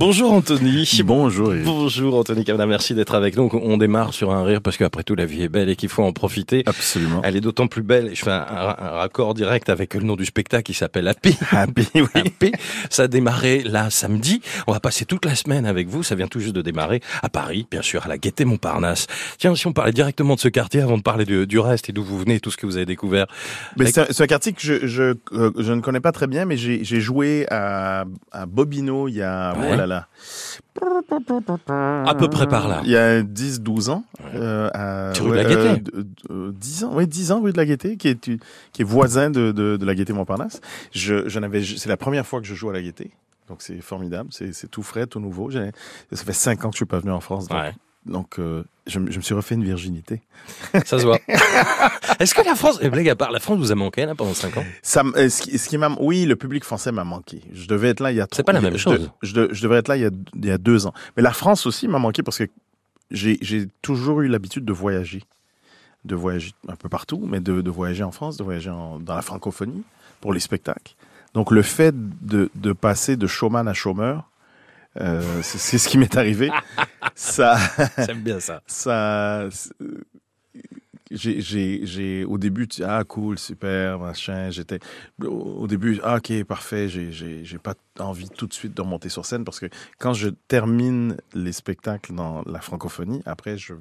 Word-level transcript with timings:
Bonjour 0.00 0.32
Anthony. 0.32 1.02
Bonjour. 1.04 1.52
Bonjour 1.62 2.16
Anthony 2.16 2.42
Cavana, 2.42 2.64
merci 2.64 2.94
d'être 2.94 3.14
avec 3.14 3.36
nous. 3.36 3.50
On 3.52 3.76
démarre 3.76 4.14
sur 4.14 4.32
un 4.32 4.42
rire 4.44 4.62
parce 4.62 4.78
qu'après 4.78 5.02
tout 5.02 5.14
la 5.14 5.26
vie 5.26 5.42
est 5.42 5.50
belle 5.50 5.68
et 5.68 5.76
qu'il 5.76 5.90
faut 5.90 6.02
en 6.02 6.14
profiter. 6.14 6.62
Absolument. 6.64 7.20
Elle 7.22 7.36
est 7.36 7.42
d'autant 7.42 7.66
plus 7.66 7.82
belle. 7.82 8.12
Je 8.14 8.22
fais 8.24 8.30
un, 8.30 8.46
un, 8.78 8.88
raccord 8.92 9.34
direct 9.34 9.68
avec 9.68 9.92
le 9.92 10.00
nom 10.00 10.16
du 10.16 10.24
spectacle 10.24 10.62
qui 10.62 10.72
s'appelle 10.72 11.06
Happy. 11.06 11.36
Happy, 11.50 11.86
oui. 11.96 12.06
Happy. 12.14 12.50
Ça 12.88 13.02
a 13.02 13.08
démarré 13.08 13.62
là 13.62 13.90
samedi. 13.90 14.40
On 14.66 14.72
va 14.72 14.80
passer 14.80 15.04
toute 15.04 15.26
la 15.26 15.34
semaine 15.34 15.66
avec 15.66 15.86
vous. 15.86 16.02
Ça 16.02 16.14
vient 16.14 16.28
tout 16.28 16.40
juste 16.40 16.56
de 16.56 16.62
démarrer 16.62 17.02
à 17.22 17.28
Paris, 17.28 17.66
bien 17.70 17.82
sûr, 17.82 18.02
à 18.06 18.08
la 18.08 18.16
Gaîté 18.16 18.46
Montparnasse. 18.46 19.06
Tiens, 19.36 19.54
si 19.54 19.66
on 19.66 19.74
parlait 19.74 19.92
directement 19.92 20.34
de 20.34 20.40
ce 20.40 20.48
quartier 20.48 20.80
avant 20.80 20.96
de 20.96 21.02
parler 21.02 21.26
du, 21.26 21.46
du 21.46 21.58
reste 21.58 21.90
et 21.90 21.92
d'où 21.92 22.02
vous 22.02 22.18
venez, 22.18 22.40
tout 22.40 22.50
ce 22.50 22.56
que 22.56 22.64
vous 22.64 22.78
avez 22.78 22.86
découvert. 22.86 23.26
Mais 23.76 23.84
c'est 23.92 24.00
un, 24.18 24.24
un, 24.24 24.26
quartier 24.26 24.54
que 24.54 24.62
je, 24.62 24.86
je, 24.86 25.14
euh, 25.34 25.50
je, 25.58 25.74
ne 25.74 25.82
connais 25.82 26.00
pas 26.00 26.12
très 26.12 26.26
bien, 26.26 26.46
mais 26.46 26.56
j'ai 26.56 27.00
joué 27.02 27.44
à, 27.50 28.06
à 28.32 28.46
Bobino 28.46 29.06
il 29.06 29.16
y 29.16 29.22
a, 29.22 29.54
Ouais. 29.60 29.66
oh 29.74 29.89
là 29.90 30.08
À 32.08 32.14
peu 32.14 32.28
près 32.30 32.48
par 32.48 32.66
là. 32.68 32.80
il 32.84 32.90
y 32.90 32.96
a 32.96 33.22
10, 33.22 33.60
12 33.60 33.90
ans. 33.90 34.04
Euh, 34.34 34.70
à, 34.72 35.12
rue 35.12 35.30
de 35.30 35.34
la 35.34 35.44
Gaîté. 35.44 35.82
euh, 35.96 36.04
euh, 36.30 36.52
10 36.54 36.84
ans, 36.84 36.90
oui, 36.94 37.06
10 37.06 37.32
ans, 37.32 37.40
rue 37.42 37.52
de 37.52 37.56
la 37.58 37.66
Gaîté, 37.66 37.96
qui 37.98 38.08
est, 38.08 38.20
qui 38.72 38.82
est 38.82 38.84
voisin 38.84 39.28
de, 39.30 39.52
de, 39.52 39.76
de 39.76 39.84
la 39.86 39.94
Gaîté 39.94 40.12
Montparnasse. 40.12 40.60
Je, 40.92 41.28
je 41.28 41.38
n'avais, 41.38 41.62
c'est 41.62 41.88
la 41.88 41.96
première 41.98 42.26
fois 42.26 42.40
que 42.40 42.46
je 42.46 42.54
joue 42.54 42.70
à 42.70 42.72
la 42.72 42.80
Gaîté. 42.82 43.10
Donc 43.48 43.62
c'est 43.62 43.80
formidable, 43.80 44.28
c'est 44.32 44.70
tout 44.70 44.82
frais, 44.82 45.06
tout 45.06 45.18
nouveau. 45.20 45.50
Ça 45.50 45.60
fait 46.12 46.32
5 46.32 46.64
ans 46.64 46.68
que 46.70 46.74
je 46.74 46.78
suis 46.78 46.84
pas 46.86 47.00
venu 47.00 47.10
en 47.10 47.20
France. 47.20 47.48
Donc, 47.48 47.58
Ouais. 47.58 47.72
Donc 48.06 48.38
euh, 48.38 48.62
je, 48.86 48.98
me- 48.98 49.10
je 49.10 49.16
me 49.18 49.22
suis 49.22 49.34
refait 49.34 49.54
une 49.54 49.64
virginité. 49.64 50.20
Ça 50.84 50.98
se 50.98 51.04
voit. 51.04 51.18
Est-ce 52.18 52.34
que 52.34 52.42
la 52.42 52.54
France, 52.54 52.78
et 52.80 52.90
blague 52.90 53.08
à 53.08 53.16
part, 53.16 53.30
la 53.30 53.40
France 53.40 53.58
vous 53.58 53.72
a 53.72 53.74
manqué 53.74 54.04
là 54.06 54.14
pendant 54.14 54.34
5 54.34 54.56
ans? 54.56 54.64
Ça, 54.82 55.02
euh, 55.16 55.28
ce 55.28 55.42
qui, 55.42 55.58
ce 55.58 55.68
qui 55.68 55.78
m'a, 55.78 55.90
oui, 56.00 56.24
le 56.26 56.36
public 56.36 56.64
français 56.64 56.92
m'a 56.92 57.04
manqué. 57.04 57.40
Je 57.52 57.66
devais 57.68 57.88
être 57.88 58.00
là 58.00 58.10
il 58.12 58.16
y 58.16 58.20
a. 58.20 58.26
C'est 58.32 58.42
pas 58.42 58.52
la 58.52 58.60
même 58.60 58.72
je 58.74 58.78
chose. 58.78 59.10
Je, 59.22 59.52
je 59.52 59.62
devais 59.62 59.76
être 59.76 59.88
là 59.88 59.96
il 59.96 60.02
y 60.02 60.06
a, 60.06 60.10
il 60.34 60.44
y 60.46 60.50
a 60.50 60.58
deux 60.58 60.86
ans. 60.86 60.94
Mais 61.16 61.22
la 61.22 61.32
France 61.32 61.66
aussi 61.66 61.88
m'a 61.88 61.98
manqué 61.98 62.22
parce 62.22 62.38
que 62.38 62.44
j'ai, 63.10 63.38
j'ai 63.42 63.68
toujours 63.82 64.20
eu 64.22 64.28
l'habitude 64.28 64.64
de 64.64 64.72
voyager, 64.72 65.22
de 66.04 66.14
voyager 66.14 66.52
un 66.68 66.76
peu 66.76 66.88
partout, 66.88 67.22
mais 67.26 67.40
de, 67.40 67.60
de 67.60 67.70
voyager 67.70 68.02
en 68.04 68.12
France, 68.12 68.36
de 68.36 68.44
voyager 68.44 68.70
en- 68.70 68.98
dans 68.98 69.14
la 69.14 69.22
francophonie 69.22 69.82
pour 70.20 70.32
les 70.32 70.40
spectacles. 70.40 70.94
Donc 71.34 71.50
le 71.50 71.62
fait 71.62 71.94
de, 72.24 72.50
de 72.54 72.72
passer 72.72 73.16
de 73.16 73.26
showman 73.26 73.68
à 73.68 73.74
chômeur, 73.74 74.29
euh, 74.98 75.42
c'est, 75.42 75.78
ce 75.78 75.88
qui 75.88 75.98
m'est 75.98 76.16
arrivé. 76.16 76.50
ça, 77.14 77.58
J'aime 77.98 78.22
bien 78.22 78.40
ça. 78.40 78.62
ça 78.66 79.48
j'ai 81.10 81.40
j'ai 81.40 81.80
j'ai 81.86 82.24
au 82.24 82.38
début 82.38 82.68
tu 82.68 82.84
ah 82.84 83.02
cool 83.04 83.36
super 83.38 83.98
machin 83.98 84.50
j'étais 84.50 84.78
au 85.24 85.66
début 85.66 85.98
ah 86.04 86.16
ok 86.18 86.44
parfait 86.44 86.88
j'ai 86.88 87.10
j'ai 87.10 87.44
j'ai 87.44 87.58
pas 87.58 87.74
envie 87.98 88.28
tout 88.30 88.46
de 88.46 88.52
suite 88.52 88.76
de 88.76 88.80
remonter 88.82 89.08
sur 89.08 89.26
scène 89.26 89.44
parce 89.44 89.58
que 89.58 89.66
quand 89.98 90.12
je 90.12 90.28
termine 90.28 91.16
les 91.34 91.50
spectacles 91.52 92.14
dans 92.14 92.42
la 92.46 92.60
francophonie 92.60 93.22
après 93.26 93.58
je 93.58 93.74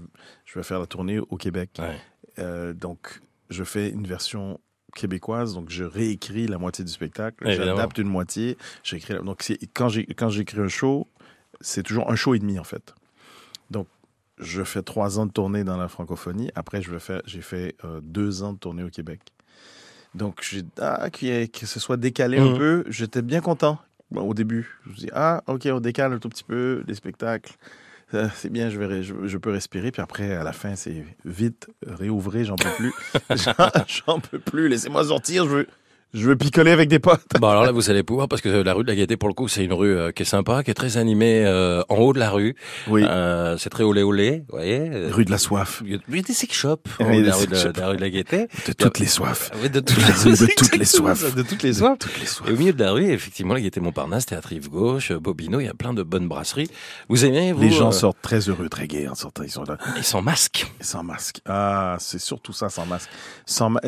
je 0.45 0.57
vais 0.57 0.63
faire 0.63 0.79
la 0.79 0.87
tournée 0.87 1.19
au 1.19 1.37
Québec 1.37 1.69
Ouais. 1.79 1.97
Euh, 2.39 2.73
donc 2.73 3.21
je 3.49 3.63
fais 3.63 3.89
une 3.89 4.07
version 4.07 4.59
québécoise 4.95 5.53
donc 5.53 5.69
je 5.69 5.83
réécris 5.83 6.47
la 6.47 6.57
moitié 6.57 6.83
du 6.85 6.91
spectacle 6.91 7.45
j'adapte 7.55 7.97
une 7.97 8.07
moitié 8.07 8.57
j'écris 8.83 9.13
la- 9.13 9.21
donc 9.21 9.43
quand 9.73 9.89
j'ai 9.89 10.05
quand 10.05 10.29
j'écris 10.29 10.59
un 10.59 10.67
show 10.67 11.07
c'est 11.61 11.83
toujours 11.83 12.09
un 12.11 12.15
show 12.15 12.33
et 12.35 12.39
demi 12.39 12.57
en 12.59 12.63
fait 12.63 12.93
donc 13.69 13.87
je 14.41 14.63
fais 14.63 14.81
trois 14.81 15.19
ans 15.19 15.25
de 15.25 15.33
tournée 15.33 15.65
dans 15.65 15.75
la 15.75 15.89
francophonie. 15.89 16.49
Après, 16.55 16.81
je 16.81 16.97
faire, 16.97 17.21
j'ai 17.25 17.41
fait 17.41 17.75
euh, 17.83 17.99
deux 18.01 18.41
ans 18.41 18.53
de 18.53 18.57
tournée 18.57 18.83
au 18.83 18.89
Québec. 18.89 19.19
Donc, 20.15 20.39
j'ai, 20.49 20.63
ah, 20.79 21.09
ait- 21.27 21.49
que 21.49 21.65
ce 21.65 21.77
soit 21.77 21.97
décalé 21.97 22.39
Mhm. 22.39 22.53
un 22.53 22.57
peu, 22.57 22.83
j'étais 22.87 23.21
bien 23.21 23.41
content 23.41 23.79
au 24.15 24.33
début. 24.33 24.79
Je 24.85 24.89
me 24.91 24.95
dis, 24.95 25.09
ah, 25.11 25.43
ok, 25.47 25.67
on 25.73 25.81
décale 25.81 26.13
un 26.13 26.19
tout 26.19 26.29
petit 26.29 26.45
peu 26.45 26.85
les 26.87 26.95
spectacles. 26.95 27.51
Euh, 28.13 28.27
C'est 28.35 28.49
bien, 28.51 28.69
je, 28.69 28.77
vais, 28.79 28.85
ré- 28.87 29.03
je, 29.03 29.13
je 29.25 29.37
peux 29.37 29.51
respirer. 29.51 29.91
Puis 29.91 30.01
après, 30.01 30.33
à 30.33 30.43
la 30.43 30.53
fin, 30.53 30.75
c'est 30.75 31.03
vite, 31.25 31.67
réouvrez, 31.85 32.45
j'en 32.45 32.55
peux 32.55 32.69
plus. 32.77 32.93
J'en 33.87 34.19
peux 34.19 34.39
plus, 34.39 34.67
laissez-moi 34.67 35.05
sortir, 35.05 35.45
je 35.45 35.49
veux, 35.49 35.67
je 36.13 36.27
veux 36.27 36.35
picoler 36.35 36.71
avec 36.71 36.89
des 36.89 36.99
potes. 36.99 37.21
Bon 37.39 37.47
alors 37.49 37.63
là 37.65 37.71
vous 37.71 37.89
allez 37.89 38.03
pouvoir 38.03 38.27
parce 38.27 38.41
que 38.41 38.49
la 38.49 38.73
rue 38.73 38.83
de 38.83 38.89
la 38.89 38.95
Gaîté 38.95 39.15
pour 39.17 39.29
le 39.29 39.33
coup 39.35 39.47
c'est 39.47 39.63
une 39.63 39.73
rue 39.73 39.95
euh, 39.95 40.11
qui 40.11 40.23
est 40.23 40.25
sympa, 40.25 40.63
qui 40.63 40.71
est 40.71 40.73
très 40.75 40.97
animée 40.97 41.45
euh, 41.45 41.81
en 41.89 41.95
haut 41.97 42.13
de 42.13 42.19
la 42.19 42.31
rue. 42.31 42.55
Oui, 42.87 43.03
Euh, 43.07 43.57
c'est 43.57 43.69
très 43.69 43.83
olé 43.83 44.01
olé, 44.03 44.43
vous 44.49 44.57
voyez. 44.57 44.79
euh, 44.91 45.09
rue 45.11 45.25
de 45.25 45.31
la 45.31 45.37
soif. 45.37 45.81
Il 45.85 45.91
y 46.15 46.19
a 46.19 46.21
des 46.21 46.33
sex 46.33 46.53
shops 46.55 46.77
en 46.99 47.05
Oui, 47.09 47.17
haut 47.19 47.21
de 47.21 47.27
la 47.27 47.35
rue 47.35 47.47
de, 47.47 47.79
la 47.79 47.87
rue 47.89 47.95
de 47.97 48.01
la 48.01 48.09
Gaîté. 48.09 48.47
De 48.67 48.73
toutes 48.73 48.99
les 48.99 49.05
soifs. 49.05 49.51
Oui, 49.61 49.69
de 49.69 49.79
toutes 49.79 49.97
La 49.99 50.07
rue 50.15 50.31
de 50.31 50.45
toutes 50.55 50.75
les 50.77 50.85
soifs. 50.85 51.35
De 51.35 51.41
toutes 51.43 51.63
les 51.63 51.73
soifs. 51.73 51.97
Les 52.19 52.25
soifs. 52.25 52.49
Et 52.49 52.53
au 52.53 52.57
milieu 52.57 52.73
de 52.73 52.83
la 52.83 52.91
rue, 52.91 53.05
effectivement, 53.11 53.53
la 53.53 53.61
Gaîté 53.61 53.79
Montparnasse, 53.79 54.25
Théâtre 54.25 54.49
Rive 54.49 54.69
Gauche, 54.69 55.11
Bobino, 55.13 55.59
il 55.59 55.65
y 55.65 55.69
a 55.69 55.73
plein 55.73 55.93
de 55.93 56.03
bonnes 56.03 56.27
brasseries. 56.27 56.69
Vous 57.07 57.23
aimez, 57.25 57.51
vous 57.53 57.61
Les 57.61 57.69
gens 57.71 57.89
euh, 57.89 57.91
sortent 57.91 58.21
très 58.21 58.39
heureux, 58.49 58.67
très 58.69 58.87
gais 58.87 59.07
en 59.07 59.15
sortant. 59.15 59.43
Ils 59.43 59.51
sont 59.51 59.63
là. 59.63 59.77
Ils 59.97 60.03
sont 60.03 60.21
masques. 60.21 60.71
Sans 60.81 61.03
masque. 61.03 61.41
Ah, 61.47 61.97
c'est 61.99 62.19
surtout 62.19 62.53
ça, 62.53 62.69
sans 62.69 62.85
masque. 62.85 63.09
Sans 63.45 63.69
ma- 63.69 63.81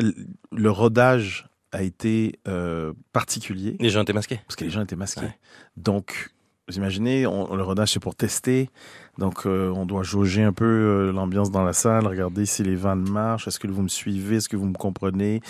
Le 0.52 0.70
rodage 0.72 1.48
a 1.72 1.82
été 1.84 2.40
euh, 2.48 2.94
particulier 3.14 3.76
Les 3.80 3.90
gens 3.90 4.02
étaient 4.02 4.14
masqués. 4.14 4.42
parce 4.48 4.56
que 4.56 4.66
les 4.66 4.70
gens 4.70 4.82
étaient 4.82 4.96
masqués. 4.96 5.22
Ouais. 5.22 5.38
Donc, 5.78 6.30
vous 6.68 6.78
imaginez, 6.78 7.26
on, 7.26 7.56
le 7.56 7.64
rodage, 7.64 7.94
c'est 7.94 8.00
pour 8.00 8.16
tester. 8.16 8.70
Donc, 9.18 9.46
euh, 9.46 9.72
on 9.76 9.86
doit 9.86 10.04
jauger 10.04 10.44
un 10.44 10.54
peu 10.54 10.66
euh, 10.66 11.12
l'ambiance 11.12 11.52
dans 11.52 11.64
la 11.64 11.74
salle, 11.74 12.08
regarder 12.08 12.46
si 12.46 12.64
les 12.64 12.76
vannes 12.76 13.10
marchent, 13.10 13.48
est-ce 13.48 13.60
que 13.60 13.68
vous 13.68 13.82
me 13.82 13.88
suivez, 13.90 14.38
est-ce 14.38 14.50
que 14.50 14.58
vous 14.58 14.68
me 14.68 14.74
comprenez? 14.74 15.42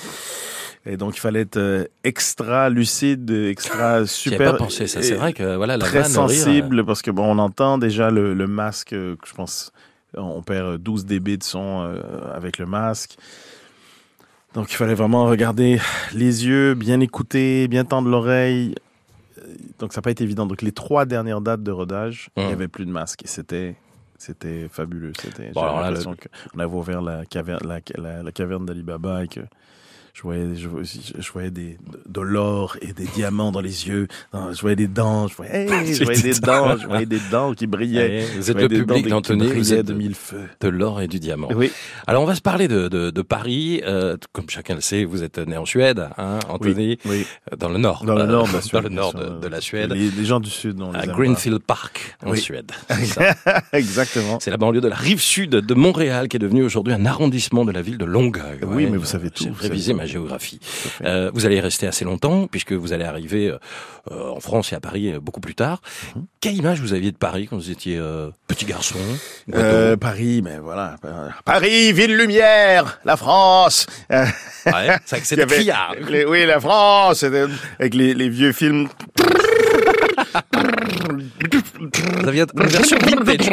Et 0.85 0.97
donc, 0.97 1.15
il 1.17 1.19
fallait 1.19 1.41
être 1.41 1.89
extra 2.03 2.69
lucide, 2.69 3.29
extra 3.29 4.05
super. 4.07 4.53
pas 4.53 4.57
pensé 4.57 4.87
ça. 4.87 5.01
C'est 5.03 5.13
vrai 5.13 5.33
que 5.33 5.55
voilà, 5.55 5.77
la 5.77 5.85
très 5.85 6.01
vanne, 6.01 6.13
le 6.13 6.19
rire, 6.21 6.43
sensible 6.43 6.85
parce 6.85 7.03
que 7.03 7.11
bon, 7.11 7.25
on 7.25 7.37
entend 7.37 7.77
déjà 7.77 8.09
le, 8.09 8.33
le 8.33 8.47
masque. 8.47 8.89
que 8.89 9.15
je 9.23 9.33
pense, 9.33 9.71
on 10.15 10.41
perd 10.41 10.81
12 10.81 11.05
dB 11.05 11.37
de 11.37 11.43
son 11.43 11.95
avec 12.33 12.57
le 12.57 12.65
masque. 12.65 13.17
Donc 14.53 14.71
il 14.71 14.75
fallait 14.75 14.95
vraiment 14.95 15.25
regarder 15.25 15.79
les 16.13 16.45
yeux, 16.45 16.73
bien 16.73 16.99
écouter, 16.99 17.67
bien 17.67 17.85
tendre 17.85 18.09
l'oreille. 18.09 18.75
Donc 19.79 19.93
ça 19.93 19.99
n'a 19.99 20.03
pas 20.03 20.11
été 20.11 20.23
évident. 20.23 20.45
Donc 20.45 20.61
les 20.61 20.71
trois 20.73 21.05
dernières 21.05 21.41
dates 21.41 21.63
de 21.63 21.71
rodage, 21.71 22.29
il 22.35 22.41
Hum. 22.43 22.47
n'y 22.47 22.53
avait 22.53 22.67
plus 22.67 22.85
de 22.85 22.91
masque 22.91 23.23
et 23.23 23.27
c'était 23.27 23.75
c'était 24.17 24.67
fabuleux. 24.69 25.13
C'était 25.19 25.51
Bon, 25.51 25.61
alors 25.63 25.79
là, 25.79 25.87
l'impression 25.87 26.15
qu'on 26.51 26.59
avait 26.59 26.73
ouvert 26.73 27.01
la 27.01 27.25
caverne 27.25 27.59
la, 27.65 27.79
la, 27.95 28.23
la 28.23 28.31
caverne 28.31 28.65
d'Alibaba 28.65 29.23
et 29.23 29.27
que 29.27 29.39
je 30.13 30.21
voyais, 30.23 30.55
je, 30.55 30.67
voyais- 30.67 30.87
je 31.17 31.31
voyais 31.31 31.51
des, 31.51 31.77
de 32.07 32.21
l'or 32.21 32.77
et 32.81 32.93
des 32.93 33.05
diamants 33.05 33.51
dans 33.51 33.61
les 33.61 33.87
yeux. 33.87 34.07
Non, 34.33 34.51
Je 34.53 34.61
voyais 34.61 34.75
des 34.75 34.87
dents. 34.87 35.27
Je 35.27 35.35
voyais, 35.35 35.67
hey, 35.69 35.93
je 35.93 36.03
voyais 36.03 36.21
des 36.21 36.33
dents. 36.39 36.77
Je 36.77 36.85
voyais 36.87 37.05
des 37.05 37.19
dents 37.31 37.53
qui 37.53 37.67
brillaient. 37.67 38.03
Allez, 38.03 38.25
vous 38.37 38.51
êtes 38.51 38.57
le 38.57 38.67
public 38.67 39.07
d'Anthony, 39.07 39.47
vous 39.47 39.73
êtes 39.73 39.85
de 39.85 39.93
mille 39.93 40.15
feux. 40.15 40.47
de 40.59 40.67
l'or 40.67 41.01
et 41.01 41.07
du 41.07 41.19
diamant. 41.19 41.49
Oui. 41.55 41.71
Alors 42.07 42.23
on 42.23 42.25
va 42.25 42.35
se 42.35 42.41
parler 42.41 42.67
de, 42.67 42.87
de, 42.87 43.09
de 43.09 43.21
Paris. 43.21 43.81
Euh, 43.85 44.17
comme 44.33 44.49
chacun 44.49 44.75
le 44.75 44.81
sait, 44.81 45.03
vous 45.05 45.23
êtes 45.23 45.37
né 45.37 45.57
en 45.57 45.65
Suède, 45.65 46.07
hein, 46.17 46.39
Anthony, 46.49 46.97
Oui. 47.05 47.25
euh, 47.51 47.55
dans 47.55 47.69
le 47.69 47.77
nord, 47.77 48.03
Dans 48.05 48.15
le 48.15 48.21
euh, 48.21 48.25
nord 48.27 48.47
de 48.47 48.53
la 48.53 48.61
Suède. 48.61 48.73
dans 48.73 48.81
le 48.81 48.89
bien 48.89 48.99
nord 49.01 49.11
sûr. 49.11 49.19
de, 49.35 49.39
de 49.39 49.47
la 49.47 49.61
Suède, 49.61 49.91
Les, 49.91 50.09
les 50.09 50.25
gens 50.25 50.39
du 50.39 50.49
Sud, 50.49 50.79
on 50.81 50.91
les 50.91 50.99
à 50.99 51.03
pas. 51.03 51.11
Greenfield 51.13 51.59
Park 51.59 52.17
en 52.25 52.31
Oui. 52.31 52.39
Suède. 52.39 52.71
Ça. 53.05 53.33
Exactement. 53.73 54.39
C'est 54.39 54.51
la 54.51 54.57
banlieue 54.57 54.81
de 54.81 54.87
la 54.87 54.95
rive 54.95 55.21
sud 55.21 55.51
de 55.51 55.73
Montréal 55.73 56.27
qui 56.27 56.37
est 56.37 56.39
devenue 56.39 56.63
aujourd'hui 56.63 56.93
un 56.93 57.05
arrondissement 57.05 57.65
de 57.65 57.71
la 57.71 57.81
ville 57.81 57.97
de 57.97 58.05
Longueuil. 58.05 58.59
Oui, 58.63 58.85
Ouais, 58.85 58.89
mais 58.89 58.97
vous 58.97 59.05
savez 59.05 59.29
tout, 59.29 59.47
révisé 59.59 59.93
ma 60.01 60.07
géographie. 60.07 60.59
Euh, 61.03 61.31
vous 61.33 61.45
allez 61.45 61.59
rester 61.59 61.87
assez 61.87 62.05
longtemps 62.05 62.47
puisque 62.47 62.73
vous 62.73 62.91
allez 62.93 63.05
arriver 63.05 63.47
euh, 64.11 64.29
en 64.31 64.39
France 64.39 64.73
et 64.73 64.75
à 64.75 64.79
Paris 64.79 65.11
euh, 65.11 65.19
beaucoup 65.19 65.39
plus 65.41 65.55
tard. 65.55 65.81
Mhm. 66.15 66.25
Quelle 66.39 66.55
image 66.55 66.81
vous 66.81 66.93
aviez 66.93 67.11
de 67.11 67.17
Paris 67.17 67.47
quand 67.47 67.55
vous 67.55 67.69
étiez 67.69 68.01
petit 68.47 68.65
garçon 68.65 68.97
Paris, 69.99 70.41
mais 70.43 70.57
voilà. 70.57 70.95
Paris, 71.45 71.93
ville 71.93 72.17
lumière, 72.17 72.99
la 73.05 73.15
France. 73.15 73.85
Ouais, 74.09 74.97
c'est 75.05 75.17
oui, 76.27 76.45
la 76.45 76.59
France, 76.59 77.23
avec 77.23 77.93
les, 77.93 78.13
les 78.15 78.29
vieux 78.29 78.53
films. 78.53 78.87
Ça 82.23 82.31
vient 82.31 82.45
une 82.53 82.67
version 82.67 82.97
vintage. 83.05 83.49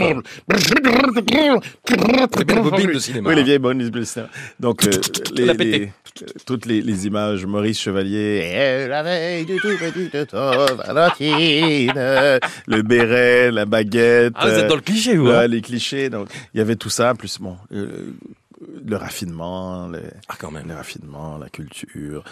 les 2.47 2.55
bobines 2.61 2.93
de 2.93 2.99
cinéma. 2.99 3.29
Oui, 3.31 3.35
les 3.37 3.43
vieilles 3.43 3.59
bonnes 3.59 3.79
de 3.79 4.03
cinéma. 4.03 4.29
Donc, 4.61 4.85
euh, 4.87 4.91
les, 5.35 5.53
les- 5.55 5.93
toutes 6.47 6.67
les, 6.67 6.81
les 6.83 7.07
images, 7.07 7.47
Maurice 7.47 7.79
Chevalier, 7.81 8.51
et 8.53 8.89
la 8.89 9.03
veille 9.05 9.45
du 9.47 9.57
tout 9.57 9.69
petit 9.79 10.09
Valentine, 10.85 11.93
le 12.67 12.83
béret, 12.83 13.51
la 13.53 13.65
baguette. 13.67 14.33
Ah, 14.37 14.49
vous 14.49 14.59
êtes 14.59 14.67
dans 14.67 14.75
le 14.77 14.81
cliché, 14.81 15.17
vous. 15.17 15.29
Ouais, 15.29 15.35
hein 15.35 15.47
les 15.47 15.61
clichés. 15.61 16.11
Donc, 16.11 16.29
il 16.55 16.59
y 16.59 16.61
avait 16.61 16.77
tout 16.77 16.91
ça. 16.91 17.15
Plus, 17.15 17.39
bon, 17.39 17.57
euh, 17.73 18.13
le 18.61 18.97
raffinement, 18.97 19.89
les, 19.89 20.01
Ah, 20.29 20.35
quand 20.39 20.51
même. 20.51 20.67
le 20.67 20.75
raffinement, 20.75 21.39
la 21.39 21.49
culture. 21.49 22.25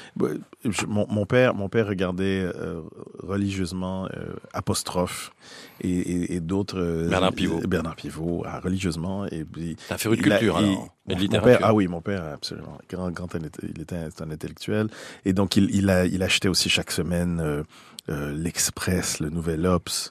Je- 0.64 0.87
mon, 0.87 1.06
mon 1.08 1.25
père, 1.26 1.55
mon 1.55 1.69
père 1.69 1.87
regardait 1.87 2.40
euh, 2.43 2.81
religieusement 3.23 4.06
euh, 4.06 4.34
apostrophe 4.52 5.32
et, 5.81 5.90
et, 5.90 6.34
et 6.34 6.40
d'autres. 6.40 6.78
euh, 6.81 7.08
Bernard 7.08 7.32
Pivot. 7.32 7.61
Bernard 7.69 7.96
Pivot, 7.96 8.43
ah, 8.46 8.58
religieusement 8.61 9.26
et 9.26 9.44
puis. 9.44 9.76
T'as 9.88 9.99
fait 9.99 10.08
culture, 10.17 10.56
il- 10.61 10.64
alors. 10.64 10.88
Et 11.08 11.14
mon 11.28 11.40
père, 11.40 11.58
ah 11.62 11.73
oui, 11.75 11.87
mon 11.87 12.00
père, 12.00 12.25
absolument. 12.25 12.78
Grand, 12.90 13.11
grand, 13.12 13.28
il 13.62 13.81
était 13.81 13.94
un, 13.96 14.31
intellectuel. 14.31 14.88
Et 15.25 15.32
donc, 15.32 15.56
il, 15.56 15.73
il, 15.75 15.88
a, 15.90 16.05
il 16.06 16.23
achetait 16.25 16.49
aussi 16.49 16.69
chaque 16.69 16.90
semaine 16.90 17.64
l'Express, 18.08 19.20
le 19.20 19.31
Nouvel 19.31 19.67
Obs. 19.67 20.11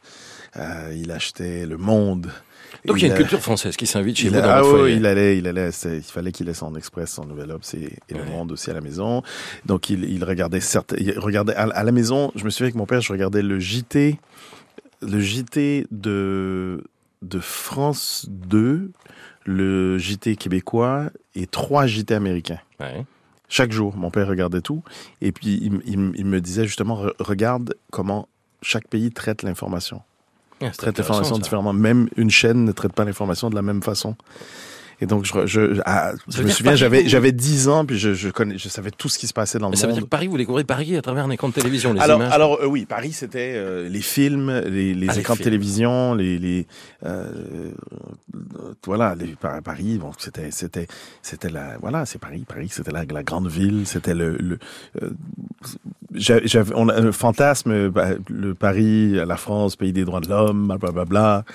Il 0.93 1.11
achetait 1.11 1.65
Le 1.65 1.77
Monde. 1.77 2.31
Donc, 2.85 2.97
il 3.01 3.07
y 3.07 3.11
a 3.11 3.13
une 3.13 3.19
culture 3.19 3.41
française 3.41 3.75
qui 3.77 3.87
s'invite 3.87 4.17
chez 4.17 4.29
vous 4.29 4.35
dans 4.35 4.43
ah 4.43 4.61
votre 4.61 4.83
oui, 4.85 4.95
il 4.97 5.05
allait, 5.05 5.37
il 5.37 5.47
allait, 5.47 5.69
il 5.85 6.01
fallait 6.01 6.31
qu'il 6.31 6.47
ait 6.49 6.53
son 6.53 6.75
Express, 6.75 7.11
son 7.11 7.25
Nouvel 7.25 7.51
Obs 7.51 7.73
et, 7.73 7.97
et 8.09 8.13
le 8.13 8.21
Ouais. 8.21 8.29
Monde 8.29 8.51
aussi 8.51 8.69
à 8.69 8.73
la 8.73 8.81
maison. 8.81 9.23
Donc 9.65 9.89
il, 9.89 10.03
il 10.05 10.23
regardait 10.23 10.59
certains, 10.59 10.95
il 10.99 11.17
regardait 11.19 11.55
à, 11.55 11.63
à 11.63 11.83
la 11.83 11.91
maison. 11.91 12.31
Je 12.35 12.43
me 12.45 12.49
souviens 12.49 12.65
avec 12.67 12.75
mon 12.75 12.85
père, 12.85 13.01
je 13.01 13.11
regardais 13.11 13.41
le 13.41 13.59
JT, 13.59 14.17
le 15.01 15.19
JT 15.19 15.87
de 15.91 16.83
de 17.21 17.39
France 17.39 18.27
2, 18.29 18.91
le 19.45 19.97
JT 19.97 20.35
québécois 20.35 21.09
et 21.33 21.47
trois 21.47 21.87
JT 21.87 22.13
américains. 22.13 22.59
Ouais. 22.79 23.05
Chaque 23.49 23.71
jour, 23.71 23.95
mon 23.95 24.09
père 24.11 24.27
regardait 24.27 24.61
tout 24.61 24.83
et 25.21 25.31
puis 25.31 25.59
il, 25.61 25.79
il- 25.85 26.11
il 26.15 26.25
me 26.25 26.39
disait 26.41 26.65
justement 26.65 27.03
re- 27.05 27.13
regarde 27.19 27.75
comment 27.91 28.27
chaque 28.61 28.87
pays 28.87 29.11
traite 29.11 29.43
l'information 29.43 30.01
Ah, 30.65 30.71
traite 30.77 30.97
l'information 30.97 31.37
différemment. 31.37 31.73
Même 31.73 32.09
une 32.15 32.29
chaîne 32.29 32.65
ne 32.65 32.71
traite 32.71 32.93
pas 32.93 33.05
l'information 33.05 33.49
de 33.49 33.55
la 33.55 33.61
même 33.61 33.83
façon. 33.83 34.15
Et 35.01 35.05
donc, 35.05 35.25
je, 35.25 35.45
je, 35.45 35.81
ah, 35.85 36.13
je 36.29 36.41
me 36.43 36.49
souviens, 36.49 36.75
j'avais, 36.75 37.07
j'avais 37.07 37.31
10 37.31 37.67
ans, 37.67 37.85
puis 37.85 37.97
je, 37.97 38.13
je, 38.13 38.29
connais, 38.29 38.57
je 38.57 38.69
savais 38.69 38.91
tout 38.91 39.09
ce 39.09 39.19
qui 39.19 39.27
se 39.27 39.33
passait 39.33 39.59
dans 39.59 39.67
le 39.67 39.71
Mais 39.71 39.75
ça 39.75 39.87
veut 39.87 39.91
monde. 39.91 39.99
dire 39.99 40.05
que 40.05 40.09
Paris, 40.09 40.27
vous 40.27 40.37
découvrez 40.37 40.63
Paris 40.63 40.95
à 40.95 41.01
travers 41.01 41.25
un 41.25 41.29
écran 41.31 41.49
de 41.49 41.53
télévision, 41.53 41.93
les 41.93 41.99
alors, 42.01 42.19
images. 42.19 42.33
alors 42.33 42.59
euh, 42.61 42.67
oui, 42.67 42.85
Paris, 42.85 43.11
c'était 43.11 43.53
euh, 43.55 43.89
les 43.89 44.01
films, 44.01 44.49
les, 44.67 44.93
les 44.93 45.07
Ah, 45.09 45.13
les 45.13 45.19
écrans 45.19 45.35
de 45.35 45.41
télévision, 45.41 46.13
les, 46.15 46.37
les 46.37 46.67
euh, 47.05 47.29
euh, 48.35 48.73
voilà, 48.85 49.15
les, 49.15 49.35
Paris. 49.63 49.97
Bon, 49.99 50.11
c'était, 50.17 50.51
c'était, 50.51 50.87
c'était 51.21 51.49
la, 51.49 51.77
voilà, 51.79 52.05
c'est 52.05 52.19
Paris. 52.19 52.45
Paris, 52.47 52.69
c'était 52.71 52.91
la, 52.91 53.03
la 53.05 53.23
grande 53.23 53.47
ville. 53.47 53.83
C'était 53.85 54.15
le, 54.15 54.37
le 54.37 54.59
j'avais, 56.13 56.71
on 56.75 56.87
a 56.87 56.95
un 56.95 57.11
fantasme, 57.11 57.89
bah, 57.89 58.09
le 58.29 58.53
Paris, 58.53 59.13
la 59.13 59.35
France, 59.37 59.75
pays 59.75 59.91
des 59.91 60.05
droits 60.05 60.21
de 60.21 60.29
l'homme, 60.29 60.67
blablabla. 60.67 61.05
Bla, 61.05 61.45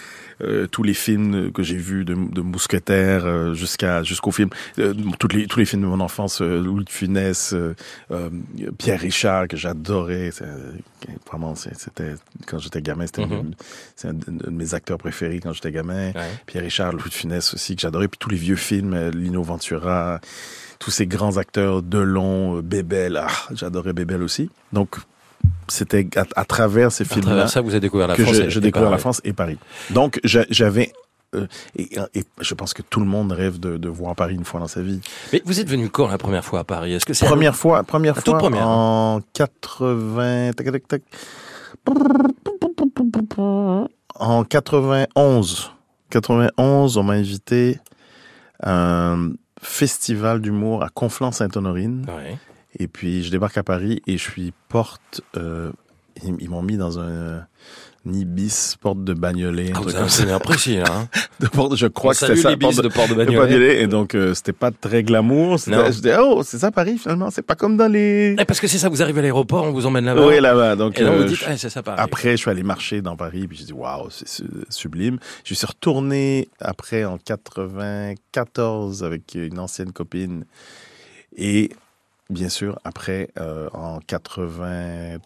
euh, 0.43 0.66
tous 0.66 0.82
les 0.82 0.94
films 0.94 1.52
que 1.52 1.62
j'ai 1.62 1.76
vus 1.76 2.04
de, 2.04 2.14
de 2.14 2.40
mousquetaires 2.40 3.25
euh, 3.31 3.55
jusqu'à 3.55 4.03
jusqu'au 4.03 4.31
film, 4.32 4.50
euh, 4.79 4.93
toutes 5.19 5.32
les, 5.32 5.47
tous 5.47 5.59
les 5.59 5.65
films 5.65 5.82
de 5.82 5.87
mon 5.87 6.00
enfance, 6.00 6.43
euh, 6.43 6.61
Louis 6.61 6.85
de 6.85 6.91
Funès, 6.91 7.55
euh, 7.55 7.75
Pierre 8.79 9.00
Richard 9.00 9.49
que 9.49 9.56
j'adorais. 9.56 10.31
Vraiment, 11.29 11.55
c'était 11.55 12.15
quand 12.47 12.59
j'étais 12.59 12.82
gamin, 12.82 13.06
c'était 13.06 13.27
c'est 13.97 14.09
un, 14.09 14.15
de- 14.15 14.50
mes 14.50 14.75
acteurs 14.75 14.99
préférés 14.99 15.41
quand 15.41 15.53
j'étais 15.53 15.73
gamin. 15.73 16.09
Ouais. 16.09 16.31
Pierre 16.47 16.65
Richard, 16.65 16.93
Louis 16.93 17.09
de 17.09 17.15
Funès 17.15 17.55
aussi 17.55 17.75
que 17.77 17.82
j'adorais. 17.82 18.09
Puis 18.09 18.19
tous 18.19 18.31
les 18.31 18.37
vieux 18.37 18.56
films, 18.56 19.11
Lino 19.11 19.43
Ventura, 19.43 20.21
tous 20.79 20.91
ces 20.91 21.06
grands 21.06 21.37
acteurs, 21.37 21.82
Delon, 21.82 22.61
Bébel, 22.61 23.17
ah, 23.23 23.29
j'adorais 23.55 23.93
Bébel 23.93 24.23
aussi. 24.23 24.50
Donc 24.73 24.97
c'était 25.69 26.06
à, 26.17 26.25
à 26.37 26.44
travers 26.44 26.93
ces 26.93 27.05
À 27.05 27.06
films-là 27.06 27.31
travers 27.31 27.49
ça, 27.50 27.61
vous 27.62 27.71
avez 27.71 27.81
découvert 27.81 28.09
la 28.09 28.17
que 28.17 28.23
France. 28.25 28.37
je, 28.37 28.49
je 28.50 28.59
et 28.59 28.62
découvre 28.62 28.85
la 28.87 28.91
Paris. 28.93 29.00
France 29.00 29.21
et 29.25 29.32
Paris. 29.32 29.59
Donc 29.91 30.21
j'a- 30.25 30.44
j'avais 30.50 30.93
euh, 31.35 31.47
et, 31.77 31.88
et 32.15 32.25
je 32.41 32.55
pense 32.55 32.75
que 32.75 32.82
tout 32.82 33.00
le 33.00 33.06
monde 33.06 33.32
rêve 33.32 33.59
de, 33.61 33.77
de 33.77 33.88
voir 33.88 34.15
Paris 34.17 34.35
une 34.35 34.44
fois 34.44 34.61
dans 34.61 34.69
sa 34.69 34.82
vie. 34.82 35.00
Mais 35.32 35.43
vous 35.44 35.61
êtes 35.61 35.69
venu 35.69 35.88
quand 35.88 36.09
la 36.09 36.19
première 36.19 36.44
fois 36.44 36.61
à 36.61 36.65
Paris? 36.65 36.93
Est-ce 36.94 37.06
que 37.06 37.15
c'est 37.15 37.27
Première 37.27 37.55
fois, 37.56 37.82
première 37.85 38.17
La 38.17 38.23
toute 38.23 38.32
fois 38.32 38.38
première, 38.38 38.67
hein. 38.67 39.17
en 39.17 39.21
80 39.35 40.53
tac, 40.55 40.73
tac, 40.73 40.88
tac. 40.88 41.03
en 44.19 44.44
91. 44.44 45.71
91, 46.11 46.97
on 46.97 47.03
m'a 47.05 47.12
invité 47.15 47.79
à 48.62 49.12
un 49.12 49.32
festival 49.62 50.41
d'humour 50.41 50.82
à 50.82 50.88
Conflans-Sainte-Honorine. 50.88 52.06
Ouais. 52.09 52.37
Et 52.79 52.88
puis, 52.88 53.23
je 53.23 53.31
débarque 53.31 53.56
à 53.59 53.62
Paris 53.62 54.03
et 54.06 54.17
je 54.19 54.23
suis 54.31 54.53
porte. 54.69 55.21
euh, 55.37 55.71
ils 56.23 56.35
ils 56.41 56.50
m'ont 56.50 56.62
mis 56.62 56.77
dans 56.77 56.99
un 56.99 57.44
Ibis, 58.06 58.76
porte 58.81 59.05
de 59.05 59.12
Bagnolet. 59.12 59.73
un 59.73 59.82
Ah, 59.94 60.08
ça. 60.08 60.25
bien 60.25 60.37
apprécié, 60.37 60.79
là. 60.81 60.87
Hein. 60.91 61.08
De 61.41 61.49
porte, 61.49 61.76
je 61.76 61.87
crois 61.87 62.11
On 62.11 62.12
que 62.12 62.17
c'était 62.19 62.37
ça. 62.37 62.56
porte 62.56 62.82
de 62.82 62.88
Port 62.88 63.08
de 63.08 63.14
de 63.14 63.25
Bagnolet. 63.25 63.82
Et 63.82 63.87
donc, 63.87 64.14
euh, 64.14 64.32
c'était 64.35 64.52
pas 64.55 64.70
très 64.70 65.02
glamour. 65.02 65.58
C'était-. 65.58 65.87
Je 65.87 65.91
disais, 65.97 66.17
oh, 66.19 66.43
c'est 66.43 66.58
ça 66.58 66.70
Paris 66.70 66.97
finalement. 66.99 67.31
C'est 67.31 67.43
pas 67.43 67.55
comme 67.56 67.76
dans 67.76 67.88
les. 67.91 68.35
Eh, 68.38 68.44
parce 68.44 68.58
que 68.61 68.67
c'est 68.67 68.79
ça, 68.79 68.88
vous 68.88 69.02
arrivez 69.02 69.19
à 69.19 69.23
l'aéroport, 69.23 69.64
on 69.64 69.73
vous 69.73 69.85
emmène 69.87 70.05
là-bas. 70.06 70.26
Oui, 70.26 70.41
là-bas. 70.41 70.76
Donc, 70.76 70.99
Et 70.99 71.02
là, 71.02 71.11
vous 71.11 71.23
euh, 71.23 71.26
dites, 71.26 71.38
ah, 71.47 71.56
c'est 71.56 71.69
ça, 71.70 71.82
Paris. 71.82 71.99
après, 72.00 72.31
je 72.32 72.37
suis 72.37 72.50
allé 72.50 72.62
marcher 72.62 73.02
dans 73.02 73.17
Paris, 73.17 73.47
puis 73.49 73.56
j'ai 73.58 73.64
dit, 73.67 73.73
waouh, 73.73 74.08
c'est 74.11 74.29
su- 74.29 74.44
sublime. 74.70 75.19
Je 75.44 75.55
suis 75.55 75.67
retourné 75.67 76.49
après 76.61 77.05
en 77.05 77.19
94 77.19 79.05
avec 79.05 79.35
une 79.35 79.58
ancienne 79.58 79.93
copine. 79.93 80.44
Et 81.37 81.70
bien 82.29 82.49
sûr, 82.49 82.79
après, 82.85 83.29
euh, 83.38 83.69
en 83.73 83.99
80, 84.00 85.17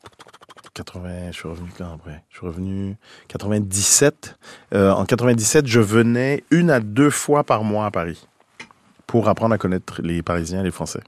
80, 0.74 1.30
je 1.30 1.36
suis 1.36 1.48
revenu 1.48 1.68
quand 1.78 1.92
après? 1.94 2.22
Je 2.30 2.36
suis 2.38 2.46
revenu 2.46 2.96
97. 3.28 4.36
Euh, 4.74 4.90
en 4.90 5.04
97, 5.04 5.66
je 5.66 5.80
venais 5.80 6.42
une 6.50 6.70
à 6.70 6.80
deux 6.80 7.10
fois 7.10 7.44
par 7.44 7.62
mois 7.64 7.86
à 7.86 7.90
Paris 7.90 8.26
pour 9.06 9.28
apprendre 9.28 9.54
à 9.54 9.58
connaître 9.58 10.00
les 10.02 10.22
Parisiens 10.22 10.60
et 10.60 10.64
les 10.64 10.70
Français 10.72 11.00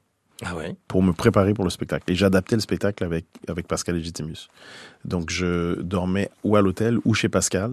Ah 0.44 0.54
ouais? 0.54 0.76
pour 0.86 1.02
me 1.02 1.12
préparer 1.12 1.52
pour 1.52 1.64
le 1.64 1.70
spectacle. 1.70 2.04
Et 2.10 2.14
j'adaptais 2.14 2.54
le 2.54 2.60
spectacle 2.60 3.02
avec, 3.02 3.24
avec 3.48 3.66
Pascal 3.66 3.96
Legitimus. 3.96 4.48
Donc 5.04 5.30
je 5.30 5.80
dormais 5.82 6.30
ou 6.44 6.54
à 6.56 6.62
l'hôtel 6.62 6.98
ou 7.04 7.14
chez 7.14 7.28
Pascal. 7.28 7.72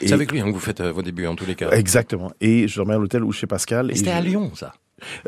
C'est 0.00 0.12
avec 0.12 0.32
lui 0.32 0.40
hein, 0.40 0.46
que 0.46 0.52
vous 0.52 0.58
faites 0.60 0.80
euh, 0.80 0.90
vos 0.90 1.02
débuts 1.02 1.26
en 1.26 1.36
tous 1.36 1.46
les 1.46 1.54
cas. 1.54 1.70
Exactement. 1.70 2.32
Et 2.40 2.66
je 2.66 2.76
dormais 2.76 2.94
à 2.94 2.98
l'hôtel 2.98 3.22
ou 3.22 3.30
chez 3.32 3.46
Pascal. 3.46 3.90
Et 3.92 3.94
C'était 3.94 4.10
je- 4.10 4.16
à 4.16 4.20
Lyon, 4.20 4.50
ça? 4.56 4.74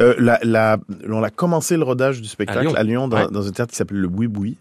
Euh, 0.00 0.16
la, 0.18 0.40
la, 0.42 0.78
on 1.08 1.22
a 1.22 1.30
commencé 1.30 1.76
le 1.76 1.84
rodage 1.84 2.20
du 2.20 2.26
spectacle 2.26 2.72
À 2.76 2.82
Lyon. 2.82 3.06
dans, 3.06 3.16
Ouais. 3.18 3.30
dans 3.30 3.46
un 3.46 3.52
théâtre 3.52 3.70
qui 3.70 3.76
s'appelle 3.76 3.98
le 4.00 4.08
Boui 4.08 4.26
Boui. 4.26 4.56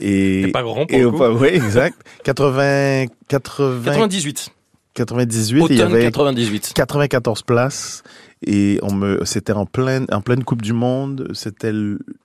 Et, 0.00 0.50
pas 0.52 0.62
grand 0.62 0.86
pour 0.86 0.96
et 0.96 1.02
le 1.02 1.10
coup. 1.10 1.24
oui, 1.40 1.48
exact. 1.48 1.96
80, 2.24 3.06
80, 3.28 3.82
98. 3.84 4.50
98, 4.94 5.62
et 5.62 5.66
il 5.70 5.78
y 5.78 5.82
avait 5.82 6.02
98. 6.04 6.72
94 6.74 7.42
places 7.42 8.02
et 8.46 8.78
on 8.82 8.92
me 8.92 9.24
c'était 9.24 9.52
en 9.52 9.66
pleine 9.66 10.06
en 10.10 10.20
pleine 10.20 10.44
Coupe 10.44 10.62
du 10.62 10.72
monde, 10.72 11.28
c'était 11.34 11.72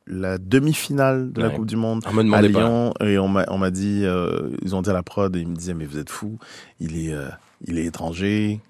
la 0.07 0.37
demi-finale 0.37 1.31
de 1.33 1.41
la. 1.41 1.49
Coupe 1.49 1.65
du 1.65 1.75
monde 1.75 2.03
me 2.13 2.33
à 2.33 2.41
pas. 2.41 2.47
Lyon 2.47 2.93
et 3.01 3.19
on 3.19 3.27
m'a 3.27 3.45
on 3.49 3.57
m'a 3.57 3.69
dit 3.71 4.01
euh, 4.03 4.49
ils 4.63 4.75
ont 4.75 4.81
dit 4.81 4.89
à 4.89 4.93
la 4.93 5.03
prod 5.03 5.35
et 5.35 5.39
ils 5.39 5.47
me 5.47 5.55
disaient 5.55 5.73
mais 5.73 5.85
vous 5.85 5.99
êtes 5.99 6.09
fou, 6.09 6.37
il 6.79 6.97
est 6.97 7.13
euh, 7.13 7.27
il 7.67 7.77
est 7.77 7.85
étranger 7.85 8.61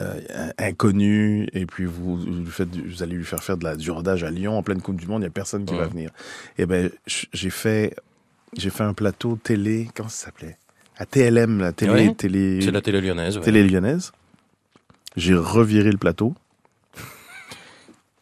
euh, 0.00 0.20
inconnu 0.58 1.46
et 1.52 1.66
puis 1.66 1.84
vous 1.84 2.16
vous, 2.16 2.46
faites 2.46 2.68
allez 3.00 3.14
lui 3.14 3.24
faire 3.24 3.42
faire 3.44 3.56
de 3.56 3.64
la 3.64 3.76
du 3.76 3.90
rodage 3.90 4.24
à 4.24 4.30
Lyon 4.30 4.56
en 4.58 4.62
pleine 4.62 4.80
Coupe 4.80 4.96
du 4.96 5.06
monde, 5.06 5.22
il 5.22 5.26
y 5.26 5.28
a 5.28 5.30
personne 5.30 5.64
qui 5.64 5.76
va 5.76 5.86
venir. 5.86 6.10
Et 6.58 6.66
ben 6.66 6.90
j- 7.06 7.28
j'ai 7.32 7.50
fait 7.50 7.94
j'ai 8.58 8.70
fait 8.70 8.84
un 8.84 8.94
plateau 8.94 9.38
télé, 9.42 9.88
comment 9.94 10.08
ça 10.08 10.26
s'appelait? 10.26 10.58
À 10.96 11.06
TLM, 11.06 11.58
la 11.60 11.72
télé 11.72 11.92
Ouais. 12.08 12.14
télé 12.14 12.60
C'est 12.62 12.70
la 12.70 12.80
télé 12.80 13.00
lyonnaise. 13.00 13.36
ouais. 13.38 13.42
télé 13.44 13.64
lyonnaise. 13.64 14.12
J'ai 15.16 15.34
reviré 15.34 15.90
le 15.90 15.98
plateau. 15.98 16.34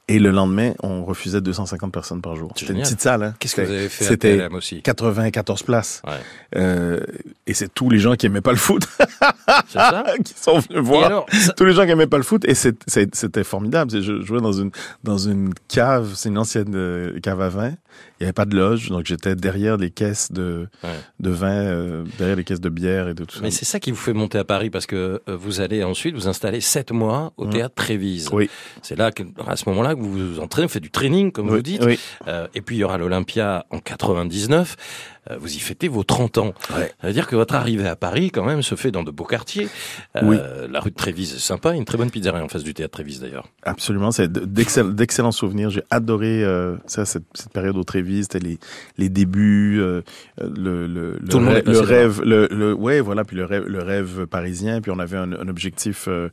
Et 0.09 0.19
le 0.19 0.31
lendemain, 0.31 0.73
on 0.83 1.05
refusait 1.05 1.41
250 1.41 1.93
personnes 1.93 2.21
par 2.21 2.35
jour. 2.35 2.53
C'était 2.57 2.73
une 2.73 2.81
petite 2.83 3.01
salle. 3.01 3.23
Hein. 3.23 3.35
Qu'est-ce 3.39 3.55
que 3.57 3.61
vous 3.63 3.67
C'était- 3.69 3.79
avez 3.79 3.89
fait 3.89 4.05
à 4.05 4.09
C'était 4.09 4.37
TLM 4.37 4.55
aussi? 4.55 4.83
94 4.83 5.63
places. 5.63 6.03
Ouais. 6.05 6.13
Euh, 6.57 7.01
et 7.47 7.55
c'est 7.55 7.73
tous 7.73 7.89
les 7.89 7.99
gens 7.99 8.15
qui 8.17 8.27
aimaient 8.27 8.41
pas 8.43 8.51
le 8.51 8.59
foot 8.59 8.87
C'est 8.99 9.73
ça? 9.79 10.05
Qui 10.25 10.35
sont 10.37 10.59
venus 10.59 10.81
voir. 10.83 11.05
alors, 11.07 11.27
ça- 11.33 11.53
Tous 11.55 11.65
les 11.65 11.73
gens 11.73 11.85
qui 11.85 11.93
aimaient 11.93 12.09
pas 12.09 12.17
le 12.19 12.25
foot 12.25 12.45
et 12.47 12.55
c'était 12.55 13.45
formidable. 13.45 13.91
Je 14.03 14.21
jouais 14.23 14.41
dans 14.41 14.53
une 14.53 14.71
dans 15.05 15.19
une 15.19 15.55
cave, 15.69 16.13
c'est 16.17 16.29
une 16.31 16.39
ancienne 16.39 16.75
euh, 16.75 17.19
cave 17.21 17.41
à 17.41 17.49
vin. 17.49 17.73
Il 18.21 18.23
y 18.23 18.27
avait 18.27 18.33
pas 18.33 18.45
de 18.45 18.57
loge, 18.57 18.89
donc 18.91 19.07
j'étais 19.07 19.35
derrière 19.35 19.77
les 19.77 19.91
caisses 19.91 20.31
de 20.33 20.69
Ouais. 20.85 20.91
de 21.21 21.31
vin, 21.31 21.49
euh, 21.53 22.05
derrière 22.19 22.37
les 22.37 22.45
caisses 22.45 22.61
de 22.61 22.69
bière 22.69 23.09
et 23.09 23.15
de 23.15 23.25
tout 23.25 23.37
ça. 23.37 23.41
Mais 23.43 23.51
c'est 23.51 23.65
ça 23.65 23.81
qui 23.81 23.91
vous 23.91 23.97
fait 23.97 24.13
monter 24.13 24.39
à 24.39 24.45
Paris 24.45 24.71
parce 24.71 24.87
que 24.87 25.21
euh, 25.29 25.37
vous 25.37 25.61
allez 25.61 25.83
ensuite 25.85 26.15
vous 26.15 26.29
installer 26.29 26.61
sept 26.61 26.93
mois 26.93 27.33
au 27.37 27.47
Mmh. 27.47 27.51
théâtre 27.51 27.75
Trévise. 27.75 28.29
Oui. 28.33 28.49
C'est 28.83 28.97
là 28.97 29.11
que, 29.11 29.23
à 29.47 29.57
ce 29.57 29.69
moment-là 29.71 29.95
que 29.95 30.01
vous 30.01 30.35
vous 30.35 30.41
entraînez, 30.41 30.67
vous 30.67 30.73
faites 30.73 30.83
du 30.83 30.91
training 30.91 31.33
comme 31.33 31.49
oui, 31.49 31.57
vous 31.57 31.63
dites. 31.63 31.85
oui. 31.85 31.99
Euh, 32.29 32.47
et 32.55 32.61
puis 32.61 32.77
il 32.77 32.79
y 32.81 32.85
aura 32.85 32.99
l'Olympia 32.99 33.67
en 33.71 33.79
99. 33.81 34.77
Euh, 35.31 35.37
vous 35.39 35.55
y 35.55 35.59
fêtez 35.61 35.87
vos 35.87 36.03
30 36.03 36.39
ans. 36.39 36.53
Ouais. 36.77 36.93
Ça 37.01 37.07
veut 37.07 37.13
dire 37.13 37.29
que 37.29 37.37
votre 37.37 37.55
arrivée 37.55 37.87
à 37.87 37.95
Paris, 37.95 38.31
quand 38.33 38.45
même, 38.45 38.61
se 38.63 38.75
fait 38.75 38.91
dans 38.91 39.05
de 39.05 39.11
beaux 39.13 39.25
quartiers. 39.25 39.69
Euh, 40.17 40.21
Oui. 40.25 40.37
La 40.71 40.81
rue 40.81 40.91
de 40.91 40.97
Trévise 40.97 41.35
est 41.35 41.39
sympa, 41.39 41.75
une 41.75 41.85
très 41.85 41.97
bonne 41.97 42.11
pizzeria 42.11 42.43
en 42.43 42.49
face 42.49 42.65
du 42.65 42.75
théâtre 42.75 42.93
Trévise 42.95 43.21
d'ailleurs. 43.21 43.47
Absolument, 43.63 44.11
c'est 44.11 44.31
d'excell- 44.33 44.95
d'excellents 44.95 45.31
souvenirs. 45.31 45.71
J'ai 45.71 45.83
adoré 45.91 46.43
euh, 46.43 46.77
ça, 46.87 47.05
cette, 47.05 47.23
cette 47.35 47.53
période 47.53 47.77
au 47.77 47.85
Trévis, 47.85 48.23
c'était 48.25 48.41
les, 48.41 48.59
les 48.99 49.09
débuts, 49.09 49.77
le, 49.79 50.03
le, 50.39 50.87
le, 50.87 51.19
Tout 51.29 51.39
rêve, 51.39 51.63
le 51.69 51.79
rêve, 51.81 52.23
le, 52.25 52.49
le, 52.51 52.75
ouais, 52.75 53.01
voilà, 53.01 53.23
puis 53.25 53.37
le 53.37 53.45
rêve, 53.45 53.65
le 53.69 53.83
rêve 53.83 54.27
parisien. 54.27 54.81
Puis 54.81 54.91
on 54.91 54.99
avait 54.99 55.19
un, 55.19 55.33
un 55.33 55.49
objectif 55.49 56.07
euh, 56.09 56.31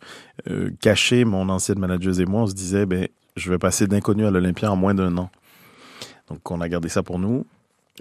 euh, 0.49 0.71
caché. 0.81 1.25
Mon 1.25 1.47
ancienne 1.49 1.77
manageuse 1.79 2.19
et 2.21 2.25
moi, 2.25 2.41
on 2.41 2.47
se 2.47 2.55
disait, 2.55 2.85
ben, 2.87 3.07
je 3.35 3.51
vais 3.51 3.59
passer 3.59 3.85
d'inconnu 3.85 4.25
à 4.25 4.31
l'Olympia 4.31 4.71
en 4.71 4.75
moins 4.75 4.95
d'un 4.95 5.15
an. 5.17 5.29
Donc, 6.29 6.49
on 6.51 6.59
a 6.61 6.69
gardé 6.69 6.89
ça 6.89 7.03
pour 7.03 7.19
nous. 7.19 7.45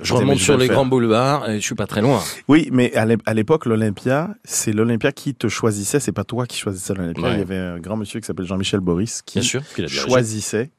Je 0.01 0.13
remonte 0.15 0.39
sur 0.39 0.57
les 0.57 0.67
faire. 0.67 0.75
grands 0.77 0.87
boulevards 0.87 1.49
et 1.51 1.61
je 1.61 1.65
suis 1.65 1.75
pas 1.75 1.87
très 1.87 2.01
loin. 2.03 2.23
Oui, 2.49 2.69
mais 2.73 2.95
à 2.95 3.05
l'é- 3.07 3.17
à 3.27 3.35
l'époque, 3.35 3.67
l'Olympia, 3.67 4.31
c'est 4.45 4.73
l'Olympia 4.73 5.13
qui 5.13 5.35
te 5.35 5.49
choisissait, 5.49 6.01
c'est 6.01 6.13
pas 6.13 6.25
toi 6.25 6.47
qui 6.47 6.57
choisissais 6.59 6.95
l'Olympia. 6.95 7.23
Ouais. 7.25 7.33
Il 7.35 7.39
y 7.39 7.43
avait 7.43 7.57
un 7.57 7.79
grand 7.81 7.97
monsieur 7.97 8.21
qui 8.21 8.27
s'appelle 8.27 8.47
Jean-Michel 8.47 8.81
Boris 8.81 9.23
qui 9.23 9.43
sûr. 9.43 9.63
Dirigé. 9.77 9.99
choisissait, 10.01 10.71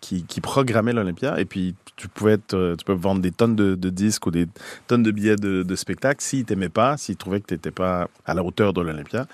qui, 0.00 0.24
qui 0.24 0.40
programmait 0.40 0.92
l'Olympia, 0.92 1.38
et 1.40 1.44
puis 1.44 1.74
tu 1.96 2.06
pouvais, 2.08 2.34
être, 2.34 2.74
tu 2.78 2.84
peux 2.84 2.92
vendre 2.92 3.20
des 3.20 3.32
tonnes 3.32 3.56
de, 3.56 3.74
de 3.74 3.90
disques 3.90 4.26
ou 4.26 4.30
des 4.30 4.46
tonnes 4.86 5.02
de 5.02 5.10
billets 5.10 5.34
de, 5.36 5.62
de 5.64 5.74
spectacles. 5.76 6.22
S'il 6.22 6.44
t'aimait 6.44 6.68
pas, 6.68 6.96
s'il 6.96 7.16
trouvait 7.16 7.40
que 7.40 7.46
tu 7.46 7.54
n'étais 7.54 7.72
pas 7.72 8.08
à 8.24 8.34
la 8.34 8.44
hauteur 8.44 8.72
de 8.72 8.80
l'Olympia, 8.80 9.26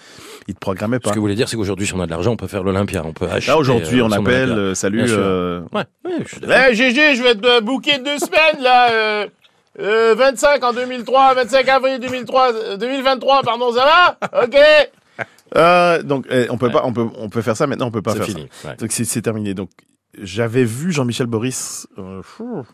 il 0.48 0.54
te 0.54 0.60
programmait 0.60 0.98
pas. 0.98 1.10
Ce 1.10 1.14
que 1.14 1.18
vous 1.18 1.24
voulez 1.24 1.34
dire, 1.34 1.48
c'est 1.48 1.56
qu'aujourd'hui, 1.56 1.86
si 1.86 1.94
on 1.94 2.00
a 2.00 2.06
de 2.06 2.10
l'argent, 2.10 2.32
on 2.32 2.36
peut 2.36 2.46
faire 2.46 2.62
l'Olympia. 2.62 3.02
On 3.04 3.12
peut 3.12 3.26
acheter. 3.26 3.50
Là, 3.50 3.58
aujourd'hui, 3.58 4.00
euh, 4.00 4.04
on 4.06 4.12
appelle, 4.12 4.50
euh, 4.52 4.74
salut, 4.74 5.04
euh, 5.08 5.60
Ouais, 5.72 5.84
ouais, 6.06 6.12
je 6.24 6.28
suis 6.28 6.40
d'accord. 6.40 6.66
Eh 6.70 6.74
GG, 6.74 7.16
je 7.16 7.22
vais 7.22 7.34
te 7.34 7.60
booker 7.60 7.98
deux 7.98 8.18
semaines 8.18 8.62
là. 8.62 8.90
euh, 8.90 9.26
euh, 9.80 10.14
25 10.16 10.62
en 10.64 10.72
2003, 10.72 11.34
25 11.34 11.68
avril 11.68 11.98
2003, 12.00 12.52
euh, 12.54 12.76
2023, 12.78 13.42
pardon, 13.42 13.72
ça 13.72 13.84
va? 13.84 14.42
Ok 14.44 14.56
euh, 15.56 16.02
donc, 16.02 16.26
eh, 16.30 16.46
on 16.50 16.56
peut 16.58 16.70
pas, 16.70 16.82
on 16.84 16.92
peut, 16.92 17.06
on 17.16 17.28
peut 17.28 17.42
faire 17.42 17.56
ça 17.56 17.66
maintenant, 17.66 17.86
on 17.86 17.90
peut 17.90 18.02
pas 18.02 18.12
C'est 18.12 18.18
faire 18.18 18.26
fini. 18.26 18.48
ça. 18.50 18.70
ouais. 18.70 18.76
Donc, 18.76 18.90
c'est 18.90 19.04
c'est 19.04 19.22
terminé. 19.22 19.54
Donc, 19.54 19.68
j'avais 20.18 20.64
vu 20.64 20.92
Jean-Michel 20.92 21.26
Boris, 21.26 21.86
euh, 21.98 22.22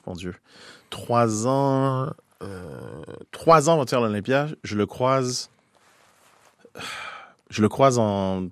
mon 0.06 0.14
Dieu, 0.14 0.35
trois 0.90 1.47
ans, 1.47 2.11
euh, 2.42 3.02
trois 3.30 3.68
ans 3.68 3.75
avant 3.75 3.85
de 3.85 3.90
faire 3.90 4.00
l'Olympia, 4.00 4.49
je 4.64 4.76
le 4.76 4.87
croise, 4.87 5.50
je 7.50 7.62
le 7.62 7.68
croise 7.68 7.99
en 7.99 8.49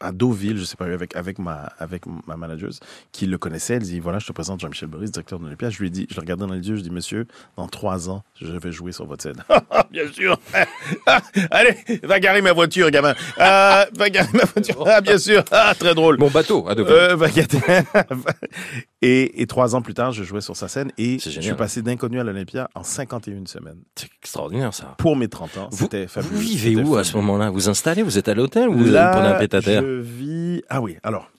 à 0.00 0.12
Deauville, 0.12 0.56
je 0.58 0.64
sais 0.64 0.76
pas, 0.76 0.86
avec, 0.86 1.14
avec 1.16 1.38
ma, 1.38 1.72
avec 1.78 2.02
ma 2.26 2.36
manageuse, 2.36 2.80
qui 3.12 3.26
le 3.26 3.38
connaissait. 3.38 3.74
Elle 3.74 3.82
dit, 3.82 4.00
voilà, 4.00 4.18
je 4.18 4.26
te 4.26 4.32
présente 4.32 4.60
Jean-Michel 4.60 4.88
Boris, 4.88 5.10
directeur 5.10 5.38
de 5.38 5.44
l'Olympia. 5.44 5.70
Je 5.70 5.78
lui 5.78 5.88
ai 5.88 5.90
dit, 5.90 6.06
je 6.10 6.16
le 6.16 6.20
regardais 6.20 6.46
dans 6.46 6.52
les 6.54 6.68
yeux, 6.68 6.76
je 6.76 6.82
dis, 6.82 6.90
monsieur, 6.90 7.26
dans 7.56 7.66
trois 7.68 8.08
ans, 8.10 8.22
je 8.40 8.46
vais 8.46 8.72
jouer 8.72 8.92
sur 8.92 9.06
votre 9.06 9.22
scène. 9.22 9.42
Bien 9.90 10.10
sûr. 10.12 10.38
Allez, 11.50 11.76
va 12.02 12.20
garer 12.20 12.42
ma 12.42 12.52
voiture, 12.52 12.90
gamin. 12.90 13.14
Euh, 13.38 13.84
va 13.96 14.10
garer 14.10 14.28
ma 14.34 14.44
voiture. 14.44 14.84
Ah, 14.86 15.00
bien 15.00 15.18
sûr. 15.18 15.42
Ah, 15.50 15.74
très 15.78 15.94
drôle. 15.94 16.18
Mon 16.18 16.30
bateau 16.30 16.68
à 16.68 16.74
Deauville. 16.74 16.92
Euh, 16.94 17.16
va 17.16 17.28
et, 19.02 19.42
et 19.42 19.46
trois 19.46 19.74
ans 19.74 19.82
plus 19.82 19.94
tard, 19.94 20.12
je 20.12 20.24
jouais 20.24 20.40
sur 20.40 20.56
sa 20.56 20.68
scène 20.68 20.90
et 20.98 21.18
je 21.18 21.40
suis 21.40 21.54
passé 21.54 21.82
d'inconnu 21.82 22.20
à 22.20 22.24
l'Olympia 22.24 22.68
en 22.74 22.82
51 22.82 23.46
semaines. 23.46 23.78
C'est 23.96 24.08
extraordinaire, 24.20 24.74
ça. 24.74 24.94
Pour 24.98 25.16
mes 25.16 25.28
30 25.28 25.56
ans, 25.58 25.68
Vous, 25.70 25.84
c'était 25.84 26.06
fabuleux. 26.06 26.34
vous 26.34 26.40
vivez 26.40 26.76
où 26.76 26.96
à 26.96 27.04
ce 27.04 27.16
moment-là? 27.16 27.50
Vous 27.50 27.68
installez 27.68 28.02
Vous 28.02 28.18
êtes 28.18 28.28
à 28.28 28.34
l'hôtel 28.34 28.68
ou 28.68 28.76
vous 28.78 28.84
Là, 28.90 29.10
prenez 29.12 29.28
un 29.28 29.34
pied-à-terre 29.38 29.82
je 29.88 30.00
vis. 30.00 30.62
Ah 30.68 30.80
oui, 30.80 30.96
alors. 31.02 31.30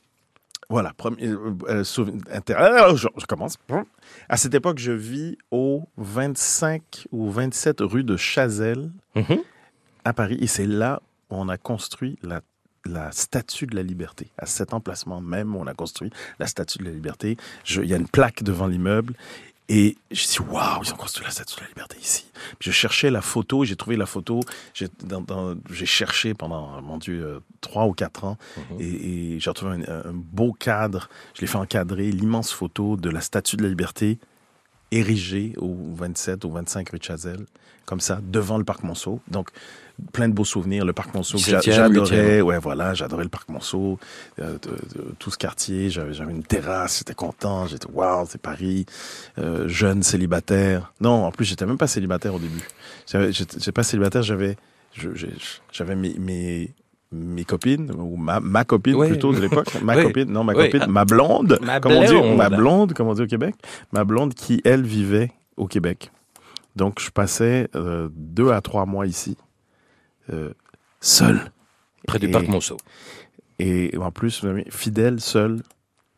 Voilà, 0.72 0.94
premier 0.94 1.25
euh, 1.27 1.56
euh, 1.68 1.84
alors, 2.56 2.96
je, 2.96 3.08
je 3.18 3.25
commence. 3.25 3.56
À 4.27 4.38
cette 4.38 4.53
époque, 4.53 4.77
je 4.77 4.91
vis 4.91 5.36
au 5.50 5.88
25 5.98 7.08
ou 7.12 7.29
27 7.32 7.77
rue 7.82 8.03
de 8.03 8.15
Chazelle 8.18 8.91
Mhm. 9.15 9.39
à 10.06 10.13
Paris. 10.13 10.38
Et 10.41 10.46
c'est 10.48 10.68
là 10.68 11.01
où 11.32 11.36
on 11.38 11.50
a 11.50 11.58
construit 11.58 12.20
la, 12.22 12.41
la 12.86 13.12
statue 13.12 13.65
de 13.65 13.75
la 13.75 13.82
liberté. 13.82 14.27
À 14.38 14.46
cet 14.46 14.75
emplacement 14.75 15.22
même, 15.22 15.56
où 15.56 15.60
on 15.60 15.65
a 15.65 15.74
construit 15.74 16.12
la 16.38 16.46
statue 16.46 16.77
de 16.77 16.84
la 16.86 16.91
liberté. 16.91 17.36
Je- 17.63 17.82
Il 17.82 17.89
y 17.89 17.94
a 17.96 17.98
une 17.98 18.08
plaque 18.08 18.44
devant 18.44 18.68
l'immeuble. 18.68 19.15
Et 19.72 19.98
je 20.10 20.26
dis, 20.28 20.40
waouh, 20.40 20.82
ils 20.84 20.92
ont 20.94 20.98
construit 20.98 21.24
la 21.26 21.32
statue 21.32 21.56
de 21.58 21.62
la 21.62 21.68
liberté 21.68 21.96
ici. 22.02 22.26
Puis 22.58 22.72
je 22.72 22.76
cherchais 22.76 23.12
la 23.12 23.22
photo, 23.22 23.64
j'ai 23.66 23.76
trouvé 23.76 23.98
la 23.98 24.08
photo, 24.08 24.40
j'ai 24.74 24.88
dans- 25.04 25.22
dans- 25.22 25.56
j'ai 25.72 25.86
cherché 25.86 26.34
pendant, 26.34 26.82
mon 26.82 26.98
Dieu, 26.98 27.24
euh, 27.24 27.40
trois 27.62 27.86
ou 27.86 27.94
quatre 27.94 28.24
ans, 28.24 28.38
Mhm. 28.58 28.82
et, 28.82 29.36
et 29.36 29.40
j'ai 29.40 29.50
retrouvé 29.50 29.86
un, 29.88 30.10
un 30.10 30.14
beau 30.14 30.54
cadre. 30.54 31.08
Je 31.36 31.42
l'ai 31.42 31.48
fait 31.48 31.58
encadrer, 31.58 32.12
l'immense 32.12 32.52
photo 32.52 32.98
de 32.98 33.10
la 33.12 33.22
statue 33.22 33.58
de 33.58 33.64
la 33.64 33.70
liberté 33.70 34.18
érigée 34.92 35.54
au 35.58 35.76
27 35.94 36.44
ou 36.46 36.52
25 36.52 36.90
rue 36.90 36.98
de 37.00 37.04
Chazelle, 37.04 37.46
comme 37.86 38.00
ça, 38.00 38.20
devant 38.24 38.58
le 38.58 38.64
parc 38.64 38.82
Monceau. 38.84 39.20
Donc, 39.28 39.50
plein 40.13 40.29
de 40.29 40.34
beaux 40.34 40.46
souvenirs. 40.46 40.86
Le 40.86 40.94
parc 40.94 41.13
Monceau, 41.13 41.38
que 41.38 41.44
j'a- 41.44 41.60
17e, 41.60 41.74
j'adorais. 41.74 42.41
Ouais, 42.41 42.60
voilà, 42.60 42.94
j'adorais 42.94 43.24
le 43.24 43.29
parc 43.29 43.50
Monceau, 43.50 44.00
euh, 44.39 44.53
de- 44.53 45.00
de- 45.00 45.15
tout 45.20 45.32
ce 45.32 45.38
quartier. 45.38 45.89
J'avais 45.89 46.13
une 46.32 46.44
terrasse, 46.44 47.00
j'étais 47.00 47.13
content. 47.13 47.68
J'étais, 47.68 47.88
waouh, 47.91 48.25
c'est 48.29 48.41
Paris. 48.41 48.86
Euh, 49.38 49.68
jeune, 49.68 50.03
célibataire. 50.03 50.94
Non, 51.01 51.25
en 51.25 51.32
plus, 51.32 51.46
j'étais 51.46 51.65
même 51.65 51.77
pas 51.77 51.88
célibataire 51.88 52.34
au 52.36 52.39
début. 52.39 52.62
J'étais 53.08 53.72
pas 53.72 53.84
célibataire, 53.84 54.24
j'avais 54.24 54.58
j'avais 55.72 55.96
mes, 55.96 56.15
mes, 56.20 56.74
mes 57.12 57.44
copines, 57.46 57.91
ou 57.98 58.18
ma, 58.18 58.39
ma 58.39 58.63
copine 58.65 58.96
Oui. 58.96 59.08
plutôt 59.10 59.34
de 59.34 59.39
l'époque. 59.39 59.68
Ma 59.84 59.96
Oui. 59.96 60.03
copine, 60.03 60.32
non, 60.32 60.44
ma 60.44 60.53
Oui. 60.53 60.70
copine, 60.70 60.89
ma 60.91 61.06
blonde, 61.06 61.58
Ma 61.62 61.79
comme 61.79 61.94
on 61.94 62.01
dit, 62.03 62.08
blonde. 62.12 62.38
ma 62.38 62.50
blonde, 62.50 62.94
comme 62.94 63.08
on 63.08 63.13
dit 63.13 63.22
au 63.22 63.27
Québec. 63.27 63.56
Ma 63.94 64.03
blonde 64.03 64.34
qui, 64.34 64.62
elle, 64.65 64.84
vivait 64.84 65.32
au 65.58 65.68
Québec. 65.68 66.12
Donc, 66.75 67.00
je 67.00 67.10
passais 67.10 67.68
euh, 67.75 68.10
deux 68.13 68.51
à 68.51 68.62
trois 68.62 68.86
mois 68.86 69.08
ici, 69.08 69.38
seul. 71.00 71.52
Près 72.08 72.20
du 72.20 72.30
parc 72.30 72.48
Monceau. 72.48 72.78
Et 73.60 73.92
en 73.98 74.12
plus, 74.12 74.46
fidèle, 74.70 75.20
seul, 75.20 75.62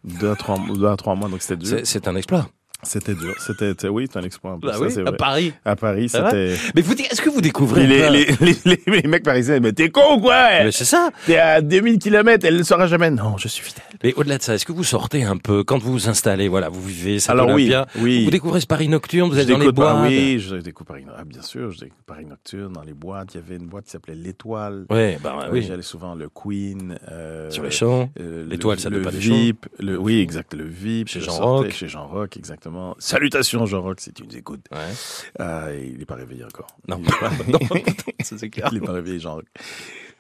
deux 0.04 0.30
à 0.30 0.36
trois, 0.36 0.60
deux 0.74 0.88
à 0.88 0.96
trois 0.96 1.16
mois, 1.16 1.28
donc 1.28 1.42
c'était 1.42 1.58
dur. 1.58 1.80
C'est 1.84 2.08
un 2.08 2.16
exploit. 2.16 2.50
C'était 2.84 3.14
dur. 3.16 3.36
C'était, 3.40 3.88
oui, 3.88 4.08
c'est 4.12 4.18
un 4.20 4.24
exploit. 4.24 4.58
Bah 4.62 4.74
ça, 4.74 4.80
oui, 4.82 4.98
à 4.98 5.02
vrai. 5.04 5.18
Paris. 5.18 5.54
À 5.66 5.76
Paris, 5.76 6.10
c'était. 6.10 6.56
Mais 6.76 6.82
vous, 6.82 6.94
est-ce 6.94 7.22
que 7.22 7.30
vous 7.30 7.42
découvrez 7.42 7.86
les, 7.88 8.10
les, 8.42 8.56
les, 8.66 8.80
les, 8.88 9.08
mecs 9.08 9.24
parisiens, 9.24 9.60
mais 9.60 9.72
t'es 9.72 9.90
con 9.90 10.16
ou 10.18 10.20
quoi? 10.20 10.48
Mais 10.64 10.72
c'est 10.72 10.86
ça. 10.86 11.10
T'es 11.26 11.38
à 11.38 11.62
2000 11.62 12.00
km, 12.00 12.46
elle 12.46 12.54
ne 12.54 12.60
le 12.60 12.64
saura 12.64 12.88
jamais. 12.88 13.12
Non, 13.12 13.38
je 13.38 13.48
suis 13.48 13.64
fidèle. 13.64 13.84
Mais 14.04 14.14
au-delà 14.16 14.38
de 14.38 14.44
ça, 14.44 14.56
est-ce 14.56 14.66
que 14.66 14.72
vous 14.72 14.84
sortez 14.84 15.24
un 15.24 15.38
peu 15.38 15.64
quand 15.64 15.78
vous 15.78 15.92
vous 15.92 16.10
installez 16.10 16.48
Voilà, 16.48 16.70
vous 16.70 16.82
vivez 16.82 17.18
Alors 17.28 17.48
oui, 17.50 17.68
Olympia. 17.72 17.88
oui. 18.00 18.26
Vous 18.26 18.32
découvrez 18.32 18.62
ce 18.62 18.68
Paris 18.68 18.88
nocturne. 18.88 19.30
Vous 19.30 19.38
êtes 19.38 19.48
dans 19.48 19.58
les 19.58 19.68
ah 19.78 20.02
oui, 20.08 20.40
je 20.40 20.56
découvre 20.56 20.88
Paris, 20.88 21.06
ah, 21.18 21.24
bien 21.24 21.42
sûr, 21.42 21.72
je 21.72 21.80
découvre 21.80 22.04
Paris 22.06 22.26
Nocturne 22.26 22.74
dans 22.74 22.82
les 22.84 22.94
boîtes. 22.94 23.34
Il 23.34 23.38
y 23.38 23.44
avait 23.44 23.56
une 23.58 23.68
boîte 23.68 23.86
qui 23.86 23.92
s'appelait 23.92 24.16
L'Étoile. 24.16 24.86
Ouais, 24.90 25.18
bah 25.24 25.38
Euh, 25.44 25.50
oui. 25.52 25.64
J'allais 25.64 25.82
souvent 25.82 26.16
le 26.16 26.30
Queen. 26.30 26.98
euh, 27.12 27.50
Sur 27.50 27.64
les 27.64 27.72
champs. 27.72 28.10
euh, 28.20 28.46
L'Étoile, 28.48 28.78
le- 28.78 28.82
ça 28.82 28.90
le 28.90 29.02
doit 29.02 29.12
pas 29.12 29.18
des 29.18 29.24
VIP, 29.24 29.66
le, 29.80 29.98
oui, 29.98 30.20
exact, 30.20 30.54
le 30.54 30.66
VIP. 30.66 31.08
Chez 31.10 31.20
je 31.20 31.26
Jean 31.26 31.40
Roch. 31.40 31.72
Chez 31.72 31.88
Jean 31.88 32.08
Roch, 32.08 32.38
exactement. 32.38 32.71
Salutations, 33.00 33.66
Jean 33.66 33.82
Roch, 33.82 34.00
si 34.00 34.14
tu 34.14 34.24
nous 34.26 34.36
écoutes. 34.38 34.66
Ouais. 34.72 34.94
Euh, 35.40 35.88
il 35.92 35.98
n'est 36.00 36.06
pas 36.06 36.16
réveillé 36.16 36.44
encore. 36.46 36.68
Non. 36.88 37.00
Il 37.04 37.06
pas, 37.10 37.30
Non, 37.48 37.60
c'est 38.22 38.50
clair. 38.50 38.70
il 38.72 38.78
est 38.78 38.86
pas 38.86 38.94
réveillé, 38.94 39.20
Jean 39.20 39.36
Roch. 39.36 39.46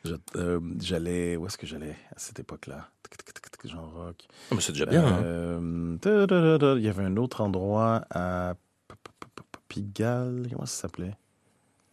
Je- 0.04 0.16
euh, 0.36 0.60
J'allais, 0.80 1.38
où 1.38 1.46
est-ce 1.46 1.58
que 1.58 1.68
j'allais 1.68 1.96
à 2.16 2.18
cette 2.18 2.40
époque-là? 2.40 2.90
Tic, 3.04 3.18
tic, 3.18 3.34
tic, 3.34 3.52
tic, 3.62 3.72
Jean 3.72 3.88
Roch. 3.96 4.16
Ah, 4.50 4.56
mais 4.56 4.62
c'est 4.62 4.72
déjà 4.72 4.86
bien. 4.86 5.06
hein. 5.06 5.22
Euh, 5.24 5.98
Il 6.78 6.84
y 6.84 6.90
avait 6.90 7.04
un 7.04 7.18
autre 7.18 7.42
endroit 7.42 8.04
à 8.10 8.56
Pigalle. 9.68 10.48
Comment 10.52 10.66
ça 10.66 10.82
s'appelait? 10.84 11.16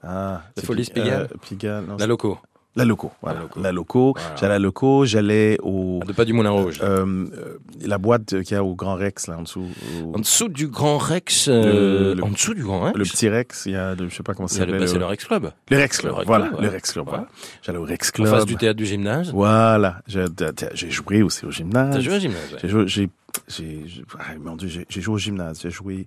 Ah, 0.02 0.42
La 0.56 0.62
Pi- 0.62 0.74
Pigalle 0.92 1.28
Pigalle. 1.42 1.84
non, 1.86 1.96
La 1.96 2.06
loco. 2.06 2.38
La 2.78 2.85
Loco. 2.85 3.11
Voilà. 3.23 3.40
La 3.61 3.73
Loco. 3.73 4.14
Voilà. 4.16 4.37
J'allais 4.37 4.54
à 4.54 4.58
la 4.58 4.58
Loco. 4.61 5.04
J'allais 5.04 5.58
au. 5.62 6.00
De 6.06 6.12
pas 6.12 6.25
du 6.25 6.32
Moulin 6.32 6.50
Rouge. 6.50 6.78
euh, 6.82 7.04
euh, 7.37 7.58
la 7.85 7.99
boîte 7.99 8.40
qu'il 8.42 8.52
y 8.52 8.54
a 8.54 8.62
au 8.62 8.75
Grand 8.76 8.94
Rex, 8.94 9.26
là, 9.26 9.37
en 9.37 9.42
dessous. 9.42 9.66
au- 10.04 10.14
En 10.16 10.20
dessous 10.20 10.49
du 10.49 10.68
Grand 10.68 10.97
Rex. 10.99 11.49
euh, 11.49 12.11
Le- 12.11 12.14
le- 12.14 12.23
en 12.25 12.28
dessous 12.28 12.54
du 12.54 12.62
Grand 12.62 12.80
Rex? 12.80 12.97
le 12.97 13.04
petit 13.04 13.28
Rex, 13.28 13.66
il 13.66 13.73
y 13.73 13.76
a, 13.76 13.94
le- 13.97 14.08
je 14.08 14.14
sais 14.14 14.23
pas 14.23 14.32
comment 14.35 14.47
ça 14.49 14.58
s'appelle. 14.61 14.78
bah, 14.78 14.87
c'est 14.87 14.99
le- 14.99 15.04
Rex 15.06 15.25
Club. 15.25 15.50
Le 15.70 15.76
Rex 15.76 15.99
Club. 15.99 16.14
Voilà. 16.25 16.50
Le 16.61 16.68
Rex 16.68 16.92
Club. 16.92 17.06
Voilà. 17.08 17.26
J'allais 17.62 17.78
au 17.78 17.85
Rex 17.85 18.08
En 18.11 18.12
Club. 18.12 18.28
face 18.28 18.47
du 18.47 18.56
théâtre 18.56 18.76
du 18.76 18.87
gymnase? 18.87 19.32
Voilà. 19.32 20.00
J'ai 20.06 20.90
joué 20.90 21.23
aussi 21.23 21.44
au 21.47 21.50
gymnase. 21.50 21.94
T'as 21.97 22.00
joué 22.00 22.16
au 22.16 22.20
gymnase 22.20 22.52
ouais. 22.52 22.58
J'ai 22.62 22.68
joué, 22.68 22.87
j'ai, 22.87 23.08
j'ai, 23.49 23.82
j'ai- 23.87 24.02
ah, 24.18 24.23
mon 24.40 24.54
Dieu, 24.56 24.68
j'ai, 24.68 24.87
j'ai 24.88 25.00
joué 25.00 25.14
au 25.14 25.18
gymnase, 25.18 25.61
j'ai 25.62 25.70
joué 25.70 26.06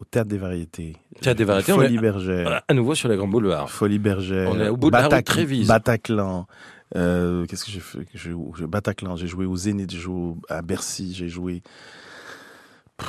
au 0.00 0.04
théâtre 0.04 0.28
des 0.28 0.38
variétés. 0.38 0.96
Théâtre 1.20 1.38
des 1.38 1.44
variétés, 1.44 1.72
on 1.72 1.76
Folie 1.76 1.96
est- 1.96 1.98
Bergère. 1.98 2.62
À 2.66 2.74
nouveau 2.74 2.94
sur 2.94 3.08
les 3.08 3.16
grands 3.16 3.28
boulevards. 3.28 3.70
Folie 3.70 3.98
Bergère. 3.98 4.50
On 4.50 4.58
est 4.60 4.68
au 4.68 4.76
bout 4.76 4.90
de 4.90 4.96
la 4.96 5.08
route 5.08 5.24
Trévise. 5.24 5.68
Bataclan. 5.68 6.46
Euh, 6.94 7.46
qu'est-ce 7.46 7.64
que 7.64 7.70
j'ai 7.70 7.80
fait? 7.80 8.66
Bataclan, 8.66 9.16
j'ai 9.16 9.26
joué 9.26 9.46
au 9.46 9.56
Zénith, 9.56 9.90
j'ai 9.90 9.98
joué 9.98 10.34
à 10.48 10.60
Bercy, 10.62 11.14
j'ai 11.14 11.28
joué 11.28 11.62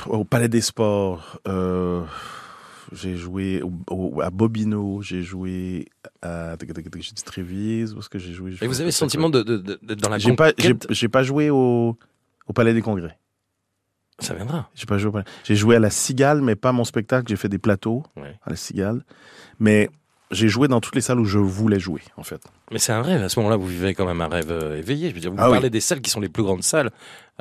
au 0.06 0.24
Palais 0.24 0.48
des 0.48 0.62
Sports, 0.62 1.38
euh, 1.46 2.02
j'ai 2.92 3.16
joué 3.16 3.62
au- 3.62 3.72
au- 3.94 4.20
à 4.22 4.30
Bobino, 4.30 5.02
j'ai 5.02 5.22
joué 5.22 5.86
à, 6.22 6.56
j'ai 6.60 7.12
dit 7.12 7.22
Trévise, 7.24 7.94
où 7.94 7.98
est-ce 7.98 8.08
que 8.08 8.18
j'ai 8.18 8.32
joué? 8.32 8.54
Et 8.62 8.66
vous 8.66 8.76
avez 8.80 8.86
le 8.86 8.90
sentiment 8.90 9.28
de, 9.28 9.42
de, 9.42 9.78
dans 9.94 10.08
la 10.08 10.18
j'ai 10.18 10.34
pas, 10.34 10.52
pas 11.12 11.22
joué 11.22 11.50
au, 11.50 11.96
au 12.46 12.52
Palais 12.54 12.72
des 12.74 12.82
Congrès. 12.82 13.18
Ça 14.20 14.34
viendra. 14.34 14.68
J'ai 14.74 14.86
pas 14.86 14.98
joué 14.98 15.10
au. 15.12 15.22
J'ai 15.44 15.56
joué 15.56 15.76
à 15.76 15.80
la 15.80 15.90
Cigale, 15.90 16.40
mais 16.40 16.54
pas 16.54 16.72
mon 16.72 16.84
spectacle. 16.84 17.26
J'ai 17.28 17.36
fait 17.36 17.48
des 17.48 17.58
plateaux 17.58 18.04
Ouais. 18.16 18.36
à 18.44 18.50
la 18.50 18.56
Cigale. 18.56 19.02
Mais 19.58 19.90
j'ai 20.30 20.48
joué 20.48 20.68
dans 20.68 20.80
toutes 20.80 20.94
les 20.94 21.00
salles 21.00 21.20
où 21.20 21.24
je 21.24 21.38
voulais 21.38 21.78
jouer, 21.78 22.00
en 22.16 22.22
fait. 22.22 22.40
Mais 22.72 22.78
c'est 22.78 22.92
un 22.92 23.02
rêve. 23.02 23.22
À 23.22 23.28
ce 23.28 23.38
moment-là, 23.40 23.56
vous 23.56 23.66
vivez 23.66 23.94
quand 23.94 24.06
même 24.06 24.20
un 24.20 24.28
rêve 24.28 24.50
euh, 24.50 24.78
éveillé. 24.78 25.10
Je 25.10 25.14
veux 25.14 25.20
dire, 25.20 25.30
vous 25.30 25.36
Ah 25.38 25.48
parlez 25.50 25.64
oui. 25.64 25.70
des 25.70 25.80
salles 25.80 26.00
qui 26.00 26.10
sont 26.10 26.20
les 26.20 26.28
plus 26.28 26.42
grandes 26.42 26.62
salles 26.62 26.90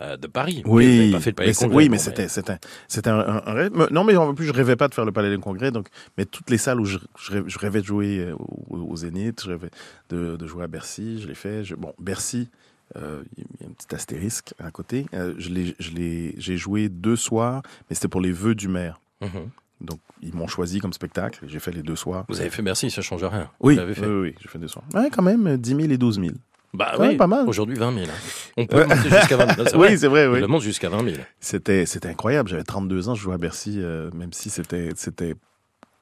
euh, 0.01 0.17
de 0.17 0.27
Paris. 0.27 0.61
Oui, 0.65 1.11
pas 1.11 1.19
fait 1.19 1.29
le 1.31 1.35
Palais 1.35 1.49
mais 1.49 1.53
Congrès, 1.55 1.75
oui, 1.77 1.89
mais 1.89 1.97
c'était, 1.97 2.27
c'était, 2.27 2.57
c'était 2.87 3.09
un, 3.09 3.19
un- 3.19 3.41
un 3.45 3.53
rêve. 3.53 3.71
Mais- 3.73 3.87
Non, 3.91 4.03
mais 4.03 4.15
en 4.15 4.33
plus, 4.35 4.45
je 4.45 4.53
rêvais 4.53 4.75
pas 4.75 4.87
de 4.87 4.93
faire 4.93 5.05
le 5.05 5.11
Palais 5.11 5.29
des 5.29 5.37
Congrès. 5.41 5.71
Donc, 5.71 5.87
mais 6.17 6.25
toutes 6.25 6.49
les 6.49 6.57
salles 6.57 6.81
où 6.81 6.85
je, 6.85 6.97
je 7.17 7.59
rêvais, 7.59 7.81
de 7.81 7.85
jouer 7.85 8.19
euh, 8.19 8.35
au, 8.35 8.77
au 8.77 8.95
Zénith, 8.95 9.41
je 9.43 9.49
rêvais 9.51 9.69
de, 10.09 10.35
de 10.35 10.47
jouer 10.47 10.63
à 10.63 10.67
Bercy, 10.67 11.21
je 11.21 11.27
l'ai 11.27 11.35
fait. 11.35 11.63
Je- 11.63 11.75
bon, 11.75 11.93
Bercy, 11.99 12.49
Euh, 12.95 13.23
Il 13.37 13.43
y 13.61 13.63
a 13.65 13.69
un 13.69 13.73
petit 13.73 13.93
astérisque 13.95 14.53
à 14.59 14.69
côté. 14.71 15.05
Euh, 15.13 15.33
j'ai 15.37 16.57
joué 16.57 16.89
deux 16.89 17.15
soirs, 17.15 17.61
mais 17.89 17.95
c'était 17.95 18.07
pour 18.07 18.21
les 18.21 18.31
vœux 18.31 18.55
du 18.55 18.67
maire. 18.67 18.99
Mhm. 19.21 19.49
Donc, 19.81 19.99
ils 20.21 20.33
m'ont 20.33 20.47
choisi 20.47 20.79
comme 20.79 20.93
spectacle. 20.93 21.39
J'ai 21.47 21.59
fait 21.59 21.71
les 21.71 21.81
deux 21.83 21.95
soirs. 21.95 22.25
Vous 22.29 22.39
avez 22.39 22.49
fait 22.49 22.61
Bercy, 22.61 22.89
ça 22.89 23.01
change 23.01 23.23
rien. 23.23 23.49
Oui, 23.59 23.75
Vous 23.77 23.93
fait. 23.93 24.05
oui, 24.05 24.21
oui, 24.29 24.35
j'ai 24.41 24.47
fait 24.47 24.59
deux 24.59 24.67
soirs. 24.67 24.85
Ouais, 24.93 25.09
quand 25.11 25.23
même, 25.23 25.57
10 25.57 25.69
000 25.69 25.81
et 25.91 25.97
12 25.97 26.19
000. 26.21 26.31
Bah 26.73 26.93
oui, 26.99 27.15
pas 27.17 27.27
mal. 27.27 27.47
Aujourd'hui, 27.47 27.75
20 27.75 27.93
000. 27.93 28.05
hein. 28.05 28.09
On 28.57 28.65
peut 28.65 28.83
monter 28.85 29.09
jusqu'à 29.09 29.37
20 29.37 29.55
000. 29.55 29.67
C'est 29.67 29.75
vrai. 29.75 29.91
Oui, 29.91 29.97
c'est 29.99 30.07
vrai, 30.07 30.27
On 30.27 30.31
oui. 30.33 30.39
le 30.39 30.47
monte 30.47 30.61
jusqu'à 30.63 30.89
20 30.89 31.03
000. 31.03 31.17
C'était, 31.39 31.85
c'était 31.85 32.07
incroyable. 32.09 32.49
J'avais 32.49 32.63
32 32.63 33.09
ans, 33.09 33.15
je 33.15 33.21
jouais 33.21 33.35
à 33.35 33.37
Bercy, 33.37 33.75
euh, 33.79 34.09
même 34.11 34.33
si 34.33 34.49
c'était, 34.49 34.89
c'était, 34.95 35.35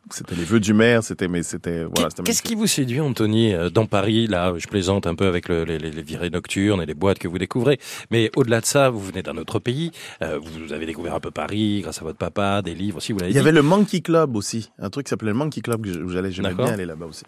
c'était 0.10 0.36
les 0.36 0.44
vœux 0.44 0.60
du 0.60 0.74
maire, 0.74 1.04
c'était, 1.04 1.28
mais 1.28 1.42
c'était, 1.44 1.84
voilà, 1.86 2.10
Qu'est-ce 2.26 2.42
qui 2.42 2.56
vous 2.56 2.68
séduit, 2.68 3.00
Anthony, 3.00 3.54
euh, 3.54 3.70
dans 3.70 3.86
Paris 3.86 4.28
Là, 4.28 4.54
je 4.58 4.68
plaisante 4.68 5.08
un 5.08 5.16
peu 5.16 5.26
avec 5.28 5.48
le- 5.48 5.64
les, 5.64 5.78
virées 6.02 6.30
nocturnes 6.30 6.82
et 6.82 6.86
les 6.86 6.94
boîtes 6.94 7.20
que 7.20 7.28
vous 7.30 7.38
découvrez. 7.38 7.80
Mais 8.10 8.30
au-delà 8.36 8.60
de 8.62 8.66
ça, 8.66 8.90
vous 8.90 9.00
venez 9.00 9.22
d'un 9.24 9.38
autre 9.38 9.60
pays. 9.60 9.92
euh, 10.22 10.38
vous 10.42 10.74
avez 10.74 10.86
découvert 10.86 11.16
un 11.16 11.20
peu 11.20 11.32
Paris 11.32 11.82
grâce 11.82 12.00
à 12.02 12.04
votre 12.04 12.18
papa, 12.18 12.62
des 12.62 12.74
livres 12.76 12.98
aussi, 12.98 13.14
vous 13.14 13.20
l'avez 13.20 13.30
Il 13.32 13.34
dit. 13.34 13.38
y 13.38 13.42
avait 13.42 13.52
le 13.54 13.62
Monkey 13.62 14.02
Club 14.02 14.36
aussi, 14.36 14.72
un 14.80 14.90
truc 14.90 15.06
qui 15.06 15.12
s'appelait 15.12 15.30
le 15.32 15.38
Monkey 15.38 15.62
Club 15.62 15.86
où 15.86 16.10
j'allais, 16.10 16.32
j'aimais 16.32 16.54
bien 16.56 16.66
aller 16.68 16.86
là-bas 16.86 17.06
aussi. 17.06 17.24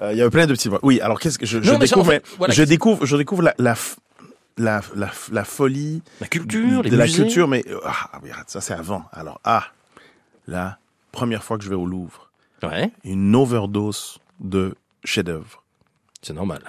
Euh, 0.00 0.12
il 0.12 0.18
y 0.18 0.20
avait 0.22 0.30
plein 0.30 0.46
de 0.46 0.52
petits. 0.54 0.70
Oui, 0.82 1.00
alors 1.00 1.18
qu'est-ce 1.20 1.38
que 1.38 1.44
je, 1.46 1.60
je 1.60 1.70
Non, 1.70 1.78
mais 1.78 1.86
ça, 1.86 1.96
en 1.96 2.02
découvre, 2.02 2.12
fait, 2.12 2.24
voilà, 2.38 2.54
je 2.54 2.62
découvre, 2.62 3.04
je 3.04 3.16
découvre 3.16 3.42
la, 3.42 3.54
la, 3.58 3.74
f- 3.74 3.96
la, 4.56 4.80
la, 4.96 5.10
la 5.32 5.44
folie 5.44 6.02
La 6.20 6.28
culture, 6.28 6.82
les 6.82 6.90
de 6.90 6.96
la 6.96 7.08
culture, 7.08 7.46
mais 7.48 7.64
ah, 7.84 8.10
ça 8.46 8.60
c'est 8.60 8.74
avant. 8.74 9.04
Alors 9.12 9.40
ah, 9.44 9.64
la 10.46 10.78
première 11.12 11.44
fois 11.44 11.58
que 11.58 11.64
je 11.64 11.68
vais 11.68 11.76
au 11.76 11.86
Louvre, 11.86 12.30
Ouais, 12.62 12.90
une 13.04 13.34
overdose 13.36 14.18
de 14.40 14.74
chefs-d'œuvre. 15.04 15.62
c'est 16.22 16.32
normal. 16.34 16.62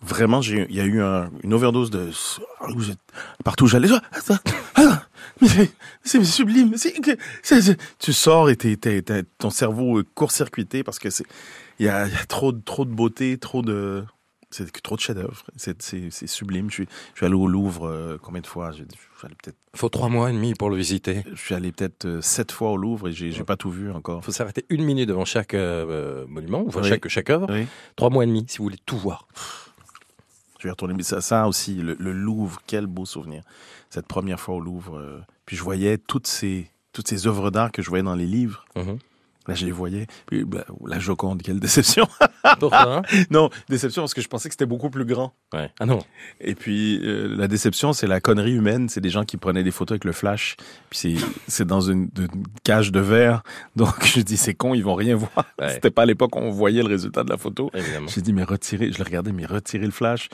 Vraiment, 0.00 0.40
il 0.42 0.70
y 0.74 0.80
a 0.80 0.84
eu 0.84 1.00
un- 1.02 1.30
une 1.42 1.52
overdose 1.54 1.90
de 1.90 2.10
j'ai- 2.78 2.94
partout 3.44 3.64
où 3.64 3.68
j'allais. 3.68 3.88
Ah, 3.90 4.38
ah, 4.76 5.02
c'est, 6.04 6.22
sublime. 6.24 6.74
Tu 7.98 8.12
sors 8.12 8.48
et 8.48 8.56
ton 9.38 9.50
cerveau 9.50 10.00
est 10.00 10.04
court-circuité 10.14 10.84
parce 10.84 10.98
que 11.00 11.10
c'est, 11.10 11.24
il 11.80 11.86
y 11.86 11.88
a, 11.88 12.06
il 12.06 12.12
y 12.12 12.16
a 12.16 12.24
trop, 12.26 12.52
de- 12.52 12.60
trop 12.60 12.84
de 12.84 12.92
beauté, 12.92 13.38
trop 13.38 13.62
de, 13.62 14.04
c'est 14.50 14.70
trop 14.82 14.96
de 14.96 15.00
chefs-d'œuvre. 15.00 15.44
C'est, 15.56 16.10
sublime. 16.26 16.70
Je 16.70 16.74
suis, 16.74 16.88
je 17.14 17.18
suis 17.18 17.26
allé 17.26 17.34
au 17.34 17.46
Louvre 17.46 17.86
euh, 17.86 18.18
combien 18.20 18.40
de 18.40 18.46
fois? 18.46 18.72
Je 18.72 18.82
peut-être, 18.84 19.56
faut 19.74 19.88
trois 19.88 20.08
mois 20.08 20.30
et 20.30 20.32
demi 20.32 20.54
pour 20.54 20.70
le 20.70 20.76
visiter. 20.76 21.22
je 21.32 21.40
suis 21.40 21.54
allé 21.54 21.70
peut-être 21.72 22.04
euh, 22.06 22.20
sept 22.22 22.50
fois 22.52 22.70
au 22.70 22.76
Louvre 22.76 23.08
et 23.08 23.12
j'ai, 23.12 23.30
j'ai 23.32 23.44
pas 23.44 23.56
tout 23.56 23.70
vu 23.70 23.90
encore. 23.90 24.20
Il 24.22 24.24
faut 24.24 24.32
s'arrêter 24.32 24.64
une 24.70 24.84
minute 24.84 25.08
devant 25.08 25.24
chaque 25.24 25.54
euh, 25.54 26.26
monument, 26.28 26.64
enfin 26.66 26.80
Oui. 26.82 26.88
chaque, 26.88 27.08
chaque 27.08 27.30
œuvre. 27.30 27.46
Oui. 27.50 27.66
Trois 27.96 28.10
mois 28.10 28.24
et 28.24 28.26
demi, 28.26 28.44
si 28.48 28.58
vous 28.58 28.64
voulez 28.64 28.78
tout 28.86 28.96
voir. 28.96 29.28
Je 30.58 30.64
vais 30.64 30.70
retourner. 30.70 30.94
Mais 30.94 31.02
ça, 31.02 31.20
ça 31.20 31.46
aussi, 31.46 31.74
le, 31.74 31.96
le 31.98 32.12
Louvre, 32.12 32.60
quel 32.66 32.86
beau 32.86 33.04
souvenir. 33.04 33.42
Cette 33.90 34.06
première 34.06 34.40
fois 34.40 34.54
au 34.56 34.60
Louvre. 34.60 35.22
puis 35.46 35.56
je 35.56 35.62
voyais 35.62 35.98
toutes 35.98 36.26
ces, 36.26 36.70
toutes 36.92 37.08
ces 37.08 37.26
œuvres 37.26 37.50
d'art 37.50 37.70
que 37.70 37.80
je 37.82 37.88
voyais 37.88 38.02
dans 38.04 38.14
les 38.16 38.26
livres. 38.26 38.64
Mhm. 38.76 38.98
Là, 39.48 39.54
je 39.54 39.64
les 39.64 39.72
voyais. 39.72 40.06
Puis 40.26 40.44
bah, 40.44 40.64
la 40.86 40.98
Joconde, 40.98 41.42
quelle 41.42 41.58
déception. 41.58 42.06
Pourquoi? 42.60 43.02
Non, 43.30 43.50
déception 43.68 44.02
parce 44.02 44.14
que 44.14 44.20
je 44.20 44.28
pensais 44.28 44.48
que 44.48 44.52
c'était 44.52 44.66
beaucoup 44.66 44.90
plus 44.90 45.04
grand. 45.04 45.32
ouais. 45.54 45.70
Ah 45.80 45.86
non, 45.86 46.00
Et 46.40 46.54
puis 46.54 47.00
euh, 47.02 47.34
la 47.36 47.48
déception, 47.48 47.92
c'est 47.92 48.06
la 48.06 48.20
connerie 48.20 48.52
humaine. 48.54 48.88
C'est 48.88 49.00
des 49.00 49.10
gens 49.10 49.24
qui 49.24 49.36
prenaient 49.36 49.64
des 49.64 49.70
photos 49.70 49.94
avec 49.94 50.04
le 50.04 50.12
flash. 50.12 50.56
Puis 50.90 51.18
c'est, 51.48 51.64
dans 51.66 51.80
une, 51.80 52.10
une 52.18 52.28
cage 52.64 52.92
de 52.92 53.00
verre. 53.00 53.42
Donc 53.76 54.04
je 54.04 54.20
dis, 54.20 54.36
c'est 54.36 54.54
con, 54.54 54.74
ils 54.74 54.84
vont 54.84 54.94
rien 54.94 55.16
voir. 55.16 55.46
Ouais. 55.58 55.68
C'était 55.72 55.90
pas 55.90 56.02
à 56.02 56.06
l'époque 56.06 56.36
où 56.36 56.40
on 56.40 56.50
voyait 56.50 56.82
le 56.82 56.88
résultat 56.88 57.24
de 57.24 57.30
la 57.30 57.36
photo. 57.38 57.70
J'ai 58.06 58.20
dit, 58.22 58.32
mais 58.32 58.44
retirez, 58.44 58.92
je 58.92 58.98
le 58.98 59.04
regardais, 59.04 59.32
mais 59.32 59.46
retirez 59.46 59.86
le 59.86 59.90
flash. 59.92 60.28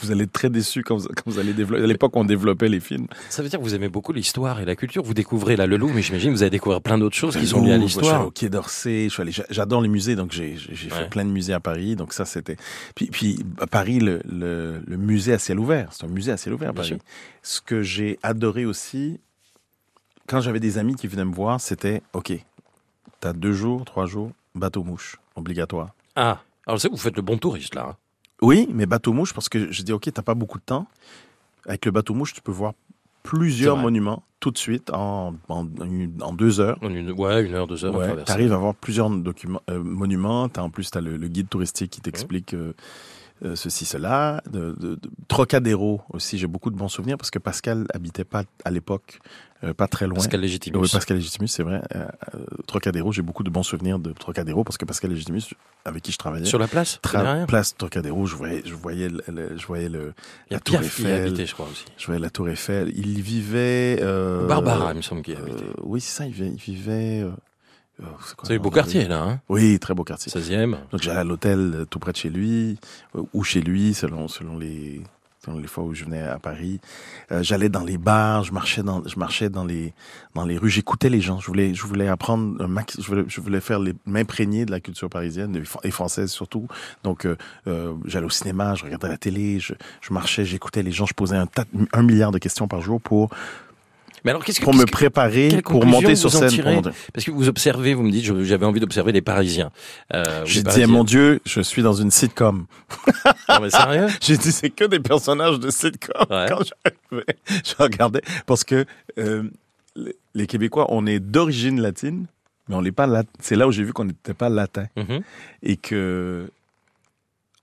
Vous 0.00 0.10
allez 0.10 0.24
être 0.24 0.32
très 0.32 0.50
déçus 0.50 0.82
quand 0.82 0.96
vous, 0.96 1.08
quand 1.08 1.22
vous 1.26 1.38
allez 1.38 1.52
développer. 1.52 1.82
À 1.82 1.86
l'époque, 1.86 2.14
on 2.16 2.24
développait 2.24 2.68
les 2.68 2.80
films. 2.80 3.06
Ça 3.30 3.42
veut 3.42 3.48
dire 3.48 3.58
que 3.58 3.64
vous 3.64 3.74
aimez 3.74 3.88
beaucoup 3.88 4.12
l'histoire 4.12 4.60
et 4.60 4.64
la 4.64 4.76
culture. 4.76 5.02
Vous 5.02 5.14
découvrez 5.14 5.56
là 5.56 5.66
le 5.66 5.76
Louvre, 5.76 5.94
mais 5.94 6.02
j'imagine 6.02 6.32
que 6.32 6.36
vous 6.36 6.42
allez 6.42 6.50
découvrir 6.50 6.82
plein 6.82 6.98
d'autres 6.98 7.16
choses 7.16 7.36
qui 7.36 7.46
sont 7.46 7.62
liées 7.64 7.72
à 7.74 7.78
Louvre, 7.78 7.88
Je 7.88 7.92
suis 7.92 7.98
allé 8.00 8.08
l'histoire. 8.08 8.26
au 8.26 8.30
Quai 8.30 8.48
d'Orsay. 8.48 9.08
J'adore 9.50 9.80
les 9.82 9.88
musées, 9.88 10.16
donc 10.16 10.32
j'ai, 10.32 10.52
Ouais. 10.68 10.76
fait 10.90 11.08
plein 11.10 11.24
de 11.24 11.30
musées 11.30 11.52
à 11.52 11.60
Paris. 11.60 11.96
Donc 11.96 12.12
ça, 12.12 12.24
c'était. 12.24 12.56
Puis, 12.94 13.06
puis 13.06 13.44
à 13.60 13.66
Paris, 13.66 14.00
le, 14.00 14.20
le, 14.24 14.80
le 14.86 14.96
musée 14.96 15.32
à 15.32 15.38
ciel 15.38 15.58
ouvert. 15.58 15.88
C'est 15.92 16.04
un 16.04 16.08
musée 16.08 16.32
à 16.32 16.36
ciel 16.36 16.54
ouvert 16.54 16.70
à 16.70 16.72
Paris. 16.72 16.98
Ce 17.42 17.60
que 17.60 17.82
j'ai 17.82 18.18
adoré 18.22 18.64
aussi, 18.64 19.20
quand 20.26 20.40
j'avais 20.40 20.60
des 20.60 20.78
amis 20.78 20.94
qui 20.94 21.06
venaient 21.06 21.24
me 21.24 21.34
voir, 21.34 21.60
c'était 21.60 22.02
OK. 22.12 22.32
T'as 23.20 23.32
deux 23.32 23.52
jours, 23.52 23.84
trois 23.84 24.06
jours, 24.06 24.30
bateau 24.54 24.82
mouche, 24.84 25.16
obligatoire. 25.36 25.94
Ah, 26.16 26.40
alors 26.66 26.80
c'est 26.80 26.88
vous 26.90 26.96
faites 26.96 27.16
le 27.16 27.22
bon 27.22 27.38
touriste 27.38 27.74
là. 27.74 27.86
hein. 27.90 27.96
Oui, 28.42 28.68
mais 28.72 28.84
bateau 28.86 29.12
mouche, 29.12 29.32
parce 29.32 29.48
que 29.48 29.70
je 29.72 29.82
dis, 29.82 29.92
OK, 29.92 30.10
t'as 30.12 30.22
pas 30.22 30.34
beaucoup 30.34 30.58
de 30.58 30.64
temps. 30.64 30.86
Avec 31.66 31.86
le 31.86 31.92
bateau 31.92 32.12
mouche, 32.14 32.34
tu 32.34 32.42
peux 32.42 32.52
voir 32.52 32.74
plusieurs 33.24 33.76
monuments 33.76 34.22
tout 34.38 34.50
de 34.50 34.58
suite 34.58 34.90
en, 34.92 35.34
en, 35.48 35.64
deux 35.64 36.60
heures. 36.60 36.78
En 36.82 36.90
une, 36.90 37.10
ouais, 37.12 37.44
une 37.44 37.54
heure, 37.54 37.66
deux 37.66 37.84
heures. 37.84 37.94
Ouais, 37.94 38.06
traverser. 38.06 38.26
t'arrives 38.26 38.52
à 38.52 38.58
voir 38.58 38.74
plusieurs 38.74 39.08
documents, 39.10 39.62
euh, 39.70 39.82
monuments. 39.82 40.48
T'as, 40.50 40.60
en 40.60 40.70
plus, 40.70 40.90
tu 40.90 40.98
as 40.98 41.00
le, 41.00 41.16
le 41.16 41.28
guide 41.28 41.48
touristique 41.48 41.90
qui 41.90 42.02
t'explique 42.02 42.52
euh, 42.52 42.74
euh, 43.44 43.56
ceci, 43.56 43.84
cela. 43.84 44.42
De, 44.50 44.74
de- 44.78 44.94
de- 44.96 45.10
Trocadéro 45.28 46.00
aussi, 46.12 46.38
j'ai 46.38 46.46
beaucoup 46.46 46.70
de 46.70 46.76
bons 46.76 46.88
souvenirs 46.88 47.16
parce 47.18 47.30
que 47.30 47.38
Pascal 47.38 47.86
habitait 47.92 48.24
pas 48.24 48.44
à 48.64 48.70
l'époque, 48.70 49.18
euh, 49.64 49.74
pas 49.74 49.86
très 49.88 50.06
loin. 50.06 50.16
Pascal 50.16 50.40
Légitimus. 50.40 50.78
Oui, 50.78 50.88
Pascal 50.90 51.16
Légitimus, 51.16 51.48
c'est 51.48 51.62
vrai. 51.62 51.82
Euh, 51.94 52.06
euh, 52.34 52.38
Trocadéro, 52.66 53.12
j'ai 53.12 53.22
beaucoup 53.22 53.42
de 53.42 53.50
bons 53.50 53.62
souvenirs 53.62 53.98
de 53.98 54.12
Trocadéro 54.12 54.64
parce 54.64 54.78
que 54.78 54.84
Pascal 54.84 55.10
Légitimus, 55.10 55.42
avec 55.84 56.02
qui 56.02 56.12
je 56.12 56.18
travaillais, 56.18 56.44
Sur 56.46 56.58
la 56.58 56.68
place 56.68 56.98
tra- 57.02 57.46
place 57.46 57.76
Trocadéro, 57.76 58.26
je 58.26 58.36
voyais, 58.36 58.62
je 58.64 58.74
voyais, 58.74 59.08
le, 59.08 59.22
le- 59.28 59.56
je 59.58 59.66
voyais 59.66 59.88
le, 59.88 60.14
Il 60.50 60.54
la 60.54 60.60
Tour 60.60 60.80
Eiffel. 60.80 61.26
habitait, 61.26 61.46
je 61.46 61.54
crois 61.54 61.66
aussi. 61.70 61.84
je 61.98 62.06
voyais 62.06 62.20
la 62.20 62.30
Tour 62.30 62.48
Eiffel. 62.48 62.92
Il 62.96 63.20
vivait. 63.22 63.98
Euh, 64.02 64.46
Barbara, 64.46 64.92
il 64.92 64.96
me 64.98 65.02
semble 65.02 65.22
qu'il 65.22 65.34
y 65.34 65.36
habitait. 65.36 65.64
oui, 65.82 66.00
c'est 66.00 66.16
ça. 66.16 66.26
Il 66.26 66.32
vivait. 66.32 66.50
Il 66.50 66.60
vivait 66.60 67.26
c'est 67.98 68.36
quoi 68.36 68.48
C'est 68.48 68.58
beau 68.58 68.70
quartier 68.70 69.06
là, 69.06 69.22
hein? 69.22 69.40
Oui, 69.48 69.78
très 69.78 69.94
beau 69.94 70.04
quartier. 70.04 70.32
16e. 70.32 70.76
Donc 70.90 71.00
j'allais 71.02 71.20
à 71.20 71.24
l'hôtel 71.24 71.72
euh, 71.74 71.84
tout 71.84 71.98
près 71.98 72.12
de 72.12 72.16
chez 72.16 72.30
lui 72.30 72.78
euh, 73.16 73.22
ou 73.32 73.44
chez 73.44 73.60
lui, 73.60 73.94
selon 73.94 74.28
selon 74.28 74.58
les 74.58 75.02
selon 75.44 75.58
les 75.58 75.66
fois 75.66 75.84
où 75.84 75.94
je 75.94 76.04
venais 76.04 76.22
à 76.22 76.38
Paris. 76.38 76.80
Euh, 77.30 77.42
j'allais 77.42 77.68
dans 77.68 77.84
les 77.84 77.98
bars, 77.98 78.44
je 78.44 78.52
marchais 78.52 78.82
dans 78.82 79.06
je 79.06 79.18
marchais 79.18 79.50
dans 79.50 79.64
les 79.64 79.92
dans 80.34 80.44
les 80.44 80.56
rues, 80.56 80.70
j'écoutais 80.70 81.10
les 81.10 81.20
gens. 81.20 81.38
Je 81.40 81.46
voulais 81.46 81.74
je 81.74 81.82
voulais 81.84 82.08
apprendre 82.08 82.62
un 82.62 82.66
max, 82.66 83.00
je 83.00 83.06
voulais 83.06 83.24
je 83.28 83.40
voulais 83.40 83.60
faire 83.60 83.78
les 83.78 83.94
m'imprégner 84.06 84.64
de 84.64 84.70
la 84.70 84.80
culture 84.80 85.08
parisienne 85.10 85.62
et 85.82 85.90
française 85.90 86.30
surtout. 86.30 86.66
Donc 87.02 87.26
euh, 87.26 87.36
euh, 87.66 87.94
j'allais 88.06 88.26
au 88.26 88.30
cinéma, 88.30 88.74
je 88.74 88.84
regardais 88.84 89.08
la 89.08 89.18
télé, 89.18 89.60
je, 89.60 89.74
je 90.00 90.12
marchais, 90.12 90.44
j'écoutais 90.44 90.82
les 90.82 90.92
gens, 90.92 91.06
je 91.06 91.14
posais 91.14 91.36
un, 91.36 91.46
tas, 91.46 91.64
un 91.92 92.02
milliard 92.02 92.32
de 92.32 92.38
questions 92.38 92.68
par 92.68 92.80
jour 92.80 93.00
pour 93.00 93.30
Mais 94.24 94.30
alors, 94.30 94.42
qu'est-ce 94.44 94.58
que, 94.58 94.64
pour 94.64 94.74
me 94.74 94.86
préparer 94.86 95.60
pour 95.62 95.84
monter 95.84 96.14
sur 96.16 96.30
scène. 96.30 96.82
Parce 97.12 97.26
que 97.26 97.30
vous 97.30 97.48
observez, 97.48 97.92
vous 97.92 98.02
me 98.02 98.10
dites, 98.10 98.24
j'avais 98.44 98.64
envie 98.64 98.80
d'observer 98.80 99.12
les 99.12 99.20
Parisiens. 99.20 99.70
Euh, 100.14 100.42
J'ai 100.46 100.62
dit, 100.62 100.86
mon 100.86 101.04
Dieu, 101.04 101.40
je 101.44 101.60
suis 101.60 101.82
dans 101.82 101.92
une 101.92 102.10
sitcom. 102.10 102.66
Non, 103.48 103.60
mais 103.60 103.68
sérieux 103.70 104.06
J'ai 104.22 104.38
dit, 104.38 104.50
c'est 104.52 104.70
que 104.70 104.84
des 104.84 105.00
personnages 105.00 105.60
de 105.60 105.70
sitcom. 105.70 106.14
Ouais. 106.30 106.46
Quand 106.48 106.60
j'arrivais, 106.64 107.36
je 107.64 107.74
regardais. 107.78 108.22
Parce 108.46 108.64
que 108.64 108.86
euh, 109.18 109.44
les- 110.34 110.46
Québécois, 110.46 110.86
on 110.88 111.06
est 111.06 111.20
d'origine 111.20 111.80
latine, 111.80 112.26
mais 112.68 112.74
on 112.76 112.82
n'est 112.82 112.92
pas 112.92 113.06
lat- 113.06 113.24
C'est 113.40 113.56
là 113.56 113.68
où 113.68 113.72
j'ai 113.72 113.84
vu 113.84 113.92
qu'on 113.92 114.06
n'était 114.06 114.32
pas 114.34 114.48
latin. 114.48 114.86
Mhm. 114.96 115.20
Et 115.62 115.76
que 115.76 116.50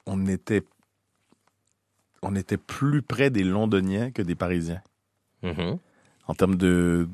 on 0.05 0.27
était, 0.27 0.63
on 2.21 2.35
était 2.35 2.57
plus 2.57 3.01
près 3.01 3.29
des 3.31 3.43
Londoniens 3.43 4.11
que 4.11 4.21
des 4.21 4.35
Parisiens. 4.35 4.81
Mhm. 5.43 5.77
En 6.31 6.33
termes 6.33 6.55
de 6.55 7.07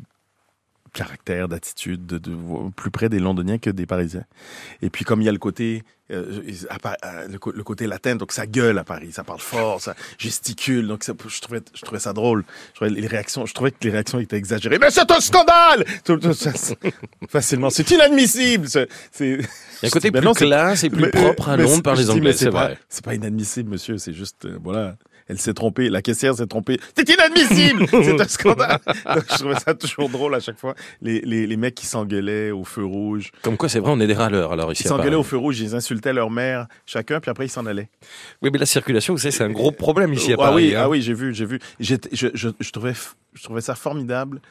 caractère, 0.94 1.48
d'attitude, 1.48 2.06
de, 2.06 2.18
de- 2.20 2.70
plus 2.76 2.92
près 2.92 3.10
des 3.10 3.20
Londoniens 3.20 3.58
que 3.58 3.70
des 3.72 3.86
Parisiens. 3.88 4.24
Et 4.84 4.90
puis 4.92 5.06
comme 5.06 5.22
il 5.22 5.26
y 5.26 5.30
a 5.30 5.32
le 5.32 5.38
côté, 5.40 5.84
euh, 6.12 6.42
euh, 7.04 7.28
le, 7.28 7.64
côté 7.64 7.88
latin, 7.88 8.16
donc 8.16 8.32
ça 8.32 8.46
gueule 8.48 8.78
à 8.78 8.84
Paris, 8.84 9.12
ça 9.12 9.24
parle 9.24 9.40
fort, 9.40 9.82
ça 9.82 9.96
gesticule, 10.20 10.88
donc 10.88 11.04
ça- 11.04 11.14
je 11.28 11.42
trouvais, 11.42 11.62
je 11.74 11.82
trouvais 11.82 12.00
ça 12.00 12.14
drôle. 12.14 12.46
Je 12.70 12.76
trouvais 12.76 12.90
les 13.02 13.08
réactions, 13.08 13.46
je 13.48 13.54
trouvais 13.56 13.72
que 13.72 13.78
les 13.82 13.90
réactions 13.90 14.20
étaient 14.20 14.38
exagérées. 14.38 14.78
Mais 14.80 14.92
c'est 14.92 15.10
un 15.12 15.20
scandale 15.20 15.84
Tout- 16.04 16.18
tout 16.18 16.34
ça, 16.34 16.54
c'est- 16.54 16.78
Facilement, 17.30 17.70
c'est 17.72 17.90
inadmissible. 17.92 18.68
C'est, 18.68 18.88
Il 19.20 19.28
y 19.42 19.86
a 19.86 19.88
un 19.88 19.90
côté 19.90 20.12
plus 20.12 20.32
classe 20.34 20.84
et 20.84 20.90
plus 20.92 21.02
mais- 21.02 21.10
propre 21.10 21.50
à 21.50 21.58
Londres 21.58 21.82
par 21.84 21.96
les 21.96 22.10
Anglais, 22.10 22.34
c'est 22.34 22.50
pas- 22.52 22.68
vrai. 22.68 22.78
C'est 22.88 23.04
pas 23.04 23.16
inadmissible, 23.16 23.72
monsieur. 23.72 23.98
C'est 23.98 24.14
juste, 24.14 24.46
euh, 24.46 24.58
voilà. 24.64 24.96
Elle 25.28 25.40
s'est 25.40 25.54
trompée. 25.54 25.90
La 25.90 26.02
caissière 26.02 26.36
s'est 26.36 26.48
trompée. 26.48 26.80
C'est 26.96 27.08
inadmissible! 27.10 27.86
c'est 27.90 28.22
un 28.22 28.28
scandale! 28.28 28.80
Donc, 28.86 29.24
je 29.30 29.36
trouvais 29.36 29.60
ça 29.60 29.74
toujours 29.74 30.10
drôle 30.10 30.36
à 30.36 30.40
chaque 30.40 30.58
fois. 30.58 30.76
Les, 31.02 31.22
les, 31.22 31.48
les 31.48 31.58
mecs 31.58 31.76
qui 31.76 31.86
s'engueulaient 31.86 32.52
au 32.52 32.64
feu 32.64 32.86
rouge. 32.86 33.32
Comme 33.42 33.58
quoi, 33.58 33.70
c'est 33.70 33.80
vrai, 33.80 33.92
on 33.92 34.00
est 34.00 34.08
des 34.08 34.14
râleurs 34.14 34.54
alors 34.54 34.72
ici 34.72 34.84
Ils 34.84 34.88
s'engueulaient 34.88 35.16
au 35.16 35.24
feu 35.24 35.38
rouge, 35.38 35.60
ils 35.60 35.76
insultaient 35.76 36.14
leur 36.14 36.30
mère, 36.30 36.68
chacun, 36.86 37.20
puis 37.20 37.30
après 37.30 37.46
ils 37.46 37.50
s'en 37.50 37.66
allaient. 37.66 37.90
Oui, 38.42 38.50
mais 38.52 38.60
la 38.60 38.66
circulation, 38.66 39.14
vous 39.14 39.20
savez, 39.20 39.32
c'est 39.32 39.44
un 39.44 39.52
gros 39.52 39.72
problème 39.72 40.14
ici 40.14 40.32
à 40.32 40.36
ah 40.40 40.44
Paris. 40.44 40.70
oui, 40.70 40.76
hein. 40.76 40.82
ah 40.84 40.90
oui, 40.90 41.02
j'ai 41.02 41.14
vu, 41.14 41.34
j'ai 41.34 41.46
vu. 41.46 41.60
Je, 41.80 41.96
je, 42.12 42.28
je, 42.34 42.72
trouvais, 42.72 42.94
je 43.34 43.44
trouvais 43.44 43.62
ça 43.62 43.76
formidable, 43.76 44.42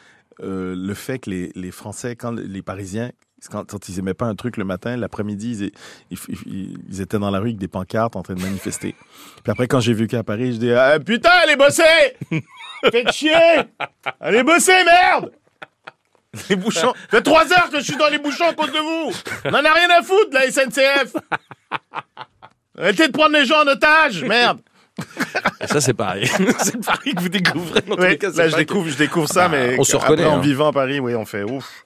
euh, 0.42 0.74
le 0.76 0.94
fait 0.94 1.18
que 1.18 1.30
les, 1.30 1.52
les 1.54 1.70
Français, 1.70 2.16
quand 2.16 2.32
les 2.32 2.62
Parisiens 2.62 3.10
Quand, 3.50 3.64
quand 3.70 3.88
ils 3.88 3.98
aimaient 3.98 4.14
pas 4.14 4.26
un 4.26 4.34
truc 4.34 4.56
le 4.56 4.64
matin, 4.64 4.96
l'après-midi, 4.96 5.70
ils, 6.10 6.16
ils- 6.18 6.36
ils- 6.46 6.78
ils 6.88 7.00
étaient 7.00 7.18
dans 7.18 7.30
la 7.30 7.38
rue 7.38 7.48
avec 7.48 7.58
des 7.58 7.68
pancartes 7.68 8.16
en 8.16 8.22
train 8.22 8.34
de 8.34 8.40
manifester. 8.42 8.94
Puis 9.44 9.52
après, 9.52 9.68
quand 9.68 9.80
j'ai 9.80 9.92
vécu 9.92 10.16
à 10.16 10.24
Paris, 10.24 10.54
je 10.54 10.58
dis 10.58 10.72
ah, 10.72 10.98
Putain, 10.98 11.30
allez 11.42 11.56
bosser! 11.56 11.82
Faites 12.90 13.12
chier! 13.12 13.32
Allez 14.20 14.42
bosser, 14.42 14.82
merde! 14.84 15.32
Les 16.50 16.56
bouchons. 16.56 16.92
Ça 16.94 17.08
fait 17.10 17.22
trois 17.22 17.50
heures 17.52 17.70
que 17.70 17.78
je 17.78 17.84
suis 17.84 17.96
dans 17.96 18.08
les 18.08 18.18
bouchons 18.18 18.48
à 18.48 18.52
cause 18.54 18.72
de 18.72 18.78
vous. 18.78 19.12
On 19.46 19.50
en 19.50 19.64
a 19.64 19.72
rien 19.72 19.88
à 19.90 20.02
foutre, 20.02 20.30
la 20.32 20.50
SNCF 20.50 21.14
Arrêtez 22.78 23.06
de 23.08 23.12
prendre 23.12 23.32
les 23.32 23.46
gens 23.46 23.62
en 23.62 23.66
otage, 23.68 24.22
merde 24.22 24.60
Et 25.60 25.66
ça, 25.66 25.80
c'est 25.80 25.94
pareil. 25.94 26.26
c'est 26.62 26.84
Paris 26.84 27.14
que 27.14 27.20
vous 27.20 27.28
découvrez. 27.28 27.82
Oui, 27.98 28.18
cas, 28.18 28.30
là, 28.30 28.48
je 28.48 28.56
découvre, 28.56 28.88
je 28.88 28.96
découvre 28.96 29.28
ça, 29.28 29.44
Ah 29.46 29.48
bah, 29.48 29.56
mais 29.58 29.76
on 29.78 29.84
se 29.84 29.96
après, 29.96 30.08
reconnaît, 30.10 30.26
en 30.28 30.38
hein. 30.38 30.40
vivant 30.40 30.68
à 30.68 30.72
Paris, 30.72 31.00
oui, 31.00 31.14
on 31.14 31.24
fait 31.24 31.42
ouf. 31.42 31.84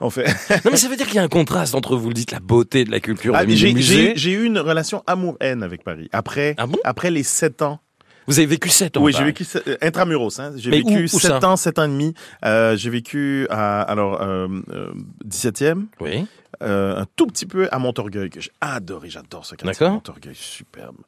On 0.00 0.10
fait. 0.10 0.24
Non, 0.64 0.70
mais 0.70 0.76
ça 0.76 0.88
veut 0.88 0.96
dire 0.96 1.06
qu'il 1.06 1.16
y 1.16 1.18
a 1.18 1.22
un 1.22 1.28
contraste 1.28 1.74
entre, 1.74 1.96
vous 1.96 2.08
le 2.08 2.14
dites, 2.14 2.30
la 2.32 2.40
beauté 2.40 2.84
de 2.84 2.90
la 2.90 3.00
culture, 3.00 3.34
Ah, 3.36 3.44
j'ai, 3.46 4.32
eu 4.32 4.44
une 4.44 4.58
relation 4.58 5.02
amour-haine 5.06 5.62
avec 5.62 5.82
Paris. 5.84 6.08
Après, 6.12 6.54
Ah 6.58 6.66
bon? 6.66 6.78
après 6.84 7.10
les 7.10 7.22
sept 7.22 7.62
ans. 7.62 7.80
Vous 8.28 8.38
avez 8.38 8.46
vécu 8.46 8.68
7 8.68 8.96
ans. 8.96 9.02
oui, 9.02 9.12
j'ai 9.12 9.24
vécu 9.24 9.44
euh, 9.66 9.76
intramuros. 9.82 10.38
Hein. 10.38 10.52
J'ai 10.56 10.70
vécu 10.70 10.92
où- 11.12 11.16
où 11.16 11.20
ça? 11.20 11.34
sept 11.34 11.44
ans, 11.44 11.56
sept 11.56 11.80
ans 11.80 11.84
et 11.84 11.88
demi. 11.88 12.14
Euh, 12.44 12.76
j'ai 12.76 12.88
vécu 12.88 13.48
à 13.50 13.82
alors 13.82 14.22
euh, 14.22 14.46
euh, 14.70 14.92
17e, 15.26 15.86
Oui. 16.00 16.24
euh, 16.62 17.00
un 17.00 17.06
tout 17.16 17.26
petit 17.26 17.46
peu 17.46 17.68
à 17.72 17.80
Montorgueil 17.80 18.30
que 18.30 18.40
j'ai 18.40 18.52
adoré. 18.60 19.10
J'adore 19.10 19.44
ce 19.44 19.56
quartier. 19.56 19.88
Montorgueil, 19.88 20.36
superbe. 20.36 20.98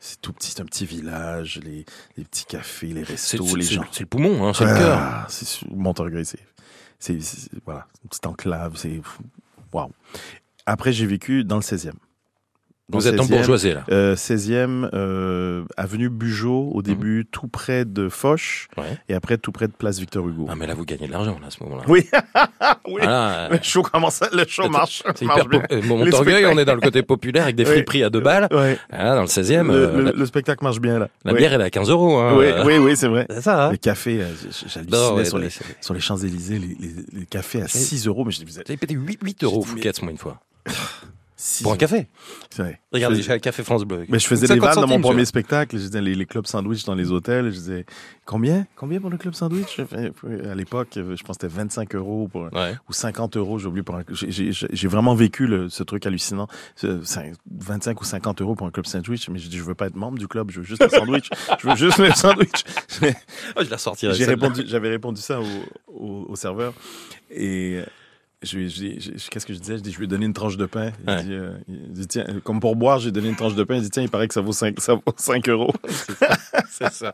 C'est 0.00 0.20
tout 0.20 0.32
petit, 0.32 0.50
c'est 0.52 0.60
un 0.60 0.64
petit 0.64 0.86
village, 0.86 1.60
les, 1.64 1.84
les 2.16 2.24
petits 2.24 2.44
cafés, 2.44 2.86
les 2.88 3.02
restos, 3.02 3.44
les 3.56 3.64
gens. 3.64 3.82
c'est 3.90 4.00
le 4.00 4.06
poumon, 4.06 4.46
hein, 4.46 4.52
c'est 4.54 4.64
le 4.64 4.74
cœur. 4.78 4.98
Ah, 5.00 5.26
c'est 5.28 5.68
Montorgueil, 5.70 6.24
c'est, 6.24 6.38
c'est- 6.98 7.50
voilà, 7.64 7.86
une 8.04 8.08
petite 8.08 8.26
enclave, 8.26 8.76
c'est, 8.76 9.00
waouh. 9.72 9.90
Après, 10.66 10.92
j'ai 10.92 11.06
vécu 11.06 11.44
dans 11.44 11.56
le 11.56 11.62
16e. 11.62 11.94
Vous 12.90 13.00
le 13.00 13.06
êtes 13.06 13.20
en 13.20 13.24
16e, 13.24 13.28
bourgeoisie, 13.36 13.72
là. 13.74 13.84
euh, 13.92 14.16
16e, 14.16 14.88
euh, 14.94 15.62
avenue 15.76 16.08
Bugeaud, 16.08 16.70
au 16.72 16.80
début, 16.80 17.26
tout 17.30 17.46
près 17.46 17.84
de 17.84 18.08
Foch, 18.08 18.68
Mhm. 18.78 18.82
Ouais. 18.82 18.98
et 19.10 19.14
après, 19.14 19.36
tout 19.36 19.52
près 19.52 19.66
de 19.68 19.72
Place 19.72 19.98
Victor 19.98 20.26
Hugo. 20.26 20.46
Ah, 20.48 20.54
mais 20.56 20.66
là, 20.66 20.72
vous 20.72 20.86
gagnez 20.86 21.06
de 21.06 21.12
l'argent, 21.12 21.36
là, 21.38 21.48
à 21.48 21.50
ce 21.50 21.62
moment-là. 21.64 21.82
Oui, 21.86 22.06
oui. 22.86 23.00
Voilà, 23.02 23.30
euh, 23.40 23.48
Le 23.50 23.58
show 23.62 23.82
commence, 23.82 24.20
le 24.32 24.44
show 24.48 24.70
marche. 24.70 25.02
c'est 25.14 25.22
marche 25.26 25.40
hyper 25.44 25.48
bien. 25.48 25.62
euh, 25.70 25.82
Mon 25.82 26.02
Les 26.02 26.14
orgueil, 26.14 26.32
spectacles. 26.36 26.56
on 26.56 26.58
est 26.58 26.64
dans 26.64 26.74
le 26.76 26.80
côté 26.80 27.02
populaire 27.02 27.42
avec 27.44 27.56
des 27.56 27.66
friperies 27.66 28.04
à 28.04 28.10
deux 28.10 28.20
balles. 28.20 28.48
Ouais. 28.52 28.78
Ah, 28.90 29.14
dans 29.16 29.20
le 29.20 29.26
16e, 29.26 29.66
Le, 29.68 29.74
euh, 29.74 30.02
le- 30.04 30.12
le 30.16 30.26
spectacle 30.26 30.64
marche 30.64 30.80
bien, 30.80 30.98
là. 30.98 31.08
la 31.26 31.32
Oui. 31.34 31.38
bière, 31.40 31.52
elle 31.52 31.60
est 31.60 31.64
à 31.64 31.70
15 31.70 31.90
euros. 31.90 32.16
Hein, 32.16 32.36
Oui, 32.38 32.46
euh, 32.46 32.64
oui, 32.64 32.78
oui, 32.78 32.96
c'est 32.96 33.08
vrai. 33.08 33.26
C'est 33.28 33.42
ça, 33.42 33.66
hein 33.66 33.72
Les 33.72 33.76
cafés, 33.78 34.22
euh, 34.22 34.28
j- 34.34 34.64
j'hallucinais 34.66 35.24
sur, 35.26 35.34
ouais, 35.36 35.42
les, 35.42 35.50
sur 35.82 35.92
les 35.92 36.00
Champs-Élysées, 36.00 36.58
les, 36.58 36.68
les, 36.68 36.94
les 37.20 37.26
cafés 37.26 37.60
à 37.60 37.68
6 37.68 38.06
euros, 38.06 38.24
mais 38.24 38.32
je 38.32 38.38
dis, 38.38 38.44
vous 38.46 38.58
avez 38.58 38.78
payé 38.78 38.94
8, 38.98 39.18
8 39.22 39.44
euros, 39.44 39.62
Fouquet's, 39.62 40.00
moi, 40.00 40.10
une 40.10 40.16
fois. 40.18 40.40
6 41.40 41.62
Pour 41.62 41.72
un 41.72 41.76
café. 41.76 42.08
Vrai. 42.56 42.80
Regardez, 42.92 43.22
j'ai 43.22 43.32
un 43.32 43.38
café 43.38 43.62
France 43.62 43.84
Bleu. 43.84 44.04
Mais 44.08 44.18
je 44.18 44.26
faisais 44.26 44.48
50 44.48 44.60
des 44.60 44.66
vannes 44.66 44.80
dans 44.80 44.88
mon 44.88 45.00
premier 45.00 45.24
spectacle. 45.24 45.76
Je 45.78 45.82
disais 45.84 46.00
les, 46.00 46.16
les 46.16 46.26
clubs 46.26 46.46
sandwich 46.46 46.84
dans 46.84 46.96
les 46.96 47.12
hôtels. 47.12 47.46
Je 47.52 47.58
disais 47.58 47.86
combien? 48.26 48.66
Combien 48.74 49.00
pour 49.00 49.08
le 49.08 49.18
club 49.18 49.34
sandwich? 49.34 49.78
À 50.50 50.54
l'époque, 50.56 50.88
je 50.96 51.02
pense 51.22 51.38
que 51.38 51.46
c'était 51.46 51.54
25 51.54 51.94
euros 51.94 52.26
pour 52.26 52.46
un-. 52.46 52.50
Ouais. 52.50 52.74
ou 52.88 52.92
50 52.92 53.36
euros. 53.36 53.60
J'ai 53.60 53.66
oublié 53.68 53.84
un. 53.88 54.02
j'ai- 54.10 54.88
vraiment 54.88 55.14
vécu 55.14 55.46
le, 55.46 55.68
ce 55.68 55.84
truc 55.84 56.04
hallucinant. 56.06 56.48
Ce- 56.74 57.02
cin- 57.04 57.32
25 57.56 58.00
ou 58.00 58.04
50 58.04 58.40
euros 58.42 58.56
pour 58.56 58.66
un 58.66 58.70
club 58.72 58.86
sandwich. 58.86 59.28
Mais 59.28 59.38
je 59.38 59.48
dis 59.48 59.58
je 59.58 59.62
veux 59.62 59.76
pas 59.76 59.86
être 59.86 59.94
membre 59.96 60.18
du 60.18 60.26
club. 60.26 60.50
Je 60.50 60.58
veux 60.58 60.66
juste 60.66 60.82
le 60.82 60.88
sandwich. 60.88 61.30
je 61.60 61.68
veux 61.68 61.76
juste 61.76 61.98
le 61.98 62.10
sandwich. 62.12 62.64
Oh, 63.56 63.62
je 63.64 63.70
la 63.70 63.78
sortirai. 63.78 64.12
Répondu, 64.24 64.64
j'avais 64.66 64.88
répondu 64.88 65.20
ça 65.20 65.40
au, 65.40 65.44
au, 65.86 66.26
au 66.30 66.36
serveur 66.36 66.72
et 67.30 67.80
je, 68.42 68.68
je, 68.68 69.28
qu'est-ce 69.30 69.46
que 69.46 69.52
je 69.52 69.58
disais? 69.58 69.78
Je 69.78 69.82
dis, 69.82 69.90
je 69.92 69.98
lui 69.98 70.04
ai 70.04 70.08
donné 70.08 70.26
une 70.26 70.32
tranche 70.32 70.56
de 70.56 70.66
pain. 70.66 70.92
Il, 71.06 71.10
Ouais. 71.10 71.22
dit, 71.24 71.32
euh, 71.32 71.50
il 71.68 71.92
dit, 71.92 72.06
tiens, 72.06 72.24
comme 72.44 72.60
pour 72.60 72.76
boire, 72.76 72.98
j'ai 73.00 73.10
donné 73.10 73.28
une 73.28 73.36
tranche 73.36 73.54
de 73.54 73.64
pain. 73.64 73.76
Il 73.76 73.82
dit, 73.82 73.90
tiens, 73.90 74.02
il 74.02 74.08
paraît 74.08 74.28
que 74.28 74.34
ça 74.34 74.40
vaut 74.40 74.52
5, 74.52 74.78
ça 74.80 74.94
vaut 74.94 75.02
5 75.16 75.48
euros. 75.48 75.72
C'est 76.70 76.92
ça. 76.92 77.12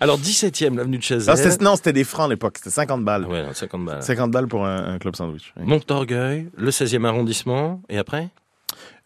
Alors, 0.00 0.18
17e, 0.18 0.74
l'avenue 0.76 0.98
de 0.98 1.02
Chazelle. 1.02 1.34
Non, 1.36 1.40
c'était, 1.50 1.64
non, 1.64 1.76
c'était 1.76 1.92
des 1.92 2.04
francs 2.04 2.26
à 2.26 2.28
l'époque. 2.30 2.58
C'était 2.58 2.70
50 2.70 3.04
balles. 3.04 3.26
Ouais, 3.26 3.44
non, 3.44 3.52
50 3.54 3.84
balles. 3.84 4.02
50 4.02 4.30
balles 4.32 4.48
pour 4.48 4.66
un, 4.66 4.94
un 4.94 4.98
club 4.98 5.14
sandwich. 5.14 5.52
Montorgueil, 5.60 6.48
le 6.56 6.70
16e 6.70 7.04
arrondissement, 7.06 7.80
et 7.88 7.98
après? 7.98 8.28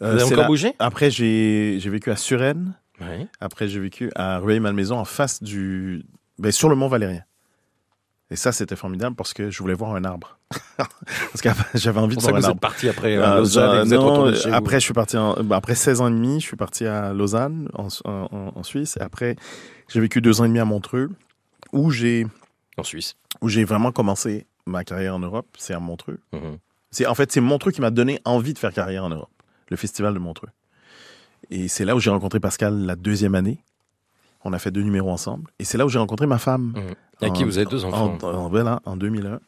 Euh, 0.01 0.15
Vous 0.15 0.23
avez 0.23 0.33
encore 0.35 0.47
bougé? 0.47 0.73
Après, 0.79 1.11
j'ai, 1.11 1.79
vécu 1.85 2.11
à 2.11 2.17
Suresnes. 2.17 2.75
Après, 3.41 3.69
j'ai 3.69 3.81
vécu 3.81 4.11
à 4.15 4.39
Rueil-Malmaison 4.39 4.97
en 4.97 5.05
face 5.05 5.43
du, 5.43 6.05
ben, 6.39 6.53
sur 6.53 6.69
le 6.69 6.77
Mont 6.77 6.89
Valérien. 6.89 7.23
Et 8.33 8.37
ça, 8.37 8.51
c'était 8.51 8.77
formidable 8.77 9.15
parce 9.15 9.35
que 9.35 9.51
je 9.51 9.59
voulais 9.59 9.75
voir 9.75 9.95
un 9.95 10.05
arbre. 10.05 10.39
parce 10.79 11.43
que 11.43 11.49
j'avais 11.75 12.01
envie 12.01 12.17
pour 12.17 12.23
de 12.25 12.29
voir 12.29 12.37
un 12.37 12.41
vous 12.41 12.47
arbre. 12.47 12.57
êtes 12.57 12.61
parti 12.61 12.89
après 12.89 13.17
euh, 13.19 13.37
Lausanne 13.37 13.93
et 13.93 13.97
vous 13.97 14.29
êtes 14.47 14.53
après, 14.53 14.81
je 14.81 14.85
suis 14.85 14.95
parti 14.95 15.17
en, 15.19 15.35
bah, 15.45 15.57
après 15.57 15.75
16 15.75 16.01
ans 16.01 16.09
et 16.09 16.13
demi, 16.13 16.41
je 16.41 16.47
suis 16.47 16.57
parti 16.57 16.87
à 16.87 17.13
Lausanne, 17.13 17.69
en, 17.75 17.89
en- 18.07 18.53
en 18.55 18.63
Suisse. 18.63 18.97
Et 18.97 19.03
après, 19.03 19.37
j'ai 19.89 20.01
vécu 20.01 20.21
deux 20.23 20.41
ans 20.41 20.45
et 20.45 20.49
demi 20.49 20.61
à 20.61 20.65
Montreux, 20.65 21.11
où 21.73 21.91
j'ai, 21.91 22.27
En 22.79 22.83
Suisse. 22.85 23.17
où 23.43 23.49
j'ai 23.51 23.65
vraiment 23.65 23.93
commencé 23.93 24.47
ma 24.67 24.83
carrière 24.83 25.15
en 25.15 25.19
Europe. 25.19 25.47
C'est 25.59 25.75
à 25.75 25.79
Montreux. 25.81 26.19
Mhm. 26.33 26.57
C'est, 26.91 27.07
en 27.07 27.15
fait, 27.15 27.31
c'est 27.33 27.41
Montreux 27.43 27.71
qui 27.73 27.81
m'a 27.83 27.91
donné 27.91 28.19
envie 28.25 28.55
de 28.55 28.59
faire 28.59 28.73
carrière 28.73 29.05
en 29.05 29.11
Europe. 29.11 29.31
Le 29.71 29.77
festival 29.77 30.15
de 30.15 30.19
Montreux. 30.19 30.49
Et 31.51 31.69
c'est 31.69 31.85
là 31.85 31.95
où 31.95 32.01
j'ai 32.01 32.11
rencontré 32.11 32.41
Pascal 32.41 32.87
la 32.87 32.97
deuxième 32.97 33.35
année. 33.35 33.63
On 34.45 34.53
a 34.53 34.59
fait 34.59 34.71
deux 34.71 34.83
numéros 34.83 35.11
ensemble. 35.11 35.51
Et 35.59 35.65
c'est 35.65 35.79
là 35.79 35.87
où 35.87 35.89
j'ai 35.89 35.99
rencontré 35.99 36.27
ma 36.27 36.39
femme. 36.39 36.73
Mhm. 36.77 36.95
Avec 37.21 37.35
qui 37.35 37.43
En- 37.45 37.47
vous 37.47 37.59
avez 37.59 37.67
deux 37.67 37.85
enfants 37.85 38.19
En, 38.23 38.27
en- 38.27 38.49
voilà, 38.49 38.81
en 38.85 38.97
2001. 38.97 39.39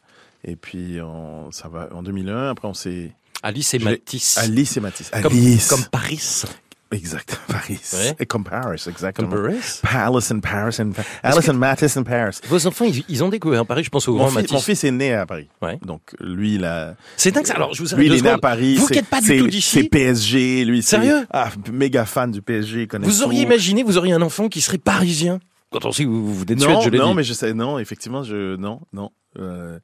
Et 0.45 0.55
puis, 0.55 0.99
on, 1.01 1.51
ça 1.51 1.67
va, 1.67 1.89
en 1.93 2.03
2001, 2.03 2.49
après, 2.51 2.67
on 2.67 2.73
s'est, 2.73 3.11
Alice 3.43 3.73
et 3.73 3.79
Matisse. 3.79 4.37
Alice 4.37 4.77
et 4.77 4.79
Mathis. 4.79 5.09
Comme, 5.09 5.25
Alice. 5.33 5.67
comme 5.69 5.83
Paris. 5.91 6.43
Exact. 6.91 7.39
Paris. 7.47 7.79
Ouais. 7.93 8.15
Et 8.19 8.25
comme 8.25 8.43
Paris, 8.43 8.83
exactement. 8.87 9.27
Comme 9.29 9.43
Paris. 9.47 9.79
Palace 9.81 10.31
in 10.31 10.39
Paris. 10.39 10.77
And, 10.79 10.91
Alice 11.23 11.49
and 11.49 11.53
Mattis 11.55 11.97
in 11.97 12.03
Paris. 12.03 12.39
Vos 12.47 12.67
enfants, 12.67 12.85
ils, 12.85 13.03
ils 13.09 13.23
ont 13.23 13.29
découvert 13.29 13.65
Paris, 13.65 13.83
je 13.83 13.89
pense 13.89 14.07
au 14.07 14.13
grand 14.15 14.27
fils, 14.27 14.35
Matisse. 14.35 14.51
mon 14.51 14.59
fils 14.59 14.83
est 14.83 14.91
né 14.91 15.13
à 15.13 15.25
Paris. 15.25 15.47
Ouais. 15.61 15.79
Donc, 15.83 16.01
lui, 16.19 16.55
il 16.55 16.65
a, 16.65 16.95
C'est 17.17 17.31
dingue 17.31 17.45
ça. 17.47 17.55
Alors, 17.55 17.73
je 17.73 17.81
vous 17.81 17.93
arrête 17.93 18.05
lui, 18.07 18.13
il 18.13 18.19
est 18.19 18.21
né 18.21 18.29
à. 18.29 18.37
Paris. 18.37 18.75
Vous 18.75 18.87
c'est- 18.87 18.93
qui 18.93 18.99
êtes 18.99 19.07
pas 19.07 19.19
du 19.21 19.37
tout 19.37 19.47
d'ici 19.47 19.79
C'est 19.81 19.89
PSG, 19.89 20.63
lui. 20.65 20.81
Sérieux? 20.83 21.25
Ah, 21.31 21.49
méga 21.71 22.05
fan 22.05 22.31
du 22.31 22.41
PSG. 22.41 22.87
Vous 23.01 23.23
auriez 23.23 23.41
tout. 23.41 23.47
imaginé, 23.51 23.83
vous 23.83 23.97
auriez 23.97 24.13
un 24.13 24.21
enfant 24.21 24.47
qui 24.47 24.61
serait 24.61 24.77
parisien? 24.77 25.39
Quand 25.71 25.83
on 25.85 25.91
sait 25.91 26.03
que 26.03 26.09
vous, 26.09 26.25
vous 26.25 26.39
venez 26.41 26.55
de 26.55 26.61
Suède, 26.61 26.71
Non, 26.75 26.81
je 26.81 26.89
l'ai 26.89 26.99
non, 26.99 27.09
dit. 27.09 27.15
mais 27.15 27.23
je 27.23 27.33
sais, 27.33 27.53
non, 27.53 27.79
effectivement, 27.79 28.23
je, 28.23 28.55
non, 28.55 28.79
non. 28.93 29.09
Euh, 29.37 29.79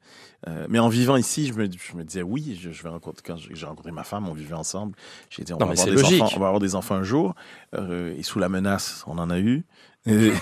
euh, 0.48 0.66
mais 0.68 0.78
en 0.78 0.88
vivant 0.88 1.16
ici, 1.16 1.46
je 1.46 1.52
me, 1.54 1.64
je 1.70 1.96
me 1.96 2.04
disais 2.04 2.22
oui, 2.22 2.58
je, 2.60 2.70
je 2.70 2.82
vais 2.82 2.88
rencontrer 2.88 3.22
quand 3.26 3.36
j'ai 3.36 3.66
rencontré 3.66 3.92
ma 3.92 4.04
femme, 4.04 4.28
on 4.28 4.32
vivait 4.34 4.54
ensemble. 4.54 4.94
J'ai 5.30 5.44
dit 5.44 5.52
on 5.52 5.58
Non, 5.58 5.66
va 5.66 5.72
avoir 5.72 5.86
des 5.86 5.92
logique. 5.92 6.22
enfants, 6.22 6.34
on 6.36 6.40
va 6.40 6.46
avoir 6.46 6.60
des 6.60 6.74
enfants 6.74 6.94
un 6.96 7.02
jour. 7.02 7.34
Euh, 7.74 8.14
et 8.16 8.22
sous 8.22 8.38
la 8.38 8.48
menace, 8.48 9.04
on 9.06 9.18
en 9.18 9.30
a 9.30 9.38
eu. 9.38 9.64
Et, 10.04 10.32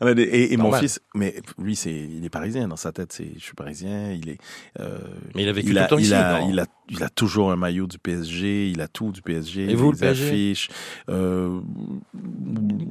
On 0.00 0.06
a 0.06 0.14
des- 0.14 0.22
et, 0.22 0.52
et 0.52 0.56
mon 0.58 0.70
fils, 0.72 1.00
mais 1.14 1.34
lui, 1.58 1.76
c'est, 1.76 1.92
il 1.94 2.24
est 2.24 2.28
parisien 2.30 2.68
dans 2.68 2.76
sa 2.76 2.92
tête. 2.92 3.12
C'est, 3.12 3.32
je 3.38 3.42
suis 3.42 3.54
parisien. 3.54 4.12
Il 4.12 4.28
est. 4.28 4.38
euh, 4.80 4.98
Mais 5.34 5.42
il 5.44 5.48
a 5.48 5.52
vécu 5.52 5.68
il 5.68 5.72
tout 5.74 5.78
a, 5.78 5.82
le 5.82 5.88
temps 5.88 5.98
il, 5.98 6.04
ici. 6.04 6.14
a, 6.14 6.40
il, 6.42 6.60
a, 6.60 6.66
il 6.90 7.02
a 7.02 7.08
toujours 7.08 7.50
un 7.52 7.56
maillot 7.56 7.86
du 7.86 7.98
PSG, 7.98 8.68
il 8.70 8.80
a 8.82 8.88
tout 8.88 9.12
du 9.12 9.22
PSG. 9.22 9.70
Et 9.70 9.74
vous, 9.74 9.92
les 9.92 9.92
le 9.92 9.98
PSG? 9.98 10.26
affiches. 10.28 10.68
Euh, 11.08 11.58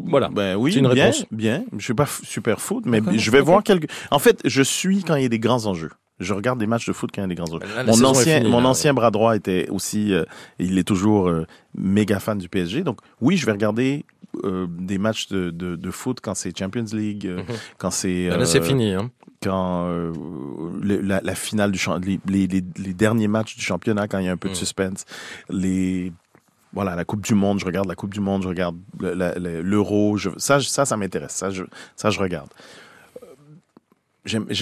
Voilà. 0.06 0.30
Ben 0.30 0.56
oui, 0.56 0.74
C'est 0.74 0.80
une 0.80 0.92
bien, 0.92 1.06
réponse. 1.06 1.26
bien. 1.32 1.64
Je 1.78 1.84
suis 1.84 1.94
pas 1.94 2.08
super 2.08 2.60
foot, 2.60 2.86
mais 2.86 3.02
je 3.18 3.32
vais 3.32 3.42
voir 3.42 3.64
quelques. 3.64 3.90
En 4.12 4.20
fait, 4.20 4.40
je 4.46 4.62
suis 4.64 5.04
quand 5.04 5.16
il 5.16 5.24
y 5.24 5.26
a 5.26 5.30
des 5.30 5.40
grands 5.40 5.66
enjeux. 5.66 5.92
Je 6.20 6.34
regarde 6.34 6.60
des 6.60 6.68
matchs 6.68 6.88
de 6.88 6.94
foot 6.94 7.10
quand 7.14 7.22
il 7.22 7.24
y 7.24 7.26
a 7.26 7.28
des 7.28 7.36
grands 7.36 7.52
enjeux. 7.52 7.66
Là, 7.76 7.84
Mon 7.86 8.04
ancien, 8.06 8.38
finie, 8.38 8.50
mon 8.50 8.62
là, 8.62 8.70
ancien 8.70 8.94
bras 8.94 9.10
droit 9.12 9.36
était 9.36 9.68
aussi, 9.70 10.14
euh, 10.14 10.24
il 10.60 10.78
est 10.78 10.84
toujours 10.84 11.28
euh, 11.28 11.46
méga 11.76 12.20
fan 12.20 12.38
du 12.38 12.48
PSG. 12.50 12.84
Donc 12.84 13.00
oui, 13.20 13.36
je 13.36 13.46
vais 13.48 13.52
regarder 13.52 14.06
euh, 14.44 14.68
des 14.70 14.98
matchs 14.98 15.28
de, 15.30 15.50
de, 15.52 15.76
de 15.76 15.92
foot 15.92 16.20
quand 16.22 16.34
c'est 16.36 16.58
Champions 16.58 16.86
League, 16.94 17.28
euh, 17.28 17.38
Mhm. 17.38 17.56
quand 17.78 17.92
c'est 17.92 18.30
Là, 18.30 18.46
c'est 18.46 18.60
euh, 18.60 18.64
fini. 18.64 18.94
Hein. 18.94 19.12
quand 19.44 19.88
le- 20.82 21.02
la, 21.02 21.20
la 21.22 21.36
finale 21.36 21.72
du 21.72 21.80
les, 22.28 22.48
les, 22.48 22.94
derniers 22.94 23.28
matchs 23.28 23.56
du 23.58 23.62
championnat 23.64 24.08
quand 24.08 24.20
il 24.20 24.26
y 24.26 24.30
a 24.30 24.32
un 24.32 24.38
peu 24.38 24.48
de 24.50 24.54
Mm. 24.54 24.58
suspense, 24.58 25.06
les 25.50 26.12
voilà 26.72 26.96
la 26.96 27.06
Coupe 27.06 27.22
du 27.24 27.36
Monde, 27.36 27.60
je 27.60 27.66
regarde 27.66 27.88
la 27.88 27.96
Coupe 27.96 28.14
du 28.14 28.20
Monde, 28.22 28.42
je 28.44 28.48
regarde 28.48 28.78
le- 29.00 29.62
l'Euro, 29.62 30.18
ça 30.38 30.60
ça 30.62 30.86
ça 30.86 30.98
m'intéresse, 30.98 31.34
ça 31.34 31.50
je 31.52 31.64
ça 31.96 32.10
je 32.10 32.20
regarde. 32.20 32.50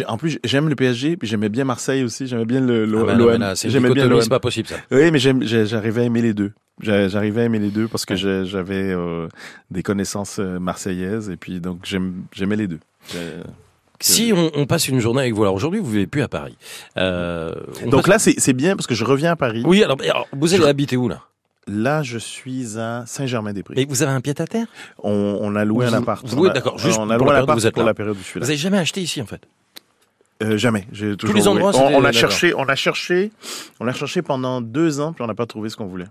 En 0.07 0.17
plus, 0.17 0.39
j'aime 0.43 0.69
le 0.69 0.75
PSG, 0.75 1.17
puis 1.17 1.27
j'aimais 1.27 1.47
bien 1.49 1.65
Marseille 1.65 2.03
aussi, 2.03 2.25
j'aimais 2.25 2.45
bien 2.45 2.67
Ah 2.67 2.85
l'OM. 2.85 3.53
c'est 3.55 3.67
une 3.67 3.73
J'aimais 3.73 3.91
bien 3.93 4.07
l'OM. 4.07 4.19
c'est 4.21 4.29
pas 4.29 4.39
possible 4.39 4.67
ça. 4.67 4.77
Oui, 4.89 5.11
mais 5.11 5.19
j'arrivais 5.19 6.01
à 6.01 6.03
aimer 6.05 6.23
les 6.23 6.33
deux. 6.33 6.51
J'arrivais 6.79 7.41
à 7.41 7.43
aimer 7.45 7.59
les 7.59 7.69
deux 7.69 7.87
parce 7.87 8.05
que 8.05 8.13
Ouais. 8.13 8.45
j'avais 8.45 8.91
euh, 8.91 9.27
des 9.69 9.83
connaissances 9.83 10.39
euh, 10.39 10.57
marseillaises 10.59 11.29
et 11.29 11.37
puis 11.37 11.59
donc 11.59 11.85
j'aimais 11.85 12.55
les 12.55 12.67
deux. 12.67 12.79
J'ai- 13.11 13.19
Si 13.99 14.33
on, 14.35 14.49
on 14.55 14.65
passe 14.65 14.87
une 14.87 14.99
journée 14.99 15.21
avec 15.21 15.33
vous, 15.35 15.43
alors 15.43 15.53
aujourd'hui 15.53 15.79
vous 15.79 15.91
vivez 15.91 16.07
plus 16.07 16.23
à 16.23 16.27
Paris. 16.27 16.57
Euh, 16.97 17.53
on 17.85 17.89
Donc 17.89 18.05
passe- 18.07 18.25
là, 18.27 18.33
c'est 18.37 18.53
bien 18.53 18.75
parce 18.75 18.87
que 18.87 18.95
je 18.95 19.05
reviens 19.05 19.31
à 19.33 19.35
Paris. 19.35 19.61
oui, 19.65 19.83
alors, 19.83 19.97
alors, 20.01 20.27
vous 20.33 20.53
allez 20.55 20.63
Je- 20.63 20.67
habiter 20.67 20.97
où 20.97 21.07
là? 21.07 21.21
Là, 21.67 22.01
je 22.01 22.17
suis 22.17 22.79
à 22.79 23.03
Saint-Germain-des-Prés. 23.05 23.75
Et 23.77 23.85
vous 23.85 24.01
avez 24.01 24.11
un 24.11 24.19
pied 24.21 24.33
à 24.35 24.47
terre 24.47 24.65
On, 25.03 25.37
on 25.39 25.55
a 25.55 25.63
loué 25.63 25.85
Vous- 25.85 25.93
un 25.93 25.97
appart. 25.99 26.25
vous- 26.27 26.45
On 26.45 26.49
a- 26.49 26.53
d'accord, 26.53 26.79
juste 26.79 26.97
on 26.99 27.11
a 27.11 27.17
loué 27.17 27.29
un 27.29 27.35
appart 27.35 27.59
vous 27.59 27.67
êtes 27.67 27.75
pour 27.75 27.83
là. 27.83 27.89
la 27.89 27.93
période 27.93 28.15
où 28.17 28.19
je 28.19 28.25
suis 28.25 28.39
là. 28.39 28.45
Vous 28.45 28.49
avez 28.49 28.57
jamais 28.57 28.79
acheté 28.79 29.01
ici 29.01 29.21
en 29.21 29.27
fait? 29.27 29.41
Euh, 30.41 30.57
jamais. 30.57 30.87
J'ai 30.91 31.15
toujours 31.15 31.35
les 31.35 31.47
endroits, 31.47 31.71
on, 31.75 31.93
on 31.97 32.03
a 32.03 32.11
cherché, 32.11 32.55
on 32.55 32.63
a 32.67 32.73
cherché, 32.75 33.31
on 33.79 33.87
a 33.87 33.93
cherché 33.93 34.23
pendant 34.23 34.59
deux 34.59 34.99
ans, 34.99 35.13
puis 35.13 35.23
on 35.23 35.27
n'a 35.27 35.35
pas 35.35 35.45
trouvé 35.45 35.69
ce 35.69 35.77
qu'on 35.77 35.85
voulait. 35.85 36.07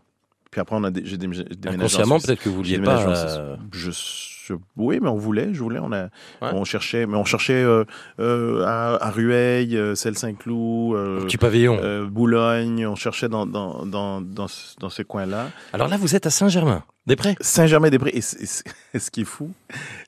Puis 0.51 0.61
après, 0.61 0.75
on 0.77 0.83
a 0.85 0.91
j'ai 1.05 1.17
déménagé 1.17 1.45
peut-être 1.45 2.41
que 2.43 2.49
vous 2.49 2.57
vouliez 2.57 2.79
pas. 2.81 3.07
euh, 3.07 3.57
Je, 3.73 3.91
je- 3.93 4.55
oui, 4.77 4.99
mais 5.01 5.09
on 5.09 5.15
voulait, 5.17 5.55
je 5.55 5.61
voulais. 5.63 5.79
On 5.81 5.93
a, 5.93 6.05
Ouais. 6.43 6.51
on 6.53 6.65
cherchait, 6.65 7.07
mais 7.07 7.17
on 7.17 7.25
cherchait 7.25 7.63
euh, 7.63 7.85
euh, 8.19 8.65
à, 8.65 8.97
à 9.07 9.11
Rueil, 9.13 9.77
euh, 9.77 9.95
Celle-Saint-Cloud, 9.95 10.97
euh, 10.97 11.21
Petit 11.21 11.37
pavillon. 11.37 11.79
euh, 11.81 12.05
Boulogne. 12.07 12.85
On 12.85 12.97
cherchait 12.97 13.29
dans 13.29 13.47
dans 13.47 13.87
dans 13.87 14.21
dans, 14.21 14.49
ce- 14.49 14.77
dans 14.81 14.91
ces 14.91 15.05
coins-là. 15.05 15.51
Alors 15.73 15.87
là, 15.87 15.97
vous 15.97 16.17
êtes 16.17 16.27
à 16.27 16.31
Saint-Germain, 16.31 16.83
des 17.07 17.15
Prés. 17.15 17.37
Saint-Germain-des-Prés. 17.41 18.11
Et, 18.13 18.21
ce 18.99 19.11
qui 19.13 19.21
est 19.21 19.25
fou, 19.25 19.53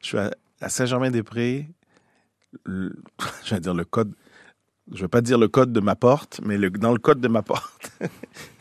je 0.03 0.07
suis 0.09 0.19
à, 0.19 0.33
à 0.61 0.69
Saint-Germain-des-Prés. 0.69 1.69
Je 2.67 3.55
vais 3.55 3.61
dire 3.61 3.75
le 3.75 3.85
code. 3.85 4.13
Je 4.93 5.03
vais 5.03 5.09
pas 5.09 5.21
dire 5.21 5.39
le 5.39 5.49
code 5.49 5.73
de 5.73 5.81
ma 5.81 5.95
porte, 5.95 6.41
mais 6.45 6.59
le, 6.59 6.69
dans 6.69 6.93
le 6.93 6.99
code 6.99 7.21
de 7.21 7.29
ma 7.29 7.43
porte, 7.43 7.93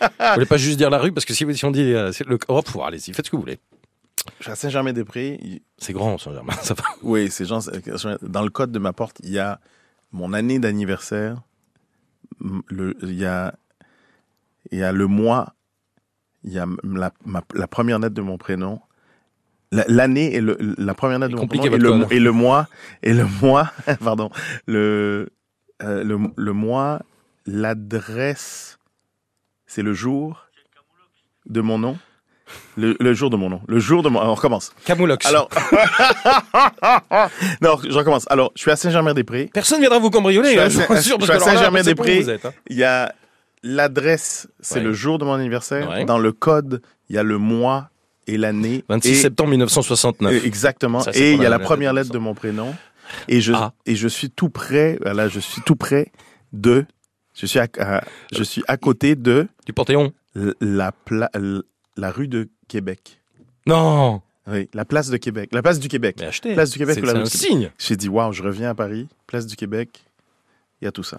Vous 0.00 0.34
voulez 0.34 0.46
pas 0.46 0.56
juste 0.56 0.76
dire 0.78 0.90
la 0.90 0.98
rue 0.98 1.12
parce 1.12 1.24
que 1.24 1.34
si, 1.34 1.46
si 1.56 1.64
on 1.64 1.70
dit 1.70 1.92
euh, 1.94 2.12
c'est 2.12 2.26
le. 2.26 2.38
Oh, 2.48 2.62
allez-y, 2.84 3.12
faites 3.12 3.26
ce 3.26 3.30
que 3.30 3.36
vous 3.36 3.42
voulez. 3.42 3.58
je 4.38 4.44
suis 4.44 4.52
à 4.52 4.56
Saint-Germain-des-Prés. 4.56 5.62
C'est 5.78 5.92
grand 5.92 6.18
Saint-Germain, 6.18 6.52
ça 6.62 6.74
va. 6.74 6.84
Oui, 7.02 7.30
c'est 7.30 7.44
genre, 7.46 7.62
dans 8.22 8.42
le 8.42 8.50
code 8.50 8.72
de 8.72 8.78
ma 8.78 8.92
porte, 8.92 9.18
il 9.22 9.30
y 9.30 9.38
a 9.38 9.60
mon 10.12 10.32
année 10.32 10.58
d'anniversaire, 10.58 11.40
le, 12.68 12.96
il 13.02 13.14
y 13.14 13.24
a, 13.24 13.54
il 14.72 14.78
y 14.78 14.82
a 14.82 14.92
le 14.92 15.06
mois, 15.06 15.54
il 16.44 16.52
y 16.52 16.58
a 16.58 16.66
la, 16.84 17.12
ma- 17.24 17.44
la 17.54 17.66
première 17.66 17.98
lettre 17.98 18.14
de 18.14 18.22
mon 18.22 18.36
prénom, 18.38 18.80
La- 19.72 19.84
l'année 19.88 20.34
et 20.34 20.40
le, 20.40 20.56
la 20.78 20.94
première 20.94 21.18
lettre 21.20 21.32
Et 21.32 21.34
de 21.36 21.40
mon 21.40 21.46
prénom 21.46 21.64
et 21.64 21.78
le, 21.78 21.90
code. 21.90 22.12
et 22.12 22.18
le 22.20 22.32
mois 22.32 22.68
et 23.02 23.14
le 23.14 23.24
mois, 23.40 23.70
pardon, 24.00 24.30
le, 24.66 25.30
euh, 25.82 26.02
le, 26.02 26.18
le 26.36 26.52
mois, 26.52 27.00
l'adresse, 27.46 28.78
c'est 29.70 29.82
le 29.82 29.94
jour 29.94 30.46
de 31.46 31.60
mon 31.60 31.78
nom. 31.78 31.96
Le, 32.76 32.96
le 32.98 33.14
jour 33.14 33.30
de 33.30 33.36
mon 33.36 33.48
nom. 33.48 33.60
Le 33.68 33.78
jour 33.78 34.02
de 34.02 34.08
mon... 34.08 34.20
On 34.20 34.34
recommence. 34.34 34.72
Camoulox. 34.84 35.24
Alors, 35.26 35.48
non, 37.62 37.76
je 37.88 37.96
recommence. 37.96 38.26
Alors, 38.28 38.50
je 38.56 38.62
suis 38.62 38.70
à 38.72 38.76
Saint-Germain-des-Prés. 38.76 39.50
Personne 39.52 39.78
viendra 39.80 39.98
vous 40.00 40.10
cambrioler, 40.10 40.54
Je 40.54 40.58
hein, 40.58 40.68
suis 40.70 40.80
à 40.82 41.00
suis 41.00 41.12
à 41.12 41.14
alors 41.14 41.26
là, 41.28 41.38
Saint-Germain-des-Prés. 41.38 42.26
hein. 42.44 42.50
Il 42.68 42.76
y 42.76 42.82
a 42.84 43.14
l'adresse, 43.62 44.48
c'est 44.60 44.76
Ouais. 44.76 44.80
le 44.84 44.92
jour 44.92 45.18
de 45.18 45.24
mon 45.24 45.34
anniversaire. 45.34 45.88
Ouais. 45.90 46.04
Dans 46.04 46.18
le 46.18 46.32
code, 46.32 46.82
il 47.08 47.14
y 47.16 47.18
a 47.18 47.22
le 47.22 47.38
mois 47.38 47.90
et 48.26 48.36
l'année. 48.36 48.84
26 48.88 49.10
Et- 49.10 49.14
septembre 49.14 49.50
1969. 49.50 50.32
euh, 50.32 50.44
Exactement. 50.46 51.00
Ça, 51.00 51.12
et 51.14 51.32
il 51.34 51.40
y 51.42 51.46
a 51.46 51.50
la- 51.50 51.58
première 51.60 51.92
lettre 51.92 52.10
de 52.10 52.18
mon 52.18 52.34
prénom. 52.34 52.74
Et 53.28 53.40
je, 53.40 53.52
Ah. 53.52 53.72
et 53.86 53.94
je 53.96 54.06
suis 54.08 54.30
tout 54.30 54.50
près, 54.50 54.98
voilà, 55.02 55.28
je 55.28 55.38
suis 55.40 55.62
tout 55.62 55.74
près 55.76 56.10
de, 56.52 56.84
je 57.40 57.46
suis 57.46 57.58
à, 57.58 57.66
à- 57.78 58.04
je 58.32 58.42
suis 58.42 58.62
à 58.68 58.76
côté 58.76 59.16
de 59.16 59.48
Du 59.66 59.72
Panthéon. 59.72 60.12
la, 60.60 60.92
pla- 60.92 61.30
la 61.96 62.10
rue 62.10 62.28
de 62.28 62.48
Québec. 62.68 63.20
Non 63.66 64.22
Oui, 64.46 64.68
la 64.74 64.84
place 64.84 65.08
de 65.10 65.16
Québec. 65.16 65.50
La 65.52 65.62
place 65.62 65.78
du 65.80 65.88
Québec. 65.88 66.16
Mais 66.20 66.26
achetez. 66.26 66.54
Place 66.54 66.70
du 66.70 66.78
Québec 66.78 66.94
C'est 66.96 67.02
ou 67.02 67.06
la 67.06 67.12
c'est 67.12 67.18
rue 67.18 67.24
un 67.24 67.28
Québec. 67.28 67.40
signe. 67.48 67.70
J'ai 67.78 67.96
dit, 67.96 68.08
waouh, 68.08 68.32
je 68.32 68.42
reviens 68.42 68.70
à 68.70 68.74
Paris, 68.74 69.08
place 69.26 69.46
du 69.46 69.56
Québec, 69.56 70.02
il 70.80 70.84
y 70.84 70.88
a 70.88 70.92
tout 70.92 71.02
ça. 71.02 71.18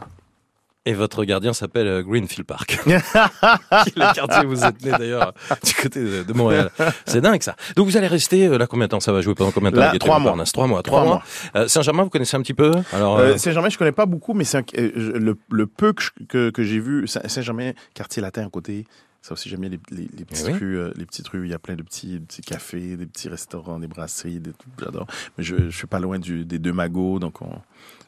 Et 0.87 0.93
votre 0.95 1.23
gardien 1.25 1.53
s'appelle 1.53 1.85
euh, 1.87 2.01
Greenfield 2.01 2.45
Park. 2.47 2.79
le 2.85 4.13
quartier 4.15 4.45
où 4.45 4.49
vous 4.49 4.63
êtes 4.65 4.83
né 4.83 4.91
d'ailleurs, 4.91 5.33
du 5.63 5.73
côté 5.75 6.23
de, 6.23 6.33
Montréal. 6.33 6.71
C'est 7.05 7.21
dingue 7.21 7.43
ça. 7.43 7.55
Donc 7.75 7.85
vous 7.87 7.97
allez 7.97 8.07
rester 8.07 8.47
euh, 8.47 8.57
là 8.57 8.65
combien 8.65 8.87
de 8.87 8.89
temps? 8.91 8.99
Ça 8.99 9.11
va 9.11 9.21
jouer 9.21 9.35
pendant 9.35 9.51
combien 9.51 9.69
de 9.69 9.75
temps 9.75 9.81
Là, 9.81 9.99
trois 9.99 10.17
Montparnasse 10.19 10.51
Trois 10.51 10.65
mois. 10.67 10.81
Trois 10.81 11.03
mois. 11.05 11.23
Euh, 11.55 11.67
Saint-Germain, 11.67 12.03
vous 12.03 12.09
connaissez 12.09 12.35
un 12.35 12.41
petit 12.41 12.55
peu? 12.55 12.71
Alors, 12.93 13.19
Euh, 13.19 13.37
Saint-Germain, 13.37 13.69
je 13.69 13.77
connais 13.77 13.91
pas 13.91 14.07
beaucoup, 14.07 14.33
mais 14.33 14.43
c'est 14.43 14.65
le, 14.75 15.37
le 15.51 15.67
peu 15.67 15.93
que, 15.93 16.03
que, 16.27 16.49
que 16.49 16.63
j'ai 16.63 16.79
vu, 16.79 17.07
Saint- 17.07 17.27
Saint-Germain, 17.27 17.73
quartier 17.93 18.21
latin 18.23 18.47
à 18.47 18.49
côté, 18.49 18.85
ça 19.21 19.33
aussi 19.33 19.49
j'aime 19.49 19.59
bien 19.59 19.69
les, 19.69 19.79
les, 19.91 20.09
les 20.17 20.25
petites 20.25 20.47
Eh 20.49 20.53
oui. 20.53 20.57
rues, 20.59 20.79
euh, 20.79 20.91
les 20.95 21.05
petites 21.05 21.27
rues, 21.27 21.45
il 21.45 21.51
y 21.51 21.53
a 21.53 21.59
plein 21.59 21.75
de 21.75 21.83
petits, 21.83 22.19
petits 22.19 22.41
cafés, 22.41 22.97
des 22.97 23.05
petits 23.05 23.29
restaurants, 23.29 23.77
des 23.77 23.85
brasseries, 23.87 24.39
des, 24.39 24.51
j'adore. 24.79 25.05
Mais 25.37 25.43
je, 25.43 25.69
je 25.69 25.77
suis 25.77 25.85
pas 25.85 25.99
loin 25.99 26.17
du, 26.17 26.43
des 26.43 26.57
deux 26.57 26.73
magots, 26.73 27.19
donc 27.19 27.39
on, 27.43 27.51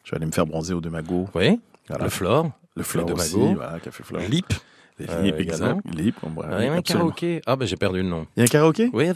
je 0.06 0.10
vais 0.12 0.18
aller 0.18 0.26
me 0.26 0.32
faire 0.32 0.48
bronzer 0.48 0.74
aux 0.74 0.82
deux 0.82 0.90
magots. 0.90 1.30
oui, 1.36 1.60
Voilà. 1.88 2.06
le 2.06 2.10
Flore, 2.10 2.50
Le 2.76 2.84
Deux 3.06 3.14
aussi, 3.14 3.38
Magots. 3.38 3.56
voilà, 3.56 3.80
café. 3.80 4.04
Lip. 4.28 4.54
Les 5.00 5.06
euh, 5.10 5.38
exact. 5.38 5.80
Ah, 5.86 6.60
il 6.60 6.66
y 6.66 6.68
a 6.68 6.74
un 6.74 6.82
karaoké. 6.82 7.42
Ah 7.46 7.56
ben 7.56 7.68
j'ai 7.68 7.76
perdu 7.76 8.02
le 8.04 8.08
nom. 8.08 8.28
Il 8.36 8.40
y 8.40 8.42
a 8.42 8.44
un 8.44 8.48
karaoké? 8.48 8.90
Oui, 8.94 9.08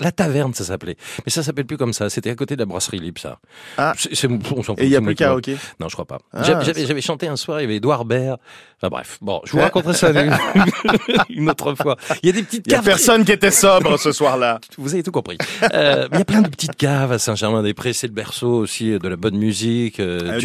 la 0.00 0.12
taverne, 0.12 0.54
ça 0.54 0.64
s'appelait. 0.64 0.96
Mais 1.24 1.30
ça 1.32 1.42
s'appelle 1.42 1.66
plus 1.66 1.76
comme 1.76 1.92
ça. 1.92 2.08
C'était 2.10 2.30
à 2.30 2.34
côté 2.34 2.54
de 2.54 2.60
la 2.60 2.66
brasserie 2.66 3.00
Lip, 3.00 3.18
ça. 3.18 3.38
Ah. 3.76 3.92
Et 4.78 4.84
il 4.84 4.88
y 4.88 4.96
a 4.96 5.00
plus 5.00 5.14
karaoké? 5.14 5.56
Non, 5.80 5.88
je 5.88 5.94
crois 5.94 6.04
pas. 6.04 6.18
Ah, 6.32 6.42
J'avais- 6.62 7.00
chanté 7.00 7.28
un 7.28 7.36
soir, 7.36 7.60
il 7.60 7.64
y 7.64 7.66
avait 7.66 7.76
Edouard 7.76 8.04
Baird. 8.04 8.38
Enfin 8.78 8.88
bref, 8.90 9.18
bon, 9.22 9.40
je 9.44 9.52
vous 9.52 9.60
raconterai 9.60 9.94
ça 9.94 10.10
une, 11.30 11.48
autre 11.48 11.74
fois. 11.74 11.96
Il 12.22 12.26
y 12.26 12.30
a 12.30 12.32
des 12.32 12.42
petites 12.42 12.64
Il 12.66 12.72
y 12.72 12.74
a 12.74 12.78
caves. 12.78 12.84
personne 12.84 13.24
qui 13.24 13.32
était 13.32 13.50
sobre 13.50 13.96
ce 13.98 14.12
soir-là. 14.12 14.60
Vous 14.78 14.92
avez 14.92 15.02
tout 15.02 15.12
compris. 15.12 15.38
Euh, 15.72 16.08
il 16.12 16.18
y 16.18 16.20
a 16.20 16.24
plein 16.24 16.42
de 16.42 16.48
petites 16.48 16.76
caves 16.76 17.12
à 17.12 17.18
Saint-Germain-des-Prés. 17.18 17.92
C'est 17.94 18.06
le 18.08 18.12
berceau 18.12 18.50
aussi 18.58 18.98
de 18.98 19.08
la 19.08 19.16
bonne 19.16 19.36
musique, 19.36 19.98
euh, 20.00 20.20
Euh, 20.36 20.40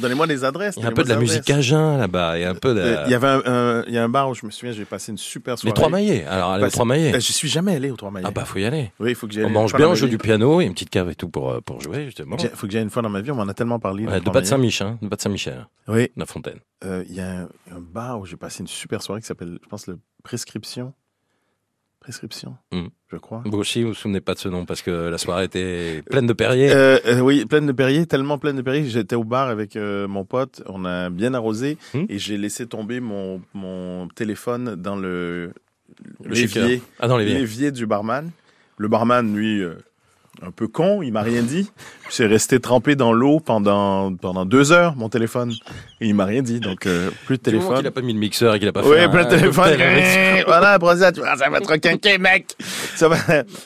Donnez-moi 0.00 0.26
des, 0.26 0.44
adresses. 0.44 0.74
Il 0.78 0.82
y 0.82 0.86
a 0.86 0.88
un 0.88 0.92
peu 0.92 1.04
de 1.04 1.08
la 1.08 1.16
musique 1.16 1.44
cajun 1.44 1.98
là-bas. 1.98 2.38
Il 2.38 2.42
y 2.42 2.44
a 2.44 2.50
un 2.50 2.54
peu 2.54 2.74
de... 2.74 2.80
Euh, 2.80 3.02
Il 3.06 3.12
y 3.12 3.14
avait 3.14 3.26
un, 3.28 3.42
un- 3.46 3.84
il 3.86 3.92
y 3.94 3.98
a 3.98 4.04
un 4.04 4.08
bar 4.16 4.28
où 4.30 4.34
je 4.34 4.46
me 4.46 4.50
souviens, 4.50 4.72
j'ai 4.72 4.84
passé 4.84 5.12
une 5.12 5.18
super 5.18 5.58
soirée. 5.58 5.70
Les 5.70 5.74
Trois 5.74 5.88
Maillets. 5.90 6.24
Alors, 6.24 6.52
allez 6.52 6.64
aux 6.64 6.70
Trois 6.70 6.84
Maillets. 6.84 7.14
Euh, 7.14 7.20
Je 7.20 7.32
suis 7.32 7.48
jamais 7.48 7.74
allé 7.76 7.90
aux 7.90 7.96
Trois 7.96 8.10
Maillets. 8.10 8.26
Ah 8.26 8.30
bah, 8.30 8.44
faut 8.44 8.58
y 8.58 8.64
aller. 8.64 8.92
oui, 8.98 9.10
il 9.10 9.14
faut 9.14 9.26
que 9.26 9.32
j'aille. 9.34 9.44
On 9.44 9.48
une 9.48 9.54
mange 9.54 9.74
bien, 9.74 9.88
on 9.88 9.94
joue 9.94 10.06
du 10.08 10.18
piano, 10.18 10.60
il 10.60 10.64
y 10.64 10.66
a 10.66 10.68
une 10.68 10.74
petite 10.74 10.90
cave 10.90 11.10
et 11.10 11.14
tout 11.14 11.28
pour, 11.28 11.50
euh, 11.50 11.60
pour 11.60 11.80
jouer, 11.80 12.06
justement. 12.06 12.36
Il 12.38 12.48
faut 12.50 12.66
que 12.66 12.72
j'aille 12.72 12.82
une 12.82 12.90
fois 12.90 13.02
dans 13.02 13.08
ma 13.10 13.20
vie. 13.20 13.30
On 13.30 13.34
m'en 13.36 13.48
a 13.48 13.54
tellement 13.54 13.78
parlé. 13.78 14.06
Ouais, 14.06 14.20
de 14.20 14.30
pas 14.30 14.40
de. 14.40 14.46
Saint-Michel, 14.46 14.86
hein, 14.86 14.98
de 15.02 15.08
pas 15.08 15.16
de 15.16 15.20
Saint-Michel, 15.20 15.66
Oui. 15.88 16.08
la 16.16 16.26
Fontaine. 16.26 16.60
Euh, 16.84 17.04
Il 17.08 17.14
y 17.14 17.20
a 17.20 17.40
un, 17.42 17.48
un 17.72 17.80
bar 17.80 18.20
où 18.20 18.26
j'ai 18.26 18.36
passé 18.36 18.60
une 18.60 18.66
super 18.68 19.02
soirée 19.02 19.20
qui 19.20 19.26
s'appelle, 19.26 19.58
je 19.62 19.68
pense, 19.68 19.86
le 19.86 19.98
Prescription. 20.24 20.92
Prescription, 22.06 22.54
Mhm. 22.72 22.90
je 23.10 23.16
crois. 23.16 23.42
Vous 23.44 23.58
aussi, 23.58 23.82
vous 23.82 23.88
vous 23.88 23.94
souvenez 23.94 24.20
pas 24.20 24.34
de 24.34 24.38
ce 24.38 24.48
nom 24.48 24.64
parce 24.64 24.80
que 24.80 24.92
la 24.92 25.18
soirée 25.18 25.42
était 25.46 26.02
pleine 26.08 26.28
de 26.28 26.32
Perrier. 26.32 26.70
Euh, 26.70 26.98
euh, 27.04 27.18
oui, 27.18 27.44
pleine 27.46 27.66
de 27.66 27.72
Perrier, 27.72 28.06
tellement 28.06 28.38
pleine 28.38 28.54
de 28.54 28.62
Perrier. 28.62 28.84
J'étais 28.88 29.16
au 29.16 29.24
bar 29.24 29.48
avec 29.48 29.74
euh, 29.74 30.06
mon 30.06 30.24
pote, 30.24 30.62
on 30.66 30.84
a 30.84 31.10
bien 31.10 31.34
arrosé 31.34 31.78
Hmm. 31.94 32.04
et 32.08 32.20
j'ai 32.20 32.38
laissé 32.38 32.68
tomber 32.68 33.00
mon, 33.00 33.42
mon 33.54 34.06
téléphone 34.06 34.76
dans 34.76 34.94
le, 34.94 35.52
l'évier, 36.24 36.80
Ah 37.00 37.08
l'évier 37.18 37.72
du 37.72 37.86
barman. 37.86 38.30
Le 38.78 38.86
barman, 38.86 39.34
lui, 39.34 39.64
un 40.42 40.50
peu 40.50 40.68
con, 40.68 41.02
il 41.02 41.12
m'a 41.12 41.22
rien 41.22 41.42
dit. 41.42 41.70
C'est 42.10 42.26
resté 42.26 42.60
trempé 42.60 42.94
dans 42.94 43.12
l'eau 43.12 43.40
pendant 43.40 44.14
pendant 44.14 44.44
deux 44.44 44.70
heures, 44.72 44.94
mon 44.96 45.08
téléphone, 45.08 45.52
et 46.00 46.06
il 46.08 46.14
m'a 46.14 46.24
rien 46.24 46.42
dit. 46.42 46.60
Donc 46.60 46.86
euh, 46.86 47.10
plus 47.26 47.36
de 47.38 47.42
téléphone. 47.42 47.78
qu'il 47.78 47.86
a 47.86 47.90
pas 47.90 48.00
mis 48.02 48.12
le 48.12 48.18
mixeur 48.20 48.54
et 48.54 48.58
qu'il 48.58 48.68
a 48.68 48.72
pas 48.72 48.82
fait 48.82 48.88
Oui, 48.88 48.98
un- 49.00 49.08
plein 49.08 49.24
de 49.24 49.30
téléphone. 49.30 49.76
voilà, 50.46 50.78
Brosa, 50.78 51.10
tu 51.12 51.20
vois, 51.20 51.36
ça 51.36 51.48
va 51.48 51.60
te 51.60 51.68
requinquer, 51.68 52.18
mec. 52.18 52.54
Ça 52.94 53.08
va. 53.08 53.16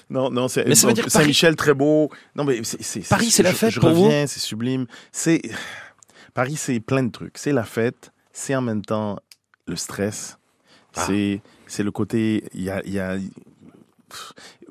Non, 0.08 0.30
non, 0.30 0.48
c'est. 0.48 0.74
Ça 0.74 0.88
Saint-Michel, 1.08 1.56
très 1.56 1.74
beau. 1.74 2.10
Non, 2.34 2.44
mais 2.44 2.60
c'est. 2.64 3.06
Paris, 3.08 3.30
c'est 3.30 3.42
la 3.42 3.50
je- 3.50 3.56
fête 3.56 3.70
Je 3.70 3.80
pour 3.80 3.90
vous 3.90 4.04
reviens, 4.04 4.26
c'est 4.26 4.40
sublime. 4.40 4.86
C'est. 5.12 5.42
Paris, 6.34 6.54
c'est 6.56 6.80
plein 6.80 7.02
de 7.02 7.10
trucs. 7.10 7.36
C'est 7.38 7.52
la 7.52 7.64
fête, 7.64 8.12
c'est 8.32 8.54
en 8.54 8.62
même 8.62 8.82
temps 8.84 9.18
le 9.66 9.76
stress. 9.76 10.38
Ah. 10.96 11.04
C'est. 11.06 11.40
C'est 11.66 11.82
le 11.82 11.90
côté. 11.90 12.44
Il 12.54 12.62
y 12.62 12.70
a. 12.70 12.80
il 12.86 12.92
y 12.94 12.98
a- 13.00 13.16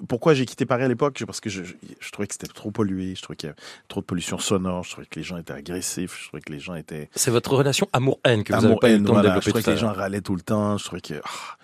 Pourquoi 0.08 0.34
j'ai 0.34 0.46
quitté 0.46 0.66
Paris 0.66 0.84
à 0.84 0.88
l'époque? 0.88 1.22
Parce 1.26 1.40
que 1.42 1.50
je, 1.50 1.64
je, 1.64 1.74
je 2.00 2.12
trouvais 2.12 2.28
que 2.28 2.34
c'était 2.34 2.48
trop 2.48 2.72
pollué, 2.72 3.16
je 3.16 3.22
trouvais 3.22 3.36
qu'il 3.36 3.48
y 3.48 3.50
avait 3.52 3.60
trop 3.88 4.00
de 4.02 4.06
pollution 4.06 4.38
sonore, 4.40 4.84
je 4.84 4.92
trouvais 4.92 5.08
que 5.08 5.20
les 5.20 5.24
gens 5.24 5.38
étaient 5.38 5.54
agressifs, 5.54 6.18
je 6.22 6.28
trouvais 6.28 6.42
que 6.42 6.52
les 6.54 6.60
gens 6.60 6.76
étaient 6.76 7.10
C'est 7.16 7.32
votre 7.32 7.54
relation 7.54 7.88
amour-haine 7.94 8.44
que 8.44 8.54
vous 8.54 8.60
Amour, 8.60 8.70
n'avez 8.70 8.80
pas 8.80 8.90
eu 8.92 9.00
le 9.00 9.06
temps 9.06 9.14
voilà. 9.14 9.30
de 9.30 9.42
Je 9.42 9.46
développer 9.46 9.50
trouvais 9.50 9.62
tout 9.64 9.66
que 9.66 9.72
les 9.72 9.78
gens 9.78 9.94
râlaient 9.94 10.22
tout 10.22 10.36
le 10.36 10.42
temps. 10.42 10.78
Je 10.78 10.86
trouvais 10.86 11.02
que. 11.02 11.16
ah. 11.24 11.58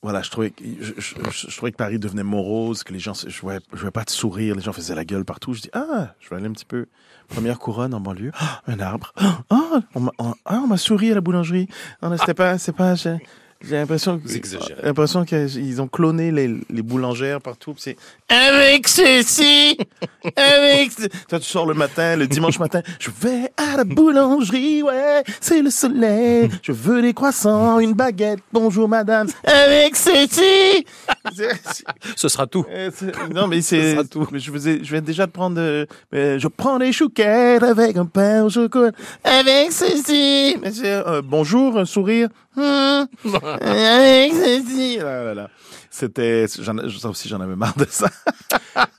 Voilà, 0.00 0.22
je 0.22 0.30
trouvais, 0.30 0.50
que, 0.50 0.62
je, 0.80 0.92
je- 0.96 1.14
je- 1.30 1.50
je 1.50 1.56
trouvais 1.56 1.72
que 1.72 1.76
Paris 1.76 1.98
devenait 1.98 2.22
morose, 2.22 2.84
que 2.84 2.92
les 2.92 3.00
gens. 3.00 3.14
Je 3.14 3.40
voyais, 3.40 3.58
je 3.72 3.78
voyais 3.78 3.90
pas 3.90 4.04
de 4.04 4.10
sourire, 4.10 4.54
les 4.54 4.62
gens 4.62 4.72
faisaient 4.72 4.94
la 4.94 5.04
gueule 5.04 5.24
partout. 5.24 5.54
Je 5.54 5.62
dis, 5.62 5.70
ah, 5.72 6.14
je 6.20 6.28
vais 6.30 6.36
aller 6.36 6.46
un 6.46 6.52
petit 6.52 6.64
peu. 6.64 6.86
Première 7.26 7.58
couronne 7.58 7.92
en 7.94 8.00
banlieue. 8.00 8.30
Ah, 8.38 8.62
un 8.68 8.78
arbre. 8.78 9.12
Ah, 9.50 9.80
on 9.96 10.00
m'a 10.00 10.12
on- 10.18 10.34
ah, 10.44 10.60
on 10.62 10.68
m'a 10.68 10.76
souri 10.76 11.10
à 11.10 11.14
la 11.16 11.20
boulangerie. 11.20 11.68
Non, 12.02 12.16
c'était 12.16 12.32
pas. 12.34 12.58
C'est 12.58 12.72
pas. 12.72 12.94
J'ai 13.60 13.74
l'impression 13.74 14.20
l'impression 14.84 15.24
qu'ils 15.24 15.82
ont 15.82 15.88
cloné 15.88 16.30
les, 16.30 16.48
les 16.70 16.82
boulangères 16.82 17.40
partout. 17.40 17.74
C'est 17.76 17.96
avec 18.28 18.86
ceci, 18.86 19.76
avec. 20.36 20.92
ce- 20.92 21.08
Toi, 21.28 21.40
tu 21.40 21.46
sors 21.46 21.66
le 21.66 21.74
matin, 21.74 22.14
le 22.14 22.28
dimanche 22.28 22.60
matin. 22.60 22.82
Je 23.00 23.10
vais 23.20 23.50
à 23.56 23.76
la 23.76 23.82
boulangerie, 23.84 24.82
ouais, 24.84 25.24
c'est 25.40 25.60
le 25.60 25.70
soleil. 25.70 26.48
Je 26.62 26.70
veux 26.70 27.02
des 27.02 27.12
croissants, 27.12 27.80
une 27.80 27.94
baguette. 27.94 28.38
Bonjour, 28.52 28.88
madame. 28.88 29.26
Avec 29.44 29.96
ceci. 29.96 30.86
Ce 32.14 32.28
sera 32.28 32.46
tout. 32.46 32.64
euh, 32.70 32.90
non, 33.34 33.48
mais 33.48 33.60
Ce 33.60 33.70
c'est. 33.70 33.92
sera 33.94 34.04
tout. 34.04 34.26
mais 34.30 34.38
Je, 34.38 34.52
faisais, 34.52 34.78
je 34.84 34.90
viens 34.92 35.02
déjà 35.02 35.26
de 35.26 35.32
prendre. 35.32 35.58
euh, 35.60 35.84
mais 36.12 36.38
je 36.38 36.46
prends 36.46 36.78
des 36.78 36.92
chouquettes 36.92 37.62
avec 37.64 37.96
un 37.96 38.06
pain 38.06 38.44
au 38.44 38.50
chocolat. 38.50 38.92
Avec 39.24 39.72
ceci. 39.72 40.56
Euh, 40.84 41.22
bonjour, 41.24 41.76
un 41.76 41.84
sourire. 41.84 42.28
Hmm. 42.56 43.04
Là. 43.56 45.48
C'était, 45.90 46.46
ça 46.46 47.08
aussi, 47.08 47.28
j'en 47.28 47.40
avais 47.40 47.56
marre 47.56 47.76
de 47.76 47.86
ça. 47.88 48.08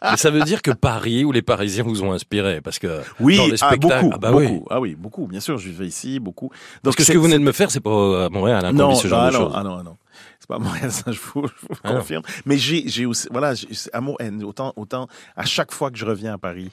Mais 0.01 0.17
ça 0.17 0.31
veut 0.31 0.41
dire 0.41 0.61
que 0.61 0.71
Paris 0.71 1.23
ou 1.23 1.31
les 1.31 1.41
Parisiens 1.41 1.83
vous 1.83 2.03
ont 2.03 2.11
inspiré 2.11 2.61
parce 2.61 2.79
que 2.79 3.01
Oui, 3.19 3.37
dans 3.37 3.45
les 3.45 3.63
ah, 3.63 3.67
spectacles, 3.67 4.03
beaucoup, 4.05 4.11
ah 4.15 4.17
bah 4.17 4.31
beaucoup. 4.31 4.43
oui. 4.43 4.61
Ah 4.69 4.79
oui, 4.79 4.95
beaucoup. 4.95 5.27
Bien 5.27 5.39
sûr, 5.39 5.57
je 5.57 5.69
vivais 5.69 5.87
ici, 5.87 6.19
beaucoup. 6.19 6.49
Parce 6.49 6.81
Donc 6.83 6.95
que 6.95 7.03
ce 7.03 7.11
que 7.11 7.17
vous 7.17 7.23
venez 7.25 7.37
de 7.37 7.43
me 7.43 7.51
faire, 7.51 7.71
c'est 7.71 7.79
pas 7.79 8.25
à 8.25 8.29
Montréal 8.29 8.65
hein, 8.65 8.73
non, 8.73 8.95
ce 8.95 9.07
genre 9.07 9.21
ah 9.21 9.31
de 9.31 9.37
non, 9.37 9.51
ah 9.53 9.63
non, 9.63 9.77
ah 9.79 9.83
non. 9.83 9.97
C'est 10.39 10.47
pas 10.47 10.57
Montréal, 10.59 10.91
ça, 10.91 11.11
je 11.11 11.19
vous, 11.19 11.47
je 11.47 11.67
vous 11.67 11.75
Ah 11.83 11.93
confirme. 11.93 12.23
Mais 12.45 12.57
j'ai, 12.57 12.83
j'ai 12.87 13.05
aussi, 13.05 13.27
voilà, 13.31 13.53
amour 13.93 14.17
haine. 14.19 14.43
Autant, 14.43 14.73
autant, 14.75 15.07
à 15.35 15.45
chaque 15.45 15.71
fois 15.71 15.91
que 15.91 15.97
je 15.97 16.05
reviens 16.05 16.33
à 16.33 16.37
Paris, 16.37 16.71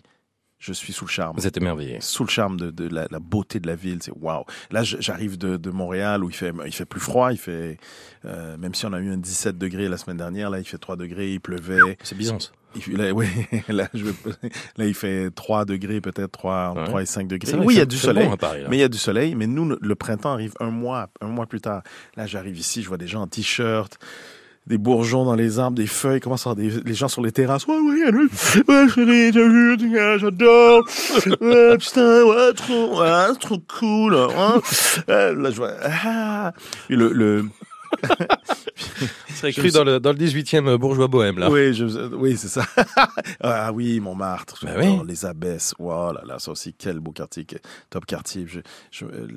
je 0.66 0.72
suis 0.72 0.92
sous 0.92 1.04
le 1.04 1.10
charme. 1.10 1.36
Vous 1.36 1.46
êtes 1.46 1.56
émerveillé. 1.56 1.98
Sous 2.00 2.24
le 2.24 2.28
charme 2.28 2.56
de, 2.58 2.70
de 2.70 2.88
la, 2.88 3.06
la 3.10 3.18
beauté 3.20 3.60
de 3.60 3.66
la 3.68 3.76
ville, 3.76 3.98
c'est 4.02 4.12
waouh. 4.20 4.44
Là, 4.72 4.82
j'arrive 4.82 5.38
de, 5.38 5.56
de 5.56 5.70
Montréal 5.70 6.24
où 6.24 6.28
il 6.30 6.34
fait, 6.34 6.52
il 6.66 6.72
fait 6.72 6.84
plus 6.84 7.00
froid, 7.00 7.32
il 7.32 7.38
fait, 7.38 7.78
euh, 8.24 8.56
même 8.56 8.74
si 8.74 8.84
on 8.86 8.92
a 8.92 8.98
eu 8.98 9.12
un 9.12 9.16
17 9.16 9.56
degrés 9.56 9.88
la 9.88 9.96
semaine 9.96 10.16
dernière, 10.16 10.50
là, 10.50 10.58
il 10.58 10.64
fait 10.64 10.78
3 10.78 10.96
degrés, 10.96 11.32
il 11.32 11.40
pleuvait. 11.40 11.96
C'est 12.02 12.16
Byzance. 12.16 12.52
Il, 12.88 12.96
là, 12.96 13.10
oui, 13.14 13.26
là, 13.68 13.88
je, 13.94 14.04
là, 14.76 14.84
il 14.86 14.94
fait 14.94 15.30
3 15.30 15.64
degrés, 15.64 16.00
peut-être 16.00 16.32
3, 16.32 16.74
Ouais. 16.76 16.84
3 16.84 17.02
et 17.02 17.06
5 17.06 17.28
degrés. 17.28 17.52
Vrai, 17.52 17.64
oui, 17.64 17.74
il 17.74 17.78
y 17.78 17.80
a 17.80 17.86
du 17.86 17.96
soleil. 17.96 18.28
bon 18.28 18.36
Paris. 18.36 18.64
Mais 18.68 18.76
il 18.76 18.80
y 18.80 18.82
a 18.82 18.88
du 18.88 18.98
soleil, 18.98 19.34
mais 19.34 19.46
nous, 19.46 19.76
le 19.80 19.94
printemps 19.94 20.32
arrive 20.32 20.52
un 20.60 20.70
mois, 20.70 21.08
un 21.20 21.28
mois 21.28 21.46
plus 21.46 21.60
tard. 21.60 21.82
Là, 22.16 22.26
j'arrive 22.26 22.58
ici, 22.58 22.82
je 22.82 22.88
vois 22.88 22.98
des 22.98 23.06
gens 23.06 23.22
en 23.22 23.26
t-shirt, 23.28 23.98
des 24.66 24.78
bourgeons 24.78 25.24
dans 25.24 25.34
les 25.34 25.58
arbres, 25.58 25.76
des 25.76 25.86
feuilles, 25.86 26.20
comment 26.20 26.36
ça, 26.36 26.54
des, 26.54 26.70
les 26.70 26.94
gens 26.94 27.08
sur 27.08 27.22
les 27.22 27.32
terrasses. 27.32 27.66
Ouais, 27.66 27.78
ouais, 27.78 28.02
allez, 28.06 28.18
ouais, 28.18 28.88
chérie, 28.88 29.30
t'as 29.32 29.48
vu, 29.48 29.76
t'as- 29.78 30.18
j'adore. 30.18 30.82
Ouais, 31.40 31.78
putain, 31.78 32.24
ouais, 32.24 32.52
trop, 32.54 33.00
ouais, 33.00 33.26
c'est 33.32 33.38
trop 33.40 33.58
cool. 33.78 34.14
Ouais. 34.14 34.60
Euh, 35.08 35.34
Là, 35.34 35.50
je 35.50 35.56
vois, 35.56 35.72
ah. 35.84 36.52
Et 36.90 36.96
le, 36.96 37.12
le, 37.12 37.44
C'est 39.34 39.50
écrit 39.50 39.70
dans 39.70 39.84
le, 39.84 40.00
dans 40.00 40.12
le 40.12 40.18
18e 40.18 40.76
bourgeois 40.76 41.08
bohème, 41.08 41.38
là. 41.38 41.50
oui, 41.50 41.72
je, 41.74 41.84
oui, 42.14 42.36
c'est 42.36 42.48
ça. 42.48 42.64
ah 43.40 43.70
oui, 43.72 44.00
Montmartre, 44.00 44.64
oui. 44.78 44.98
les 45.06 45.24
Abbesses. 45.26 45.74
Wow, 45.78 46.12
là, 46.12 46.22
là, 46.26 46.38
ça 46.38 46.50
aussi, 46.50 46.74
quel 46.76 47.00
beau 47.00 47.12
quartier, 47.12 47.46
top 47.90 48.06
quartier. 48.06 48.46
Je, 48.48 48.60
je, 48.90 49.04
euh, 49.04 49.28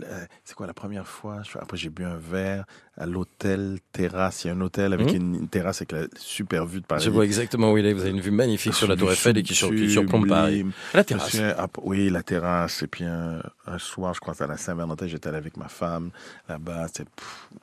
c'est 0.46 0.56
quoi 0.56 0.68
la 0.68 0.74
première 0.74 1.08
fois? 1.08 1.42
Je- 1.44 1.58
Après, 1.60 1.78
j'ai 1.78 1.90
bu 1.90 2.04
un 2.06 2.18
verre 2.18 2.66
à 3.00 3.06
l'hôtel 3.06 3.78
terrasse. 3.94 4.44
Il 4.44 4.48
y 4.48 4.50
a 4.52 4.54
un 4.54 4.62
hôtel 4.62 4.92
avec 4.94 5.08
Mhm. 5.08 5.16
une, 5.16 5.36
une 5.36 5.48
terrasse 5.48 5.78
avec 5.82 5.94
la 5.94 6.02
super 6.18 6.66
vue 6.66 6.82
de 6.82 6.86
Paris. 6.86 7.02
Je 7.04 7.10
vois 7.10 7.24
exactement 7.24 7.72
où 7.72 7.78
il 7.78 7.86
est. 7.86 7.94
Vous 7.94 8.02
avez 8.02 8.10
une 8.12 8.20
vue 8.20 8.30
magnifique 8.32 8.74
sur 8.74 8.88
la 8.88 8.98
Tour 8.98 9.12
Eiffel 9.12 9.38
et 9.38 9.44
qui, 9.44 9.56
sur, 9.56 9.70
qui 9.70 9.90
surplombe 9.90 10.28
Paris. 10.28 10.66
La 10.94 11.04
terrasse. 11.06 11.40
ah, 11.58 11.68
oui, 11.84 12.10
la 12.10 12.24
terrasse. 12.24 12.84
Et 12.84 12.88
puis 12.88 13.06
un, 13.06 13.42
un 13.66 13.78
soir, 13.80 14.14
je 14.14 14.20
crois, 14.20 14.34
à 14.42 14.48
la 14.48 14.58
Saint-Valentin, 14.58 15.08
j'étais 15.08 15.30
allé 15.30 15.38
avec 15.38 15.56
ma 15.56 15.70
femme 15.70 16.12
là-bas. 16.50 16.88
C'était 16.88 17.10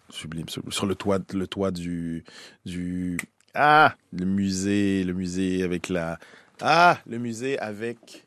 sublime. 0.08 0.48
Sur, 0.48 0.62
sur 0.70 0.86
le 0.86 0.94
toit, 0.94 1.18
le 1.34 1.46
toit 1.46 1.70
du, 1.70 2.24
du, 2.64 3.18
ah, 3.54 3.94
le 4.12 4.24
musée, 4.24 5.04
le 5.04 5.12
musée 5.12 5.62
avec 5.62 5.90
la, 5.90 6.18
ah, 6.62 6.98
le 7.06 7.18
musée 7.18 7.58
avec, 7.58 8.24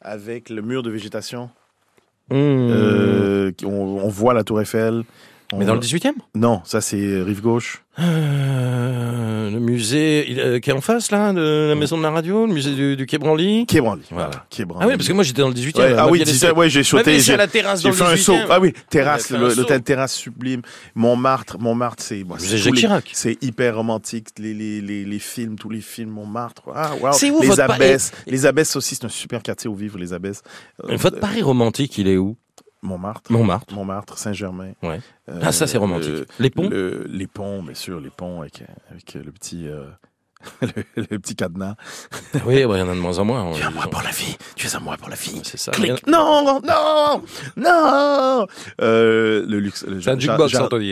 avec 0.00 0.50
le 0.50 0.60
mur 0.60 0.82
de 0.82 0.90
végétation. 0.90 1.50
Mmh. 2.30 2.34
Euh, 2.34 3.52
on 3.64 4.08
voit 4.08 4.34
la 4.34 4.42
Tour 4.42 4.60
Eiffel. 4.60 5.04
On- 5.52 5.58
Mais 5.58 5.64
dans 5.64 5.74
le 5.74 5.80
18e 5.80 6.14
Non, 6.34 6.60
ça 6.64 6.80
c'est 6.80 7.22
rive 7.22 7.40
gauche. 7.40 7.82
Euh, 7.98 9.50
Le 9.50 9.58
musée 9.60 10.26
il, 10.30 10.40
euh, 10.40 10.58
qui 10.58 10.70
est 10.70 10.72
en 10.72 10.80
face, 10.80 11.10
là, 11.10 11.32
de 11.32 11.68
la 11.68 11.74
maison 11.74 11.96
de 11.96 12.02
la 12.02 12.10
radio, 12.10 12.46
le 12.46 12.52
musée 12.52 12.74
du, 12.74 12.96
du 12.96 13.06
Quai 13.06 13.18
Branly. 13.18 13.64
Quai 13.66 13.80
Branly. 13.80 14.02
Voilà. 14.10 14.44
Quai 14.50 14.64
Branly. 14.64 14.84
Ah 14.84 14.88
oui, 14.88 14.96
parce 14.96 15.08
que 15.08 15.12
moi 15.12 15.24
j'étais 15.24 15.40
dans 15.42 15.48
le 15.48 15.54
18e. 15.54 15.78
Ouais, 15.80 15.86
elle 15.90 15.98
ah 15.98 16.06
oui, 16.08 16.18
ouais, 16.56 16.68
j'ai 16.68 16.82
sauté. 16.82 17.20
j'ai- 17.20 17.36
la 17.36 17.46
terrasse 17.46 17.82
dans 17.82 17.90
le 17.90 17.94
fait 17.94 18.02
un 18.04 18.12
18e. 18.14 18.22
saut. 18.24 18.36
Ah 18.50 18.60
oui, 18.60 18.72
terrasse, 18.90 19.30
un 19.32 19.38
l'hôtel 19.38 19.82
terrasse 19.82 20.14
sublime. 20.14 20.62
Montmartre, 20.94 21.58
Montmartre, 21.58 22.02
c'est 22.02 22.22
bon, 22.24 22.34
Musée 22.34 22.58
Jacques 22.58 22.74
les- 22.74 22.80
Chirac. 22.80 23.10
C'est 23.12 23.42
hyper 23.42 23.76
romantique. 23.76 24.28
Les, 24.38 24.52
les, 24.52 24.80
les, 24.80 25.04
les 25.04 25.18
films, 25.18 25.56
tous 25.56 25.70
les 25.70 25.80
films 25.80 26.10
Montmartre. 26.10 26.62
Ah, 26.74 26.90
wow. 27.00 27.12
C'est 27.12 27.30
où 27.30 27.40
les 27.40 27.46
votre 27.48 27.66
pa- 27.66 27.74
Abbesses. 27.74 28.12
Les 28.26 28.46
Abbesses 28.46 28.76
aussi, 28.76 28.94
c'est 28.96 29.04
un 29.06 29.08
super 29.10 29.42
quartier 29.42 29.70
où 29.70 29.74
vivre 29.74 29.96
les 29.98 30.12
Abbesses. 30.12 30.42
Euh, 30.84 30.96
Votre 30.96 31.20
Paris 31.20 31.42
romantique, 31.42 31.96
il 31.98 32.08
est 32.08 32.16
où? 32.16 32.36
Montmartre. 32.82 33.32
Montmartre. 33.32 33.74
Montmartre, 33.74 34.18
Saint-Germain. 34.18 34.72
Ouais. 34.82 35.00
Euh, 35.28 35.40
Ah, 35.42 35.52
ça 35.52 35.66
c'est 35.66 35.78
romantique. 35.78 36.08
le- 36.10 36.26
Les 36.38 36.50
ponts? 36.50 36.68
le- 36.68 37.06
les 37.08 37.26
ponts, 37.26 37.62
bien 37.62 37.74
sûr, 37.74 38.00
les 38.00 38.10
ponts 38.10 38.40
avec, 38.42 38.62
avec 38.90 39.14
le 39.14 39.32
petit, 39.32 39.66
euh, 39.66 39.86
le, 40.62 40.84
le 41.10 41.18
petit 41.18 41.34
cadenas. 41.34 41.74
Oui, 42.44 42.56
il 42.56 42.60
y 42.60 42.64
en 42.66 42.70
a 42.88 42.94
de 42.94 43.00
moins 43.00 43.18
en 43.18 43.24
moins. 43.24 43.52
Tu 43.54 43.60
es 43.62 43.64
à 43.64 43.70
moi 43.70 43.86
pour 43.90 44.02
la 44.02 44.10
vie. 44.10 44.36
Tu 44.54 44.66
es 44.66 44.76
à 44.76 44.78
moi 44.78 44.96
pour 44.98 45.08
la 45.08 45.16
vie. 45.16 45.40
C'est 45.42 45.56
ça. 45.56 45.72
Clic. 45.72 46.06
Non, 46.06 46.60
non, 46.62 47.22
non. 47.56 48.46
Euh, 48.80 49.44
le 49.46 49.58
luxe. 49.58 49.84
le 49.86 49.96
hein. 49.96 50.00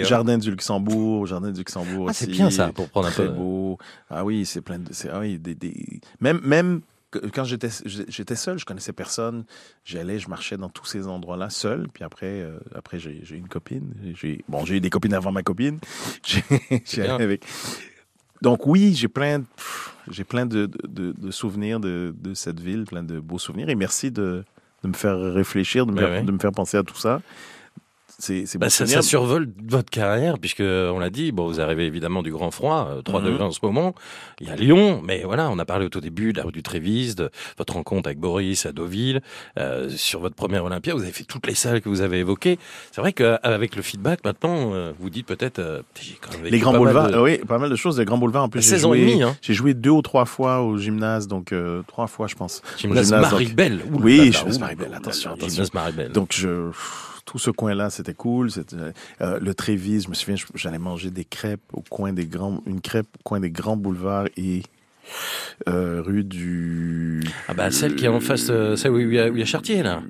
Jardin 0.05 0.39
du 0.39 0.51
Luxembourg, 0.51 1.27
jardin 1.27 1.51
du 1.53 1.59
Luxembourg. 1.61 2.07
Ah, 2.09 2.13
c'est 2.13 2.27
bien 2.27 2.51
ça, 2.51 2.73
pour 2.73 2.89
prendre 2.89 3.09
un 3.09 3.11
Très 3.11 3.27
peu. 3.27 3.33
beau. 3.33 3.79
Ah 4.11 4.25
oui, 4.25 4.47
c'est 4.47 4.63
plein 4.63 4.79
de. 4.79 4.89
c'est- 4.93 5.11
Ah 5.13 5.21
oui, 5.21 5.39
des, 5.39 5.55
des- 5.55 6.01
même 6.21 6.41
même 6.43 6.81
quand 7.33 7.45
j'étais 7.45 7.69
j'étais 7.87 8.37
seul, 8.37 8.59
je 8.59 8.65
connaissais 8.65 8.93
personne. 8.93 9.45
J'allais, 9.85 10.19
je 10.19 10.29
marchais 10.29 10.57
dans 10.57 10.69
tous 10.69 10.85
ces 10.85 11.07
endroits-là 11.07 11.51
seul. 11.51 11.89
Puis 11.93 12.05
après, 12.05 12.41
euh, 12.41 12.59
après 12.75 12.99
j'ai 12.99 13.21
j'ai 13.23 13.37
eu 13.37 13.39
une 13.39 13.49
copine. 13.49 13.95
J'ai 14.15 14.45
bon, 14.49 14.65
j'ai 14.65 14.77
eu 14.77 14.81
des 14.81 14.91
copines 14.91 15.15
avant 15.15 15.33
ma 15.33 15.43
copine. 15.43 15.79
J'ai 16.25 16.43
j'ai 16.85 17.03
bien. 17.03 17.15
allé 17.15 17.25
avec. 17.25 17.45
Donc 18.43 18.67
oui, 18.67 18.95
j'ai 18.95 19.09
plein, 19.09 19.41
pff, 19.41 19.97
j'ai 20.11 20.25
plein 20.25 20.45
de, 20.45 20.69
de, 20.87 21.31
souvenirs 21.31 21.81
de, 21.81 22.15
de 22.19 22.35
cette 22.35 22.61
ville, 22.61 22.85
plein 22.85 23.03
de 23.03 23.19
beaux 23.19 23.39
souvenirs. 23.39 23.71
Et 23.71 23.75
merci 23.75 24.11
de, 24.11 24.45
de 24.83 24.89
me 24.89 24.93
faire 24.93 25.19
réfléchir, 25.19 25.87
de 25.87 25.93
me, 25.93 26.05
ouais. 26.05 26.23
de 26.23 26.31
me 26.31 26.39
faire 26.39 26.53
penser 26.53 26.77
à 26.77 26.83
tout 26.83 26.97
ça. 26.97 27.23
C'est 28.19 28.45
Bah, 28.59 28.71
ça, 28.71 28.87
ça 28.87 29.03
survole 29.03 29.49
votre 29.67 29.91
carrière, 29.91 30.39
puisque 30.39 30.61
on 30.63 30.99
l'a 30.99 31.11
dit, 31.11 31.33
bon, 31.33 31.47
vous 31.49 31.61
arrivez 31.61 31.87
évidemment 31.87 32.23
du 32.23 32.31
grand 32.31 32.51
froid, 32.51 32.89
euh, 32.91 33.03
3 33.03 33.21
Mhm. 33.21 33.27
degrés 33.27 33.45
en 33.45 33.51
ce 33.51 33.59
moment. 33.63 33.95
Il 34.41 34.47
y 34.49 34.51
a 34.51 34.57
Lyon, 34.57 35.03
mais 35.05 35.23
voilà, 35.25 35.51
on 35.51 35.59
a 35.59 35.65
parlé 35.65 35.87
au 35.87 35.89
tout 35.89 36.01
début 36.01 36.33
de 36.33 36.39
la 36.39 36.45
rue 36.45 36.53
du 36.53 36.63
Trévise, 36.63 37.17
de 37.17 37.31
votre 37.59 37.75
rencontre 37.75 38.07
avec 38.09 38.19
Boris 38.19 38.67
à 38.67 38.73
Deauville, 38.73 39.21
euh, 39.59 39.89
sur 39.91 40.21
votre 40.21 40.37
première 40.37 40.65
Olympia, 40.65 40.95
vous 40.95 41.03
avez 41.03 41.13
fait 41.13 41.25
toutes 41.25 41.47
les 41.47 41.55
salles 41.55 41.81
que 41.81 41.89
vous 41.89 42.01
avez 42.03 42.19
évoquées. 42.19 42.59
C'est 42.93 43.01
vrai 43.01 43.13
qu'avec 43.13 43.75
le 43.77 43.83
feedback 43.83 44.21
maintenant, 44.25 44.73
euh, 44.75 44.93
vous 44.99 45.11
dites 45.11 45.27
peut-être, 45.27 45.59
euh, 45.59 45.83
Les 46.45 46.59
grands 46.61 46.73
boulevards, 46.77 47.11
de- 47.11 47.19
oui, 47.19 47.39
pas 47.39 47.59
mal 47.59 47.71
de 47.71 47.77
choses. 47.77 47.99
Les 47.99 48.05
grands 48.05 48.19
boulevards, 48.19 48.45
en 48.45 48.49
plus, 48.49 48.61
j'ai 48.63 48.69
16 48.71 48.85
ans 48.85 48.95
et 48.95 49.03
joué, 49.13 49.23
hein. 49.23 49.37
j'ai 49.43 49.55
joué 49.55 49.75
deux 49.75 49.91
ou 49.91 50.03
trois 50.03 50.25
fois 50.25 50.63
au 50.63 50.79
gymnase, 50.79 51.27
donc 51.29 51.53
euh, 51.53 51.83
trois 51.89 52.07
fois, 52.07 52.27
je 52.29 52.35
pense. 52.37 52.63
Gymnase 52.79 53.07
gymnase, 53.09 53.33
Marie-Belle. 53.33 53.81
Oui, 53.93 54.33
gymnase 54.33 54.59
Marie-Belle, 54.59 54.95
attention. 54.95 55.35
Gymnase 55.37 55.75
Marie-Belle. 55.75 56.13
Donc, 56.13 56.33
je, 56.33 56.71
tout 57.25 57.39
ce 57.39 57.51
coin-là, 57.51 57.91
c'était 57.91 58.15
cool. 58.15 58.51
C'était, 58.51 58.77
euh, 59.21 59.39
le 59.41 59.55
Trévis, 59.55 60.03
je 60.03 60.09
me 60.09 60.15
souviens, 60.15 60.37
je- 60.37 60.47
j'allais 60.55 60.79
manger 60.79 61.11
des 61.11 61.25
crêpes 61.25 61.61
au 61.73 61.83
coin 61.89 62.13
des 62.13 62.27
grands, 62.27 62.63
une 62.67 62.81
crêpe 62.81 63.07
au 63.19 63.23
coin 63.23 63.41
des 63.41 63.51
grands 63.51 63.77
boulevards 63.77 64.27
et 64.37 64.63
euh, 65.69 66.01
rue 66.03 66.25
du. 66.25 67.23
Ah 67.47 67.53
bah 67.55 67.71
celle 67.71 67.95
qui 67.95 68.07
est 68.07 68.09
en 68.09 68.21
face, 68.21 68.47
euh, 68.49 68.75
celle 68.75 68.91
où 68.93 68.99
il 68.99 69.13
y 69.13 69.19
a, 69.19 69.29
où 69.29 69.35
il 69.35 69.39
y 69.39 69.43
a 69.43 69.45
Chartier 69.45 69.83
là, 69.83 70.03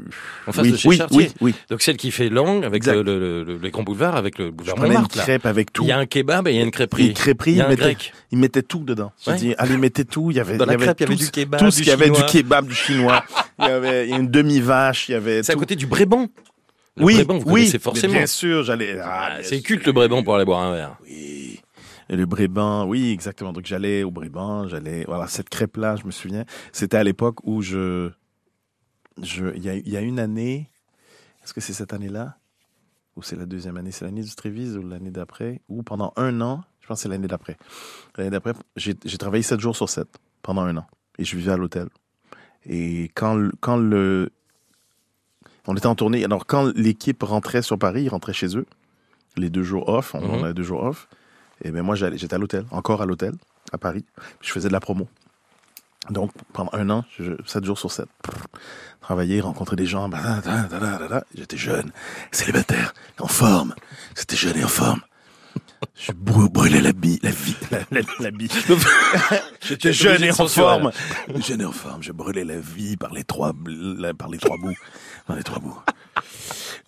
en 0.46 0.52
face 0.52 0.64
oui, 0.64 0.70
de 0.72 0.76
chez 0.76 0.88
oui, 0.88 0.96
Chartier. 0.96 1.18
oui, 1.18 1.32
oui. 1.40 1.54
Donc 1.68 1.82
celle 1.82 1.96
qui 1.96 2.12
fait 2.12 2.28
l'angle 2.28 2.64
avec 2.64 2.86
le, 2.86 3.02
le, 3.02 3.42
le, 3.42 3.58
les 3.58 3.70
grands 3.70 3.82
boulevards, 3.82 4.14
avec 4.14 4.38
le 4.38 4.46
Je 4.46 4.50
boulevard 4.52 4.76
une 4.76 4.82
Montmartre 4.92 5.16
là. 5.16 5.22
crêpe 5.24 5.46
avec 5.46 5.72
tout. 5.72 5.82
Il 5.82 5.88
y 5.88 5.92
a 5.92 5.98
un 5.98 6.06
kebab 6.06 6.46
et 6.46 6.52
il 6.52 6.56
y 6.58 6.60
a 6.60 6.62
une 6.62 6.70
crêperie. 6.70 7.08
Une 7.08 7.12
crêperie, 7.14 7.52
il 7.52 7.56
y 7.56 7.60
a 7.60 7.64
ils 7.64 7.66
un 7.66 7.70
mettaient, 7.70 7.82
grec. 7.82 8.12
ils 8.30 8.38
mettaient 8.38 8.62
tout 8.62 8.84
dedans. 8.84 9.10
Ouais. 9.26 9.34
dit, 9.36 9.54
allez, 9.58 9.76
mettez 9.76 10.04
tout. 10.04 10.30
Il 10.30 10.36
y 10.36 10.40
avait, 10.40 10.56
Dans 10.58 10.64
il 10.64 10.68
la 10.70 10.76
crêpe, 10.76 11.00
il 11.00 11.02
y 11.02 11.06
avait 11.06 11.16
tout, 11.16 11.24
du 11.24 11.30
kebab, 11.30 11.60
tout 11.60 11.70
ce 11.72 11.78
qu'il 11.78 11.88
y 11.88 11.90
avait, 11.90 12.10
du 12.10 12.22
kebab, 12.26 12.66
du 12.68 12.74
chinois. 12.74 13.24
il 13.58 13.64
y 13.66 13.68
avait 13.70 14.08
il 14.08 14.14
une 14.16 14.28
demi-vache, 14.28 15.08
il 15.08 15.12
y 15.12 15.16
avait 15.16 15.42
C'est 15.42 15.52
à 15.52 15.56
côté 15.56 15.74
du 15.74 15.86
Brébant. 15.86 16.28
Le 16.96 17.04
oui, 17.04 17.14
Brébant, 17.14 17.38
vous 17.38 17.46
oui, 17.50 17.60
connaissez 17.62 17.78
forcément. 17.78 18.12
mais 18.12 18.20
Bien 18.20 18.26
sûr, 18.26 18.62
j'allais. 18.62 18.98
ah, 19.00 19.30
Ah, 19.38 19.42
c'est 19.42 19.60
culte 19.62 19.84
le 19.86 19.92
Brébant 19.92 20.22
pour 20.22 20.36
aller 20.36 20.44
boire 20.44 20.62
un 20.62 20.72
verre. 20.72 20.96
Oui. 21.02 21.60
Et 22.08 22.16
le 22.16 22.26
Brébant, 22.26 22.86
oui, 22.86 23.10
exactement. 23.10 23.52
Donc 23.52 23.64
j'allais 23.66 24.02
au 24.04 24.10
Brébant, 24.10 24.68
j'allais. 24.68 25.04
Voilà, 25.06 25.26
cette 25.26 25.48
crêpe-là, 25.48 25.96
je 25.96 26.04
me 26.04 26.10
souviens. 26.10 26.44
C'était 26.72 26.96
à 26.96 27.02
l'époque 27.04 27.38
où 27.44 27.62
je. 27.62 28.10
je 29.22 29.46
il, 29.56 29.64
y 29.64 29.68
a, 29.70 29.74
il 29.74 29.88
y 29.88 29.96
a 29.96 30.00
une 30.02 30.18
année. 30.20 30.70
Est-ce 31.42 31.52
que 31.52 31.60
c'est 31.60 31.72
cette 31.72 31.92
année-là? 31.92 32.36
Ou 33.16 33.22
c'est 33.22 33.36
la 33.36 33.46
deuxième 33.46 33.76
année? 33.76 33.90
C'est 33.90 34.04
l'année 34.04 34.22
du 34.22 34.34
Trévise 34.34 34.76
ou 34.76 34.86
l'année 34.86 35.10
d'après? 35.10 35.60
Ou 35.68 35.82
pendant 35.82 36.12
un 36.16 36.40
an 36.40 36.62
Je 36.80 36.86
pense 36.86 36.98
que 36.98 37.02
c'est 37.04 37.08
l'année 37.08 37.28
d'après. 37.28 37.56
L'année 38.16 38.30
d'après, 38.30 38.52
j'ai 38.76 38.94
travaillé 39.18 39.42
sept 39.42 39.60
jours 39.60 39.76
sur 39.76 39.88
sept 39.88 40.08
pendant 40.42 40.62
un 40.62 40.76
an. 40.76 40.86
Et 41.18 41.24
je 41.24 41.36
vivais 41.36 41.52
à 41.52 41.56
l'hôtel. 41.56 41.88
Et 42.66 43.10
quand, 43.14 43.48
quand 43.60 43.76
le. 43.78 44.30
On 45.66 45.74
était 45.76 45.86
en 45.86 45.94
tournée. 45.94 46.24
Alors, 46.24 46.46
quand 46.46 46.72
l'équipe 46.76 47.22
rentrait 47.22 47.62
sur 47.62 47.78
Paris, 47.78 48.04
ils 48.04 48.08
rentraient 48.08 48.32
chez 48.34 48.56
eux. 48.56 48.66
Les 49.36 49.50
deux 49.50 49.62
jours 49.62 49.88
off, 49.88 50.14
on, 50.14 50.20
on 50.22 50.44
avait 50.44 50.54
deux 50.54 50.62
jours 50.62 50.82
off. 50.84 51.08
Et 51.64 51.70
ben 51.70 51.82
moi, 51.82 51.94
j'allais- 51.94 52.18
j'étais 52.18 52.34
à 52.34 52.38
l'hôtel, 52.38 52.64
encore 52.70 53.00
à 53.02 53.06
l'hôtel, 53.06 53.32
à 53.72 53.78
Paris. 53.78 54.04
Je 54.40 54.50
faisais 54.52 54.68
de 54.68 54.72
la 54.72 54.80
promo. 54.80 55.08
Donc, 56.10 56.32
pendant 56.52 56.70
un 56.74 56.90
an, 56.90 57.04
je, 57.18 57.32
7 57.46 57.64
jours 57.64 57.78
sur 57.78 57.90
7. 57.90 58.06
Travailler, 59.00 59.40
rencontrer 59.40 59.76
des 59.76 59.86
gens. 59.86 60.08
bah. 60.08 60.18
J'étais 61.34 61.56
jeune, 61.56 61.90
célibataire, 62.30 62.92
en 63.18 63.26
forme. 63.26 63.74
C'était 64.14 64.36
jeune 64.36 64.56
et 64.58 64.64
en 64.64 64.68
forme. 64.68 65.00
Je 65.94 66.12
brû- 66.12 66.48
brûlais 66.50 66.80
la 66.80 66.92
bille, 66.92 67.20
la 67.22 67.30
vie, 67.30 67.54
la, 67.70 67.78
la, 67.90 68.00
la 68.18 68.30
bille. 68.30 68.48
J'étais 69.60 69.92
jeune 69.92 70.24
et 70.24 70.30
en 70.30 70.34
forme. 70.48 70.90
Jeune 71.40 71.60
et 71.60 71.64
en 71.64 71.72
forme. 71.72 72.02
Je 72.02 72.10
brûlais 72.12 72.44
la 72.44 72.58
vie 72.58 72.96
par 72.96 73.12
les 73.12 73.22
trois, 73.24 73.52
la- 73.66 74.14
par 74.14 74.28
les 74.28 74.38
trois 74.38 74.56
bouts. 74.56 74.74
Par 75.26 75.36
les 75.36 75.42
trois 75.42 75.58
bouts. 75.60 75.78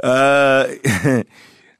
Euh, 0.05 0.75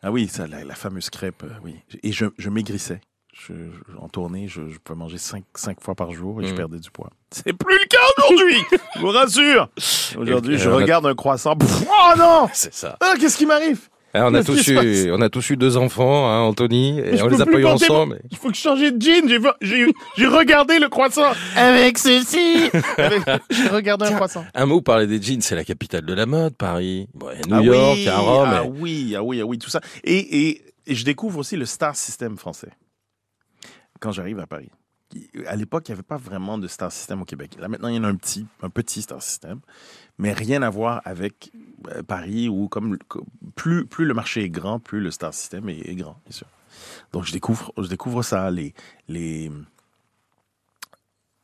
Ah 0.03 0.11
oui, 0.13 0.29
ça, 0.29 0.47
la, 0.47 0.63
la 0.65 0.75
fameuse 0.75 1.11
crêpe, 1.11 1.43
euh, 1.43 1.51
oui. 1.65 1.77
Et 2.03 2.13
je, 2.13 2.27
je 2.39 2.49
maigrissais. 2.49 3.01
Je, 3.35 3.53
je- 3.53 3.97
en 3.99 4.09
tournée, 4.09 4.47
je, 4.49 4.69
je 4.71 4.79
pouvais 4.79 4.99
manger 4.99 5.19
cinq, 5.19 5.45
cinq 5.55 5.83
fois 5.83 5.95
par 5.95 6.13
jour 6.13 6.41
et 6.41 6.47
je 6.47 6.53
Mhm. 6.53 6.57
perdais 6.57 6.79
du 6.79 6.91
poids. 6.91 7.11
C'est 7.31 7.53
plus 7.53 7.77
le 7.79 7.87
cas 7.87 7.99
aujourd'hui, 8.19 8.57
je 8.95 9.01
vous 9.01 9.09
rassure. 9.11 9.69
Aujourd'hui, 10.17 10.55
Et- 10.55 10.59
je 10.59 10.71
regarde 10.71 11.07
un 11.07 11.15
croissant. 11.15 11.55
oh 11.61 12.13
non 12.17 12.49
C'est 12.55 12.73
ça. 12.73 12.97
Ah, 13.01 13.15
Qu'est-ce 13.21 13.37
qui 13.37 13.45
m'arrive? 13.47 13.89
On, 14.25 14.35
a 14.35 14.43
tous 14.45 14.69
eu, 14.69 15.11
on 15.13 15.21
a 15.21 15.29
tous 15.29 15.51
eu 15.51 15.57
deux 15.57 15.77
enfants, 15.77 16.29
hein, 16.29 16.41
Anthony, 16.41 16.99
et 17.01 17.21
on 17.23 17.29
les 17.29 17.41
a 17.41 17.47
pas 17.47 17.59
eu 17.59 17.65
ensemble. 17.67 18.21
Il 18.31 18.37
faut 18.37 18.51
que 18.51 18.57
je 18.57 18.61
change 18.61 18.81
de 18.81 19.01
jean. 19.01 19.27
J'ai, 19.61 20.27
regardé 20.27 20.79
le 20.79 20.89
croissant 20.89 21.33
avec 21.57 21.99
ceci. 21.99 22.71
J'ai 23.51 23.69
regardé 23.69 24.07
un 24.07 24.13
croissant. 24.13 24.45
Un 24.55 24.67
mot, 24.67 24.81
parler 24.81 25.07
des 25.07 25.21
jeans, 25.21 25.41
c'est 25.41 25.57
la 25.57 25.65
capitale 25.65 26.05
de 26.05 26.15
la 26.15 26.27
mode, 26.27 26.57
Paris. 26.57 27.09
Bon, 27.15 27.29
il 27.33 27.51
y 27.51 27.55
a 27.55 27.61
New 27.61 27.73
Ah 27.73 27.77
York, 27.77 27.95
oui, 27.95 28.01
il 28.01 28.05
y 28.05 28.09
a 28.09 28.19
Rome. 28.19 28.49
Ah 28.51 28.65
et- 28.65 28.69
oui, 28.69 29.15
ah 29.17 29.23
oui, 29.23 29.41
ah 29.41 29.47
oui, 29.47 29.59
tout 29.59 29.71
ça. 29.71 29.81
Et, 30.05 30.49
et, 30.49 30.63
et 30.87 30.95
je 30.95 31.05
découvre 31.05 31.39
aussi 31.39 31.57
le 31.57 31.67
star 31.67 31.97
system 31.97 32.37
français 32.37 32.71
quand 34.01 34.13
j'arrive 34.13 34.39
à 34.41 34.47
Paris. 34.47 34.71
À 35.47 35.57
l'époque, 35.57 35.89
il 35.89 35.93
n'y 35.93 35.95
avait 35.95 36.03
pas 36.03 36.17
vraiment 36.17 36.59
de 36.59 36.67
star 36.67 36.93
system 36.93 37.23
au 37.23 37.25
Québec. 37.25 37.57
Là, 37.59 37.69
maintenant, 37.69 37.89
il 37.89 37.97
y 37.97 37.99
en 37.99 38.05
a 38.05 38.09
un 38.09 38.17
petit, 38.17 38.47
un 38.63 38.71
petit 38.71 39.03
star 39.03 39.23
system, 39.23 39.61
mais 40.19 40.33
rien 40.33 40.63
à 40.63 40.71
voir 40.71 41.03
avec 41.05 41.53
euh, 41.95 42.03
Paris 42.03 42.49
où, 42.49 42.69
comme, 42.69 42.99
plus, 43.55 43.87
plus 43.87 44.05
le 44.05 44.15
marché 44.15 44.43
est 44.45 44.51
grand, 44.51 44.79
plus 44.79 45.01
le 45.01 45.11
star 45.11 45.33
system 45.35 45.69
est, 45.69 45.89
est 45.89 45.95
grand, 45.95 46.19
bien 46.25 46.33
sûr. 46.33 46.47
Donc, 47.13 47.25
je 47.25 47.33
découvre, 47.33 47.73
je 47.79 47.89
découvre 47.89 48.23
ça, 48.23 48.51
les, 48.51 48.75
les, 49.09 49.51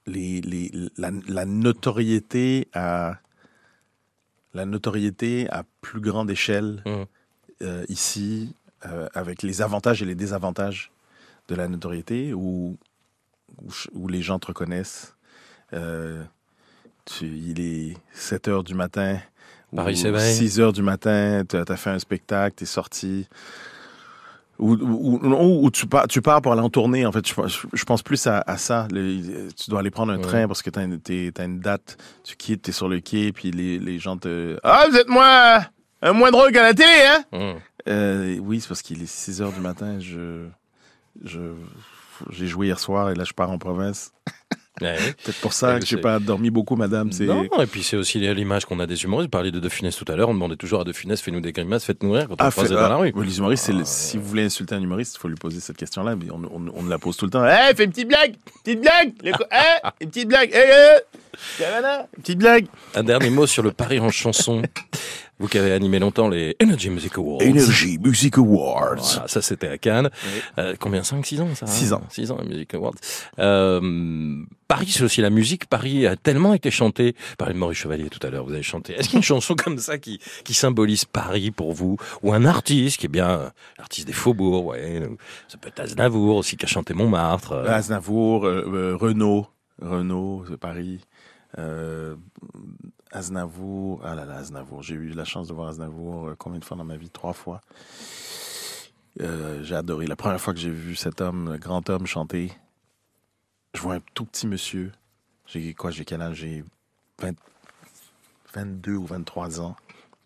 les, 0.06 0.40
les, 0.40 0.70
la, 0.96 1.10
la 1.28 1.44
notoriété 1.44 2.68
à 2.72 3.18
la 4.54 4.66
notoriété 4.66 5.48
à 5.50 5.64
plus 5.80 6.00
grande 6.00 6.30
échelle 6.30 6.82
Mhm. 6.84 7.06
euh, 7.62 7.84
ici, 7.88 8.54
euh, 8.84 9.08
avec 9.14 9.42
les 9.42 9.62
avantages 9.62 10.02
et 10.02 10.04
les 10.06 10.14
désavantages 10.14 10.90
de 11.48 11.54
la 11.54 11.68
notoriété, 11.68 12.34
où, 12.34 12.76
où, 13.92 14.08
les 14.08 14.20
gens 14.22 14.38
te 14.38 14.48
reconnaissent. 14.48 15.14
Euh, 15.72 16.22
tu- 17.04 17.26
il 17.26 17.60
est 17.60 17.96
7 18.12 18.48
heures 18.48 18.64
du 18.64 18.74
matin. 18.74 19.18
Paris 19.74 19.96
s'éveille. 19.96 20.34
6 20.34 20.60
heures 20.60 20.72
du 20.72 20.82
matin, 20.82 21.42
tu 21.48 21.56
as 21.56 21.76
fait 21.76 21.90
un 21.90 21.98
spectacle, 21.98 22.56
tu 22.58 22.64
es 22.64 22.66
sorti. 22.66 23.26
Ou, 24.58 24.74
ou, 24.74 25.18
ou- 25.24 25.64
ou 25.64 25.70
tu, 25.70 25.86
pars, 25.86 26.06
tu 26.06 26.20
pars 26.22 26.40
pour 26.42 26.52
aller 26.52 26.60
en 26.60 26.68
tournée. 26.68 27.04
En 27.06 27.10
fait, 27.10 27.26
je, 27.26 27.34
pense- 27.34 27.66
je 27.72 27.84
pense 27.84 28.02
plus 28.02 28.24
à, 28.26 28.44
à 28.46 28.56
ça. 28.58 28.86
Le- 28.92 29.48
tu 29.52 29.70
dois 29.70 29.80
aller 29.80 29.90
prendre 29.90 30.12
un 30.12 30.16
Ouais. 30.16 30.22
train 30.22 30.46
parce 30.46 30.62
que 30.62 30.70
tu 30.70 30.78
as, 30.78 31.44
une 31.44 31.58
date. 31.60 31.96
Tu 32.22 32.36
quittes, 32.36 32.62
tu 32.62 32.70
es 32.70 32.72
sur 32.72 32.88
le 32.88 33.00
quai, 33.00 33.32
puis 33.32 33.50
les, 33.50 33.78
les 33.78 33.98
gens 33.98 34.16
te. 34.18 34.58
Ah, 34.62 34.86
vous 34.90 34.96
êtes 34.96 35.08
moins, 35.08 35.64
euh, 36.04 36.12
moins 36.12 36.30
drôle 36.30 36.52
qu'à 36.52 36.62
la 36.62 36.74
télé, 36.74 36.92
hein? 37.08 37.24
Hum. 37.32 37.54
Euh, 37.88 38.38
oui, 38.38 38.60
c'est 38.60 38.68
parce 38.68 38.82
qu'il 38.82 39.02
est 39.02 39.06
6 39.10 39.40
heures 39.42 39.52
du 39.52 39.60
matin. 39.60 39.98
Je, 39.98 40.46
je, 41.24 41.40
j'ai 42.30 42.46
joué 42.46 42.66
hier 42.66 42.78
soir 42.78 43.10
et 43.10 43.14
là, 43.14 43.24
je 43.24 43.32
pars 43.32 43.50
en 43.50 43.58
province. 43.58 44.12
Ouais. 44.80 44.96
Peut-être 45.24 45.40
pour 45.40 45.52
ça 45.52 45.74
Ouais, 45.74 45.80
que 45.80 45.86
j'ai 45.86 45.98
pas 45.98 46.18
dormi 46.18 46.50
beaucoup, 46.50 46.76
madame. 46.76 47.10
Non, 47.20 47.44
et 47.60 47.66
puis 47.66 47.82
c'est 47.82 47.96
aussi 47.96 48.18
l'image 48.18 48.64
qu'on 48.64 48.80
a 48.80 48.86
des 48.86 49.04
humoristes. 49.04 49.26
Vous 49.26 49.30
parliez 49.30 49.50
de 49.52 49.60
De 49.60 49.68
Funès 49.68 49.94
tout 49.94 50.04
à 50.10 50.16
l'heure, 50.16 50.30
on 50.30 50.34
demandait 50.34 50.56
toujours 50.56 50.80
à 50.80 50.84
De 50.84 50.92
Funès, 50.92 51.20
fais-nous 51.20 51.40
des 51.40 51.52
grimaces, 51.52 51.84
faites-nous 51.84 52.12
rire 52.12 52.26
quand 52.28 52.34
on 52.40 52.44
Ah, 52.46 52.50
fait- 52.50 52.68
dans 52.68 52.76
la 52.76 52.86
ah, 52.86 52.96
rue. 52.96 53.12
oui, 53.14 53.26
les 53.26 53.38
humoristes, 53.38 53.68
le- 53.68 53.80
Ah, 53.82 53.84
si 53.84 54.16
vous 54.16 54.24
voulez 54.24 54.44
insulter 54.44 54.74
un 54.74 54.82
humoriste, 54.82 55.16
il 55.16 55.18
faut 55.20 55.28
lui 55.28 55.36
poser 55.36 55.60
cette 55.60 55.76
question-là, 55.76 56.16
mais 56.16 56.30
on, 56.30 56.42
on, 56.44 56.72
on 56.74 56.86
la 56.88 56.98
pose 56.98 57.16
tout 57.16 57.26
le 57.26 57.30
temps. 57.30 57.44
Eh, 57.44 57.74
fais 57.74 57.84
une 57.84 57.90
petite 57.90 58.08
blague! 58.08 58.34
Petite 58.64 58.80
blague! 58.80 59.12
Les 59.22 59.30
Eh, 59.52 60.04
une 60.04 60.10
petite 60.10 60.28
blague! 60.28 60.50
Cavana, 61.58 62.06
une 62.16 62.22
petite 62.22 62.38
blague! 62.38 62.66
Un 62.94 63.02
dernier 63.04 63.30
mot 63.30 63.46
sur 63.46 63.62
le 63.62 63.72
Paris 63.72 64.00
en 64.00 64.10
chanson. 64.10 64.62
Vous 65.42 65.48
qui 65.48 65.58
avez 65.58 65.72
animé 65.72 65.98
longtemps 65.98 66.28
les 66.28 66.56
Energy 66.62 66.88
Music 66.88 67.18
Awards. 67.18 67.42
Energy 67.42 67.98
Music 67.98 68.38
Awards. 68.38 68.94
Voilà, 68.96 69.26
ça 69.26 69.42
c'était 69.42 69.66
à 69.66 69.76
Cannes. 69.76 70.08
Oui. 70.24 70.40
Euh, 70.58 70.76
combien? 70.78 71.02
5 71.02 71.26
6 71.26 71.40
ans 71.40 71.48
ça 71.56 71.66
Six 71.66 71.92
ans. 71.92 72.02
6 72.10 72.30
ans 72.30 72.36
la 72.38 72.44
Music 72.44 72.72
Awards. 72.74 72.94
Euh, 73.40 74.44
Paris 74.68 74.86
c'est 74.92 75.02
aussi 75.02 75.20
la 75.20 75.30
musique. 75.30 75.66
Paris 75.66 76.06
a 76.06 76.14
tellement 76.14 76.54
été 76.54 76.70
chanté. 76.70 77.16
Parlez 77.38 77.54
de 77.54 77.58
Maurice 77.58 77.78
Chevalier 77.78 78.08
tout 78.08 78.24
à 78.24 78.30
l'heure, 78.30 78.44
vous 78.46 78.52
avez 78.52 78.62
chanté. 78.62 78.92
Est-ce 78.94 79.08
qu'il 79.08 79.14
y 79.14 79.16
a 79.16 79.18
une 79.18 79.24
chanson 79.24 79.54
comme 79.56 79.78
ça 79.78 79.98
qui 79.98 80.20
qui 80.44 80.54
symbolise 80.54 81.04
Paris 81.04 81.50
pour 81.50 81.72
vous? 81.72 81.96
Ou 82.22 82.32
un 82.32 82.44
artiste 82.44 82.98
qui 83.00 83.06
est 83.06 83.08
bien 83.08 83.52
l'artiste 83.78 84.06
des 84.06 84.12
faubourgs, 84.12 84.66
ouais, 84.66 85.02
ou- 85.04 85.16
ça 85.48 85.58
peut 85.58 85.68
être 85.68 85.80
Aznavour 85.80 86.36
aussi 86.36 86.56
qui 86.56 86.66
a 86.66 86.68
chanté 86.68 86.94
Montmartre. 86.94 87.50
euh, 87.52 87.66
Aznavour, 87.68 88.46
euh, 88.46 88.64
euh, 88.72 88.96
Renault, 88.96 89.48
Paris. 90.60 91.00
Euh, 91.58 92.14
Aznavour, 93.12 94.00
ah 94.04 94.14
là 94.14 94.24
là, 94.24 94.36
Aznavour. 94.36 94.82
J'ai 94.82 94.94
eu 94.94 95.08
la 95.10 95.24
chance 95.24 95.48
de 95.48 95.52
voir 95.52 95.68
Aznavour 95.68 96.28
euh, 96.28 96.34
combien 96.36 96.58
de 96.58 96.64
fois 96.64 96.76
dans 96.76 96.84
ma 96.84 96.96
vie? 96.96 97.10
Trois 97.10 97.32
fois. 97.32 97.60
Euh, 99.20 99.62
j'ai 99.62 99.74
adoré. 99.74 100.06
La 100.06 100.16
première 100.16 100.40
fois 100.40 100.54
que 100.54 100.60
j'ai 100.60 100.70
vu 100.70 100.96
cet 100.96 101.20
homme, 101.20 101.56
grand 101.60 101.88
homme, 101.90 102.06
chanter, 102.06 102.50
je 103.74 103.80
vois 103.80 103.94
un 103.96 104.00
tout 104.14 104.24
petit 104.24 104.46
monsieur. 104.46 104.92
J'ai 105.46 105.74
quoi 105.74 105.90
J'ai 105.90 106.04
quel 106.04 106.22
âge? 106.22 106.38
J'ai 106.38 106.64
20 107.20 107.34
22 108.54 108.94
ou 108.94 109.06
23 109.06 109.60
ans. 109.60 109.76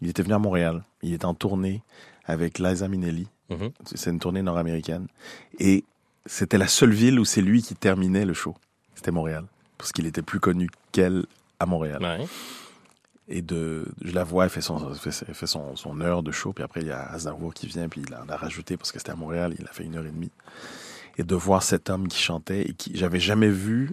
Il 0.00 0.08
était 0.08 0.22
venu 0.22 0.34
à 0.34 0.38
Montréal. 0.38 0.84
Il 1.02 1.12
était 1.12 1.24
en 1.24 1.34
tournée 1.34 1.82
avec 2.24 2.58
Liza 2.58 2.88
Minnelli. 2.88 3.28
mhm. 3.50 3.70
C'est 3.84 4.10
une 4.10 4.18
tournée 4.18 4.42
nord-américaine. 4.42 5.06
Et 5.58 5.84
c'était 6.26 6.58
la 6.58 6.66
seule 6.68 6.92
ville 6.92 7.20
où 7.20 7.24
c'est 7.24 7.42
lui 7.42 7.62
qui 7.62 7.74
terminait 7.74 8.24
le 8.24 8.34
show. 8.34 8.56
C'était 8.94 9.12
Montréal. 9.12 9.44
Parce 9.78 9.92
qu'il 9.92 10.06
était 10.06 10.22
plus 10.22 10.40
connu 10.40 10.68
qu'elle 10.92 11.24
à 11.60 11.66
Montréal. 11.66 12.02
Ouais. 12.02 12.26
Et 13.28 13.42
de, 13.42 13.86
je 14.04 14.12
la 14.12 14.22
vois, 14.22 14.44
elle 14.44 14.50
fait 14.50 14.60
son, 14.60 14.90
elle 14.92 14.94
fait, 14.96 15.10
fait 15.34 15.46
son, 15.46 15.74
son 15.74 16.00
heure 16.00 16.22
de 16.22 16.30
show. 16.30 16.52
Puis 16.52 16.62
après, 16.62 16.80
il 16.82 16.86
y 16.86 16.92
a 16.92 17.02
Aznavour 17.10 17.52
qui 17.54 17.66
vient, 17.66 17.88
puis 17.88 18.02
il 18.06 18.14
en 18.14 18.28
a 18.28 18.36
rajouté 18.36 18.76
parce 18.76 18.92
que 18.92 18.98
c'était 18.98 19.10
à 19.10 19.16
Montréal. 19.16 19.54
Il 19.58 19.66
a 19.66 19.72
fait 19.72 19.82
une 19.84 19.96
heure 19.96 20.06
et 20.06 20.10
demie. 20.10 20.30
Et 21.18 21.24
de 21.24 21.34
voir 21.34 21.62
cet 21.64 21.90
homme 21.90 22.06
qui 22.08 22.18
chantait 22.22 22.62
et 22.62 22.72
qui, 22.74 22.92
j'avais 22.96 23.18
jamais 23.18 23.48
vu 23.48 23.90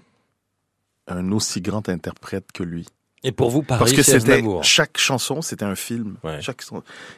un 1.07 1.31
aussi 1.31 1.61
grand 1.61 1.89
interprète 1.89 2.51
que 2.53 2.63
lui. 2.63 2.85
Et 3.25 3.31
pour 3.31 3.49
vous 3.49 3.63
Paris 3.63 3.79
Parce 3.79 3.93
que 3.93 4.03
c'était 4.03 4.43
chaque 4.63 4.97
chanson, 4.97 5.41
c'était 5.41 5.63
un 5.65 5.75
film. 5.75 6.17
Ouais. 6.23 6.41
Chaque 6.41 6.61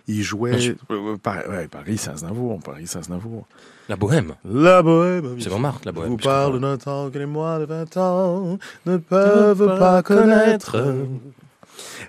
il 0.07 0.21
jouait. 0.21 0.75
euh, 0.91 1.17
Par- 1.17 1.47
ouais, 1.49 1.67
Paris, 1.67 1.97
c'est 1.97 2.11
Aznavour. 2.11 2.59
Paris, 2.61 2.85
c'est 2.85 2.99
Aznavour. 2.99 3.47
La 3.89 3.95
bohème. 3.95 4.35
La 4.45 4.83
bohème. 4.83 5.35
C'est 5.41 5.49
Montmartre, 5.49 5.81
la 5.85 5.91
Je 5.91 5.95
bohème. 5.95 6.09
vous 6.11 6.17
parle 6.17 6.61
d'un 6.61 6.77
temps 6.77 7.09
que 7.09 7.17
les 7.17 7.25
mois 7.25 7.57
de 7.59 7.65
20 7.65 7.97
ans 7.97 8.57
ne 8.85 8.97
peuvent 8.97 9.77
pas 9.79 10.01
connaître. 10.03 10.77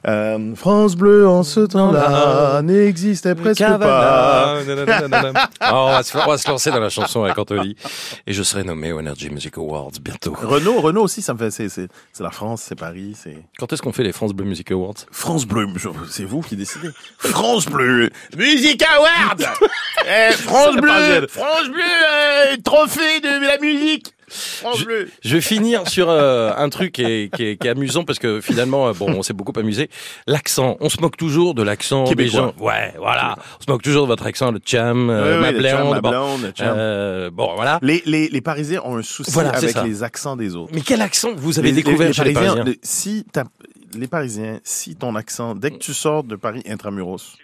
Euh, 0.07 0.55
France 0.55 0.97
Bleu 0.97 1.29
en 1.29 1.43
ce 1.43 1.61
temps-là 1.61 2.63
n'existait 2.63 3.35
presque 3.35 3.61
pas. 3.61 4.59
Ah, 5.61 5.73
on, 5.73 5.91
va 5.91 6.03
se, 6.03 6.17
on 6.17 6.27
va 6.27 6.39
se 6.39 6.49
lancer 6.49 6.71
dans 6.71 6.81
la 6.81 6.89
chanson 6.89 7.25
avec 7.25 7.39
Anthony. 7.39 7.77
Et 8.27 8.33
je 8.33 8.43
serai 8.43 8.65
nommé 8.65 8.93
au 8.93 9.01
Energy 9.01 9.31
Music 9.31 9.57
Awards 9.59 9.93
bientôt. 10.01 10.35
Renault, 10.41 10.81
Renault 10.81 11.03
aussi, 11.03 11.23
ça 11.23 11.35
me 11.35 11.39
fait. 11.39 11.51
C'est, 11.51 11.69
c'est, 11.69 11.89
c'est 12.13 12.23
la 12.23 12.31
France, 12.31 12.63
c'est 12.69 12.79
Paris, 12.79 13.17
c'est. 13.21 13.37
Quand 13.59 13.73
est-ce 13.73 13.83
qu'on 13.83 13.93
fait 13.93 14.05
les 14.05 14.13
France 14.13 14.33
Bleu 14.33 14.47
Music 14.47 14.71
Awards? 14.71 14.95
France 15.11 15.47
Bleu, 15.47 15.67
c'est 16.11 16.25
vous 16.25 16.41
qui 16.41 16.57
décidez. 16.57 16.89
France 17.19 17.67
Bleu, 17.67 18.11
Music 18.37 18.83
Award 18.83 19.47
Eh, 20.07 20.33
France 20.33 20.77
Bleu. 20.77 21.27
France 21.29 21.69
Bleu, 21.69 21.83
euh, 21.83 22.57
trophée 22.63 23.21
de 23.21 23.47
la 23.47 23.59
musique 23.59 24.16
Bleu 24.85 25.09
Je 25.23 25.35
vais 25.37 25.41
finir 25.41 25.89
sur 25.89 26.09
euh, 26.11 26.53
un 26.57 26.69
truc 26.69 26.93
qui 26.93 27.03
est, 27.03 27.35
qui, 27.35 27.45
est, 27.45 27.57
qui 27.57 27.67
est 27.67 27.71
amusant 27.71 28.05
parce 28.05 28.19
que 28.19 28.41
finalement, 28.41 28.89
euh, 28.89 28.93
bon, 28.93 29.07
on 29.11 29.23
s'est 29.23 29.33
beaucoup 29.33 29.53
amusé. 29.59 29.89
L'accent. 30.27 30.77
On 30.81 30.89
se 30.89 31.01
moque 31.01 31.17
toujours 31.17 31.55
de 31.55 31.63
l'accent 31.63 32.05
des 32.05 32.29
gens. 32.29 32.53
Ouais, 32.59 32.93
voilà. 32.99 33.37
On 33.61 33.65
se 33.65 33.71
moque 33.71 33.83
toujours 33.83 34.03
de 34.03 34.09
votre 34.09 34.27
accent, 34.27 34.51
le 34.51 34.61
cham, 34.65 35.11
euh, 35.11 35.41
ma 35.41 35.47
ouais, 35.49 35.53
le 35.53 35.63
cham, 35.63 35.81
blonde. 35.83 35.95
ma 35.95 36.01
bon. 36.01 36.11
blonde, 36.11 36.43
le 36.43 36.53
cham. 36.57 36.75
Euh, 36.77 37.31
bon, 37.31 37.55
voilà. 37.55 37.79
Les, 37.83 38.03
les, 38.07 38.29
les 38.29 38.41
Parisiens 38.41 38.83
ont 38.85 38.97
un 38.97 39.03
souci 39.03 39.31
Voilà, 39.31 39.51
avec 39.51 39.71
ça. 39.71 39.85
les 39.85 40.03
accents 40.03 40.37
des 40.37 40.57
autres. 40.57 40.73
Mais 40.75 40.81
quel 40.81 41.03
accent 41.03 41.33
vous 41.37 41.59
avez 41.59 41.69
Les- 41.69 41.83
découvert 41.83 42.09
les, 42.09 42.13
chez 42.13 42.25
les 42.25 42.33
Parisiens 42.33 42.65
si 42.83 43.25
les 43.97 44.09
Parisiens, 44.09 44.61
si 44.65 44.97
ton 44.97 45.15
accent, 45.15 45.55
dès 45.55 45.71
que 45.71 45.79
tu 45.79 45.95
sors 45.95 46.25
de 46.25 46.37
Paris 46.37 46.63
intramuros, 46.69 47.37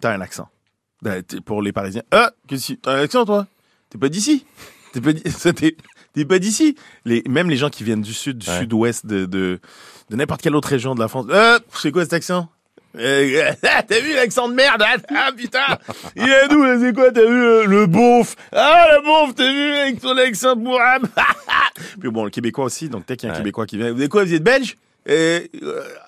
t'as 0.00 0.12
un 0.12 0.20
accent. 0.20 0.48
Ben, 1.02 1.22
pour 1.44 1.62
les 1.62 1.72
Parisiens, 1.72 2.02
ah, 2.10 2.32
qu'est-ce 2.48 2.72
que 2.74 2.78
t'as 2.80 2.92
un 2.96 3.02
accent 3.02 3.24
toi? 3.24 3.46
T'es 3.90 3.98
pas 3.98 4.08
d'ici? 4.08 4.44
T'es 4.92 5.00
pas, 5.00 5.12
d'i- 5.12 5.30
ça, 5.30 5.52
t'es- 6.14 6.24
pas 6.24 6.38
d'ici. 6.38 6.76
Les, 7.04 7.22
Même 7.28 7.50
les 7.50 7.56
gens 7.56 7.70
qui 7.70 7.84
viennent 7.84 8.02
du 8.02 8.14
sud, 8.14 8.38
du 8.38 8.48
Ouais. 8.50 8.60
sud-ouest, 8.60 9.04
de, 9.06 9.26
de, 9.26 9.60
de 10.10 10.16
n'importe 10.16 10.40
quelle 10.42 10.56
autre 10.56 10.68
région 10.68 10.94
de 10.94 11.00
la 11.00 11.08
France, 11.08 11.26
ah, 11.32 11.58
c'est 11.74 11.90
quoi 11.92 12.02
cet 12.04 12.12
accent? 12.14 12.48
Euh, 12.96 13.52
ah, 13.64 13.82
t'as 13.88 14.00
vu 14.00 14.14
l'accent 14.14 14.48
de 14.48 14.54
merde? 14.54 14.82
Hein 14.82 14.96
Ah 15.14 15.30
putain! 15.36 15.78
Il 16.14 16.22
est 16.28 16.48
d'où? 16.48 16.64
C'est 16.80 16.94
quoi 16.94 17.10
T'as 17.10 17.26
vu 17.26 17.44
euh, 17.44 17.64
le 17.66 17.86
beauf? 17.86 18.36
Ah 18.52 18.86
le 18.92 19.02
beauf 19.04 19.34
T'as 19.34 19.50
vu 19.52 19.72
avec 19.74 20.00
ton 20.00 20.16
accent 20.16 20.54
bourrame 20.54 21.08
Puis 22.00 22.08
bon, 22.10 22.24
le 22.24 22.30
Québécois 22.30 22.66
aussi, 22.66 22.88
donc 22.88 23.04
dès 23.06 23.16
qu'il 23.16 23.26
y 23.26 23.30
a 23.30 23.32
un 23.32 23.36
Ouais. 23.36 23.40
Québécois 23.42 23.66
qui 23.66 23.78
vient, 23.78 23.92
vous 23.92 24.00
êtes 24.00 24.08
quoi, 24.10 24.24
vous 24.24 24.32
êtes 24.32 24.44
belge? 24.44 24.76
Euh, 25.08 25.40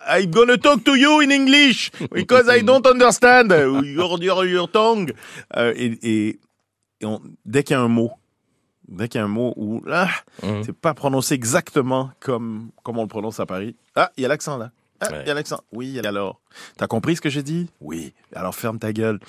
I'm 0.08 0.30
gonna 0.30 0.56
talk 0.56 0.84
to 0.84 0.94
you 0.94 1.20
in 1.20 1.30
English 1.30 1.90
because 2.12 2.46
I 2.48 2.62
don't 2.62 2.86
understand. 2.86 3.48
Your, 3.84 4.22
your, 4.22 4.44
your 4.46 4.70
tongue. 4.70 5.12
Euh, 5.56 5.74
et 5.76 5.98
et, 6.02 6.38
et 7.00 7.04
on- 7.04 7.20
dès 7.44 7.62
qu'il 7.62 7.74
y 7.74 7.76
a 7.78 7.82
un 7.82 7.88
mot, 7.88 8.12
dès 8.88 9.08
qu'il 9.08 9.18
y 9.18 9.22
a 9.22 9.24
un 9.24 9.28
mot 9.28 9.52
où 9.56 9.82
ah, 9.90 10.08
Mhm. 10.42 10.62
c'est 10.64 10.72
pas 10.76 10.94
prononcé 10.94 11.34
exactement 11.34 12.10
comme 12.20 12.70
comme 12.82 12.98
on 12.98 13.02
le 13.02 13.08
prononce 13.08 13.40
à 13.40 13.46
Paris. 13.46 13.76
Ah, 13.94 14.10
il 14.16 14.22
y 14.22 14.24
a 14.24 14.28
l'accent 14.28 14.56
là. 14.58 14.70
Ah, 15.00 15.08
il 15.10 15.16
Ouais. 15.16 15.24
y 15.26 15.30
a 15.30 15.34
l'accent. 15.34 15.60
Oui, 15.72 15.98
alors? 16.04 16.40
T'as 16.78 16.86
compris 16.86 17.16
ce 17.16 17.20
que 17.20 17.28
j'ai 17.28 17.42
dit? 17.42 17.68
Oui. 17.80 18.14
Alors 18.34 18.54
ferme 18.54 18.78
ta 18.78 18.92
gueule. 18.92 19.20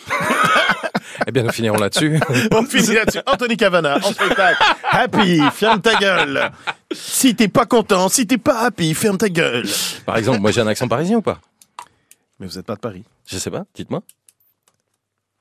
Eh 1.27 1.31
bien, 1.31 1.43
nous 1.43 1.51
finirons 1.51 1.77
là-dessus. 1.77 2.19
On 2.51 2.63
finit 2.63 2.93
là-dessus. 2.93 3.19
Anthony 3.25 3.57
Cavana, 3.57 3.97
en 3.97 4.11
spectacle. 4.13 4.61
Happy, 4.83 5.41
ferme 5.51 5.81
ta 5.81 5.95
gueule. 5.95 6.51
Si 6.91 7.35
t'es 7.35 7.47
pas 7.47 7.65
content, 7.65 8.07
si 8.07 8.27
t'es 8.27 8.37
pas 8.37 8.59
happy, 8.65 8.93
ferme 8.93 9.17
ta 9.17 9.27
gueule. 9.29 9.65
Par 10.05 10.17
exemple, 10.17 10.39
moi 10.39 10.51
j'ai 10.51 10.61
un 10.61 10.67
accent 10.67 10.87
parisien 10.87 11.17
ou 11.17 11.21
pas? 11.21 11.39
Mais 12.39 12.45
vous 12.47 12.57
êtes 12.59 12.65
pas 12.65 12.75
de 12.75 12.79
Paris. 12.79 13.03
Je 13.25 13.37
sais 13.37 13.49
pas, 13.51 13.65
dites-moi. 13.73 14.03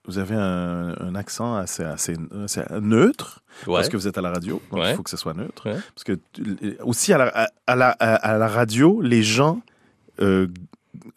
Vous 0.07 0.19
avez 0.19 0.35
un, 0.37 0.95
un 1.01 1.15
accent 1.15 1.57
assez, 1.57 1.83
assez, 1.83 2.15
assez 2.45 2.63
neutre 2.81 3.43
Ouais. 3.67 3.75
parce 3.77 3.89
que 3.89 3.97
vous 3.97 4.07
êtes 4.07 4.19
à 4.19 4.23
la 4.23 4.31
radio, 4.31 4.61
donc 4.71 4.81
Ouais. 4.81 4.91
il 4.93 4.97
faut 4.97 5.03
que 5.03 5.11
ce 5.11 5.17
soit 5.17 5.35
neutre. 5.35 5.67
Ouais. 5.71 5.77
Parce 5.95 6.05
que 6.05 6.19
aussi 6.83 7.13
à 7.13 7.19
la, 7.19 7.27
à, 7.29 7.49
à 7.67 7.75
la, 7.77 7.91
à, 7.99 8.15
à 8.15 8.39
la 8.39 8.49
radio, 8.49 9.01
les 9.01 9.23
gens, 9.23 9.63
euh, 10.21 10.47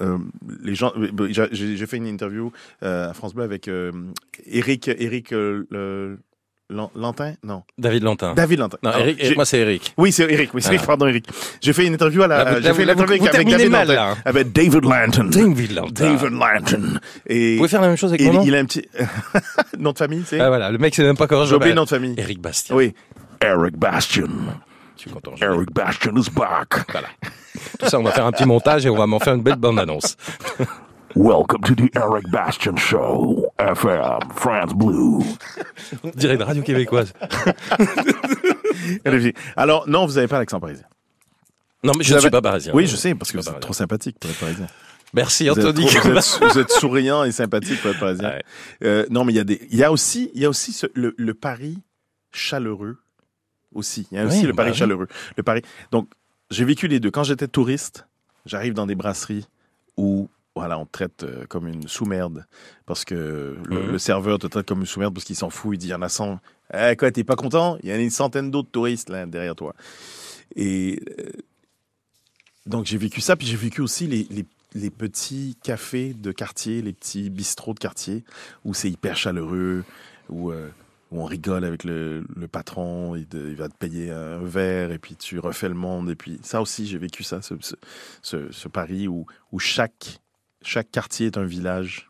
euh, 0.01 0.17
les 0.61 0.75
gens, 0.75 0.91
euh, 0.97 1.09
bah, 1.11 1.25
j'ai 1.29 1.85
fait 1.85 1.97
une 1.97 2.07
interview 2.07 2.51
euh, 2.83 3.09
à 3.09 3.13
France 3.13 3.33
Bleu 3.33 3.43
avec 3.43 3.67
euh, 3.67 3.91
Eric, 4.45 4.87
Eric 4.87 5.31
le, 5.31 6.17
Lantin, 6.69 7.33
non, 7.43 7.63
David 7.79 8.03
Lantin. 8.03 8.33
David 8.35 8.59
Lantin. 8.59 8.77
Non, 8.83 8.91
Alors, 8.91 9.07
Eric, 9.07 9.35
moi 9.35 9.45
c'est 9.45 9.57
Eric. 9.59 9.93
Oui, 9.97 10.11
c'est 10.11 10.31
Eric. 10.31 10.53
Oui, 10.53 10.61
c'est 10.61 10.69
Voilà. 10.69 10.85
pardon, 10.85 11.07
Eric. 11.07 11.25
J'ai 11.61 11.73
fait 11.73 11.85
une 11.87 11.93
interview 11.95 12.21
à 12.21 12.27
la. 12.27 12.61
J'ai 12.61 12.73
fait 12.73 12.85
vous 12.93 13.01
avec, 13.01 13.21
David 13.23 13.69
mal, 13.71 13.87
Lantin. 13.87 13.93
là. 13.95 14.15
Avec 14.23 14.51
David 14.51 14.83
Lanton. 14.83 15.23
David 15.25 15.71
Lantin. 15.71 15.91
David 15.91 16.31
Lanton. 16.31 16.99
Et 17.25 17.51
Vous 17.53 17.57
pouvez 17.57 17.69
faire 17.69 17.81
la 17.81 17.87
même 17.87 17.97
chose 17.97 18.13
avec 18.13 18.21
mon 18.31 18.43
il 18.43 18.55
a 18.55 18.59
un 18.59 18.65
petit 18.65 18.87
nom 19.79 19.93
de 19.93 19.97
famille, 19.97 20.23
c'est. 20.27 20.39
Ah 20.39 20.49
voilà, 20.49 20.69
le 20.71 20.77
mec 20.77 20.93
c'est 20.93 21.03
même 21.03 21.17
pas 21.17 21.27
je 21.29 21.49
J'ai 21.49 21.55
oublié 21.55 21.71
le 21.71 21.75
nom 21.77 21.85
de 21.85 21.89
famille. 21.89 22.13
Eric 22.17 22.39
Bastien. 22.39 22.75
Oui. 22.75 22.93
Eric 23.41 23.75
Bastion. 23.77 24.27
Je 24.95 25.01
suis 25.01 25.09
content. 25.09 25.31
je. 25.35 25.43
Eric 25.45 25.73
Bastion 25.73 26.15
is 26.17 26.29
back. 26.29 26.85
Voilà. 26.91 27.07
Tout 27.79 27.87
ça, 27.89 27.99
on 27.99 28.03
va 28.03 28.11
faire 28.11 28.25
un 28.25 28.31
petit 28.31 28.45
montage 28.45 28.85
et 28.85 28.89
on 28.89 28.95
va 28.95 29.07
m'en 29.07 29.19
faire 29.19 29.33
une 29.33 29.41
belle 29.41 29.55
bande-annonce. 29.55 30.17
Welcome 31.15 31.61
to 31.63 31.75
the 31.75 31.89
Eric 31.95 32.29
Bastion 32.29 32.75
Show, 32.77 33.47
FM, 33.57 34.19
France 34.35 34.73
Blue. 34.73 35.19
On 36.03 36.09
dirait 36.15 36.35
une 36.35 36.43
radio 36.43 36.61
québécoise. 36.61 37.13
Alors, 39.55 39.87
non, 39.89 40.05
vous 40.05 40.13
n'avez 40.13 40.27
pas 40.27 40.37
l'accent 40.39 40.59
parisien. 40.59 40.85
Non, 41.83 41.93
mais 41.97 42.03
je 42.03 42.13
ne 42.13 42.19
suis 42.19 42.29
pas 42.29 42.41
parisien. 42.41 42.73
Oui, 42.75 42.85
je 42.87 42.95
sais, 42.95 43.15
parce 43.15 43.31
que 43.31 43.37
vous 43.37 43.41
êtes 43.41 43.45
parisien. 43.45 43.59
trop 43.61 43.73
sympathique 43.73 44.17
pour 44.19 44.29
être 44.29 44.39
parisien. 44.39 44.67
Merci 45.13 45.49
Vous 45.49 45.59
êtes, 45.59 45.65
Anthony. 45.65 45.87
trop- 45.87 46.09
vous 46.09 46.17
êtes- 46.17 46.39
vous 46.53 46.59
êtes 46.59 46.71
souriant 46.79 47.23
et 47.23 47.31
sympathique 47.31 47.81
pour 47.81 47.89
être 47.91 47.99
parisien. 47.99 48.29
Ouais. 48.29 48.43
Euh, 48.83 49.05
non, 49.09 49.25
mais 49.25 49.33
il 49.33 49.37
y 49.37 49.39
a 49.39 49.43
des, 49.43 49.59
il 49.71 49.77
y 49.77 49.83
a 49.83 49.91
aussi, 49.91 50.29
il 50.35 50.41
y 50.41 50.45
a 50.45 50.49
aussi 50.49 50.71
ce- 50.71 50.85
le, 50.93 51.15
le 51.17 51.33
Paris 51.33 51.79
chaleureux 52.31 52.97
aussi. 53.73 54.07
Il 54.11 54.17
y 54.17 54.21
a 54.21 54.25
aussi 54.25 54.41
Oui, 54.41 54.47
le 54.47 54.53
Paris 54.53 54.69
bah 54.71 54.75
chaleureux. 54.77 55.07
Le 55.35 55.41
Paris. 55.43 55.63
Donc, 55.91 56.07
j'ai 56.51 56.65
vécu 56.65 56.87
les 56.87 56.99
deux. 56.99 57.09
Quand 57.09 57.23
j'étais 57.23 57.47
touriste, 57.47 58.05
j'arrive 58.45 58.73
dans 58.73 58.85
des 58.85 58.95
brasseries 58.95 59.47
où, 59.97 60.29
voilà, 60.59 60.77
on 60.79 60.85
te 60.85 60.91
traite 60.91 61.23
euh, 61.23 61.45
comme 61.47 61.67
une 61.67 61.87
sous-merde 61.87 62.45
parce 62.85 63.05
que 63.05 63.57
le, 63.65 63.91
le 63.91 63.97
serveur 63.97 64.39
te 64.39 64.47
traite 64.47 64.67
comme 64.67 64.81
une 64.81 64.85
sous-merde 64.85 65.13
parce 65.13 65.25
qu'il 65.25 65.35
s'en 65.35 65.49
fout. 65.49 65.75
Il 65.75 65.77
dit, 65.77 65.87
il 65.87 65.91
y 65.91 65.93
en 65.95 66.01
a 66.01 66.09
100. 66.09 66.39
Eh, 66.73 66.95
quoi, 66.95 67.11
t'es 67.11 67.23
pas 67.23 67.35
content? 67.35 67.77
Il 67.83 67.89
y 67.89 67.91
a 67.91 67.97
une 67.97 68.09
centaine 68.09 68.51
d'autres 68.51 68.69
touristes, 68.71 69.09
là, 69.09 69.25
derrière 69.25 69.55
toi. 69.55 69.73
Et, 70.55 71.01
euh, 71.19 71.31
donc, 72.65 72.85
j'ai 72.85 72.97
vécu 72.97 73.21
ça. 73.21 73.35
Puis 73.35 73.47
j'ai 73.47 73.55
vécu 73.57 73.81
aussi 73.81 74.07
les, 74.07 74.27
les 74.29 74.45
les 74.75 74.91
petits 74.91 75.57
cafés 75.63 76.13
de 76.13 76.31
quartier, 76.31 76.83
les 76.83 76.93
petits 76.93 77.31
bistrots 77.31 77.73
de 77.73 77.79
quartier, 77.79 78.23
où 78.65 78.75
c'est 78.75 78.91
hyper 78.91 79.17
chaleureux, 79.17 79.83
où, 80.29 80.51
euh, 80.51 80.69
où 81.09 81.21
on 81.21 81.25
rigole 81.25 81.65
avec 81.65 81.83
le, 81.83 82.23
le 82.35 82.47
patron, 82.47 83.15
il, 83.15 83.25
va 83.55 83.67
te 83.67 83.73
payer 83.75 84.11
un 84.11 84.37
verre, 84.43 84.91
et 84.91 84.99
puis 84.99 85.15
tu 85.15 85.39
refais 85.39 85.69
le 85.69 85.73
monde. 85.73 86.11
Et 86.11 86.15
puis 86.15 86.39
ça 86.43 86.61
aussi, 86.61 86.85
j'ai 86.85 86.99
vécu 86.99 87.23
ça, 87.23 87.41
ce, 87.41 87.55
ce, 87.61 87.73
ce- 88.21 88.51
ce 88.51 88.67
Paris 88.67 89.07
où, 89.07 89.25
où 89.51 89.57
chaque, 89.57 90.19
chaque 90.63 90.91
quartier 90.91 91.27
est 91.27 91.37
un 91.37 91.45
village. 91.45 92.09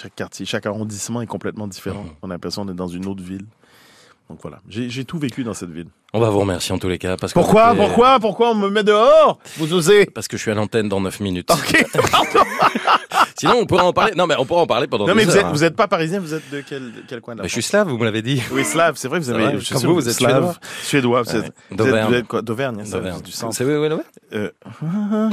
Chaque 0.00 0.14
quartier, 0.14 0.44
chaque 0.44 0.66
arrondissement 0.66 1.20
est 1.22 1.26
complètement 1.26 1.68
différent. 1.68 2.02
Mhm. 2.02 2.10
On 2.22 2.30
a 2.30 2.34
l'impression 2.34 2.64
d'être 2.64 2.76
dans 2.76 2.88
une 2.88 3.06
autre 3.06 3.22
ville. 3.22 3.46
Donc 4.30 4.38
voilà, 4.40 4.60
j'ai 4.68 5.04
tout 5.04 5.18
vécu 5.18 5.44
dans 5.44 5.52
cette 5.52 5.70
ville. 5.70 5.88
On 6.14 6.20
va 6.20 6.30
vous 6.30 6.38
remercier 6.38 6.74
en 6.74 6.78
tous 6.78 6.88
les 6.88 6.96
cas. 6.96 7.18
Parce 7.18 7.34
que 7.34 7.38
Pourquoi? 7.38 7.74
Pourquoi? 7.74 8.18
Pourquoi 8.20 8.52
on 8.52 8.54
me 8.54 8.70
met 8.70 8.82
dehors? 8.82 9.38
Vous 9.58 9.74
osez? 9.74 10.06
Parce 10.06 10.28
que 10.28 10.38
je 10.38 10.42
suis 10.42 10.50
à 10.50 10.54
l'antenne 10.54 10.88
dans 10.88 11.00
9 11.00 11.20
minutes. 11.20 11.50
Ok, 11.50 11.84
Sinon, 13.38 13.54
on 13.60 13.66
pourrait 13.66 13.82
en 13.82 13.92
parler. 13.92 14.12
Non, 14.16 14.26
mais 14.26 14.34
on 14.38 14.44
pourrait 14.44 14.60
en 14.62 14.66
parler 14.66 14.86
pendant 14.86 15.06
Non, 15.06 15.14
mais 15.14 15.24
vous 15.24 15.36
êtes, 15.36 15.44
hein. 15.44 15.50
vous 15.52 15.64
êtes 15.64 15.76
pas 15.76 15.86
parisien, 15.88 16.20
vous 16.20 16.34
êtes 16.34 16.50
de 16.50 16.60
quel, 16.66 16.92
quel 17.08 17.20
coin 17.20 17.34
de 17.34 17.38
la 17.38 17.42
Mais 17.42 17.48
je 17.48 17.52
suis 17.54 17.62
slave, 17.62 17.88
vous 17.88 17.98
me 17.98 18.04
l'avez 18.04 18.22
dit. 18.22 18.42
Oui, 18.52 18.64
slave, 18.64 18.94
c'est 18.96 19.08
vrai, 19.08 19.18
vous 19.18 19.26
C'est 19.26 19.32
avez. 19.32 19.58
je 19.58 19.64
suis 19.64 19.78
sûr, 19.78 19.88
vous, 19.88 19.94
vous 19.94 20.08
êtes 20.08 20.14
slave. 20.14 20.58
Suédois, 20.82 21.22
vous 21.22 21.36
êtes- 21.36 21.52
D'Auvergne. 21.70 22.08
vous 22.08 22.14
êtes 22.14 22.26
quoi 22.26 22.42
D'Auvergne, 22.42 22.82
D'Auvergne. 22.84 23.22
du 23.22 23.32
centre. 23.32 23.54
C'est 23.54 23.64
oui. 23.64 23.74
Euh, 24.34 24.50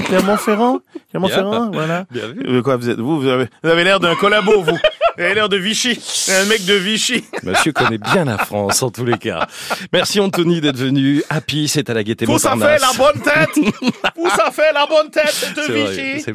Clermont-Ferrand 0.06 0.80
Clermont-Ferrand, 1.10 1.72
voilà. 1.72 2.06
Bien 2.12 2.28
vu. 2.28 2.42
Euh, 2.46 2.62
quoi, 2.62 2.78
vous 2.78 2.89
êtes, 2.89 3.00
vous, 3.00 3.20
vous 3.22 3.28
avez, 3.28 3.48
vous 3.64 3.70
avez 3.70 3.84
l'air 3.84 4.00
d'un 4.00 4.16
collabo, 4.16 4.62
vous. 4.62 4.78
Vous 5.18 5.24
avez 5.24 5.34
l'air 5.34 5.50
de 5.50 5.58
Vichy. 5.58 6.00
Un 6.32 6.46
mec 6.46 6.66
de 6.66 6.74
Vichy. 6.74 7.26
Monsieur 7.44 7.74
connaît 7.74 7.98
bien 7.98 8.24
la 8.26 8.38
France, 8.38 8.82
en 8.82 8.89
tous 8.92 9.04
les 9.06 9.18
cas. 9.18 9.46
Merci 9.92 10.20
Anthony 10.20 10.62
d'être 10.62 10.78
venu. 10.78 11.22
Happy, 11.30 11.68
c'est 11.68 11.89
à 11.89 11.94
la 11.94 12.04
gaieté 12.04 12.26
Vous, 12.26 12.39
ça 12.39 12.56
fait 12.56 12.78
la 12.80 12.92
bonne 12.98 13.22
tête. 13.22 13.50
Vous, 14.16 14.30
ça 14.30 14.52
fait 14.52 14.72
la 14.74 14.86
bonne 14.88 15.10
tête 15.12 15.54
de 15.56 15.62
C'est 15.62 15.74
Vichy. 15.74 16.22
c'est- 16.22 16.34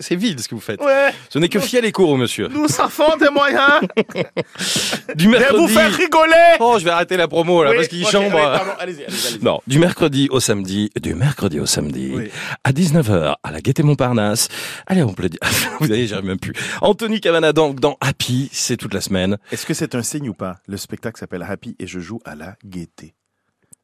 c'est 0.00 0.14
ce 0.42 0.48
que 0.48 0.54
vous 0.54 0.60
faites. 0.60 0.80
Ouais. 0.80 1.10
Ce 1.28 1.38
n'est 1.38 1.48
que 1.48 1.58
fiel 1.60 1.84
et 1.84 1.92
court, 1.92 2.16
monsieur. 2.18 2.48
Nous, 2.48 2.68
ça 2.68 2.88
font 2.88 3.16
des 3.16 3.28
moyens 3.30 3.80
Du 5.14 5.26
de 5.26 5.30
vous 5.30 5.30
mercredi. 5.30 5.72
faire 5.74 5.92
rigoler. 5.92 6.56
Oh, 6.60 6.76
je 6.78 6.84
vais 6.84 6.90
arrêter 6.90 7.16
la 7.16 7.28
promo 7.28 7.62
là 7.64 7.70
Oui, 7.70 7.76
parce 7.76 7.88
qu'il 7.88 8.04
ok, 8.04 8.10
chambre. 8.10 8.38
allez-y. 8.78 9.04
allez-y. 9.04 9.44
Non, 9.44 9.60
du 9.66 9.78
mercredi 9.78 10.28
au 10.30 10.40
samedi, 10.40 10.90
du 11.00 11.14
mercredi 11.14 11.60
au 11.60 11.66
samedi, 11.66 12.12
Oui. 12.14 12.30
à 12.64 12.72
19h, 12.72 13.34
à 13.42 13.50
la 13.50 13.60
Gaîté 13.60 13.82
Montparnasse. 13.82 14.48
Allez, 14.86 15.02
on 15.02 15.12
peut. 15.12 15.28
Vous 15.80 15.86
voyez, 15.86 16.06
j'arrive 16.06 16.26
même 16.26 16.38
plus. 16.38 16.52
Anthony 16.82 17.20
Cavana 17.20 17.52
dans, 17.52 17.72
dans 17.74 17.96
Happy, 18.00 18.48
c'est 18.52 18.76
toute 18.76 18.94
la 18.94 19.00
semaine. 19.00 19.38
Est-ce 19.52 19.66
que 19.66 19.74
c'est 19.74 19.94
un 19.94 20.02
signe 20.02 20.28
ou 20.28 20.34
pas? 20.34 20.56
Le 20.68 20.76
spectacle 20.76 21.18
s'appelle 21.18 21.42
Happy 21.48 21.76
et 21.78 21.86
je 21.86 22.00
joue 22.00 22.20
à 22.24 22.34
la 22.34 22.56
gaieté. 22.64 23.14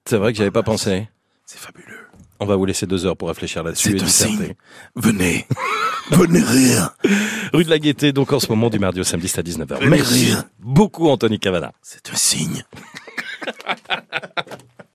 C'est 0.04 0.16
vrai 0.16 0.32
que 0.32 0.38
j'avais 0.38 0.50
pas 0.50 0.62
pensé. 0.62 1.08
C'est 1.46 1.58
fabuleux. 1.58 2.01
On 2.42 2.46
va 2.46 2.56
vous 2.56 2.64
laisser 2.66 2.86
deux 2.86 3.06
heures 3.06 3.16
pour 3.16 3.28
réfléchir 3.28 3.62
là-dessus 3.62 3.90
C'est 3.90 3.96
et 3.98 4.00
un 4.00 4.04
disserter. 4.04 4.32
signe. 4.36 4.54
Venez. 4.96 5.46
Venez 6.10 6.40
rire. 6.42 6.90
Rue 7.52 7.62
de 7.64 7.70
la 7.70 7.78
Gaîté, 7.78 8.12
donc 8.12 8.32
en 8.32 8.40
ce 8.40 8.48
moment 8.48 8.68
du 8.68 8.80
mardi 8.80 8.98
au 9.00 9.04
samedi, 9.04 9.28
c'est 9.28 9.38
à 9.38 9.42
19h. 9.44 9.76
Venez 9.78 9.88
Merci 9.88 10.24
rire. 10.26 10.42
beaucoup 10.58 11.08
Anthony 11.08 11.38
Cavana. 11.38 11.72
C'est 11.82 12.10
un 12.10 12.16
signe. 12.16 12.64